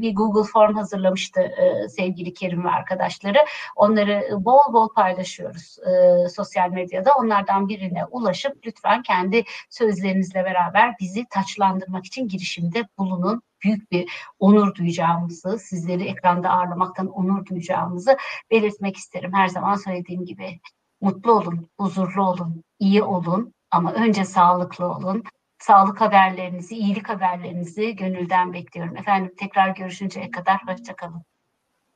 bir 0.00 0.14
Google 0.14 0.50
Form 0.52 0.74
hazırlamıştı 0.74 1.40
e, 1.40 1.88
sevgili 1.88 2.34
Kerim 2.34 2.64
ve 2.64 2.68
arkadaşları. 2.68 3.38
Onları 3.76 4.28
bol 4.32 4.72
bol 4.72 4.88
paylaşıyoruz 4.94 5.78
e, 5.78 6.28
sosyal 6.28 6.70
medyada. 6.70 7.10
Onlardan 7.18 7.68
birine 7.68 8.04
ulaşıp 8.10 8.66
lütfen 8.66 9.02
kendi 9.02 9.44
sözlerinizle 9.70 10.44
beraber 10.44 10.94
bizi 11.00 11.24
taçlandırmak 11.30 12.06
için 12.06 12.28
girişimde 12.28 12.88
bulunun 12.98 13.42
büyük 13.66 13.92
bir 13.92 14.10
onur 14.38 14.74
duyacağımızı, 14.74 15.58
sizleri 15.58 16.04
ekranda 16.04 16.50
ağırlamaktan 16.50 17.06
onur 17.06 17.46
duyacağımızı 17.46 18.16
belirtmek 18.50 18.96
isterim. 18.96 19.32
Her 19.34 19.48
zaman 19.48 19.74
söylediğim 19.74 20.24
gibi 20.24 20.60
mutlu 21.00 21.32
olun, 21.32 21.68
huzurlu 21.80 22.22
olun, 22.22 22.64
iyi 22.78 23.02
olun 23.02 23.54
ama 23.70 23.92
önce 23.92 24.24
sağlıklı 24.24 24.86
olun. 24.86 25.22
Sağlık 25.58 26.00
haberlerinizi, 26.00 26.76
iyilik 26.76 27.08
haberlerinizi 27.08 27.96
gönülden 27.96 28.52
bekliyorum. 28.52 28.96
Efendim 28.96 29.34
tekrar 29.38 29.68
görüşünceye 29.68 30.30
kadar 30.30 30.60
hoşçakalın. 30.66 31.22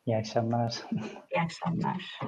İyi 0.06 0.16
akşamlar. 0.16 0.82
İyi 1.30 1.40
akşamlar. 1.42 2.20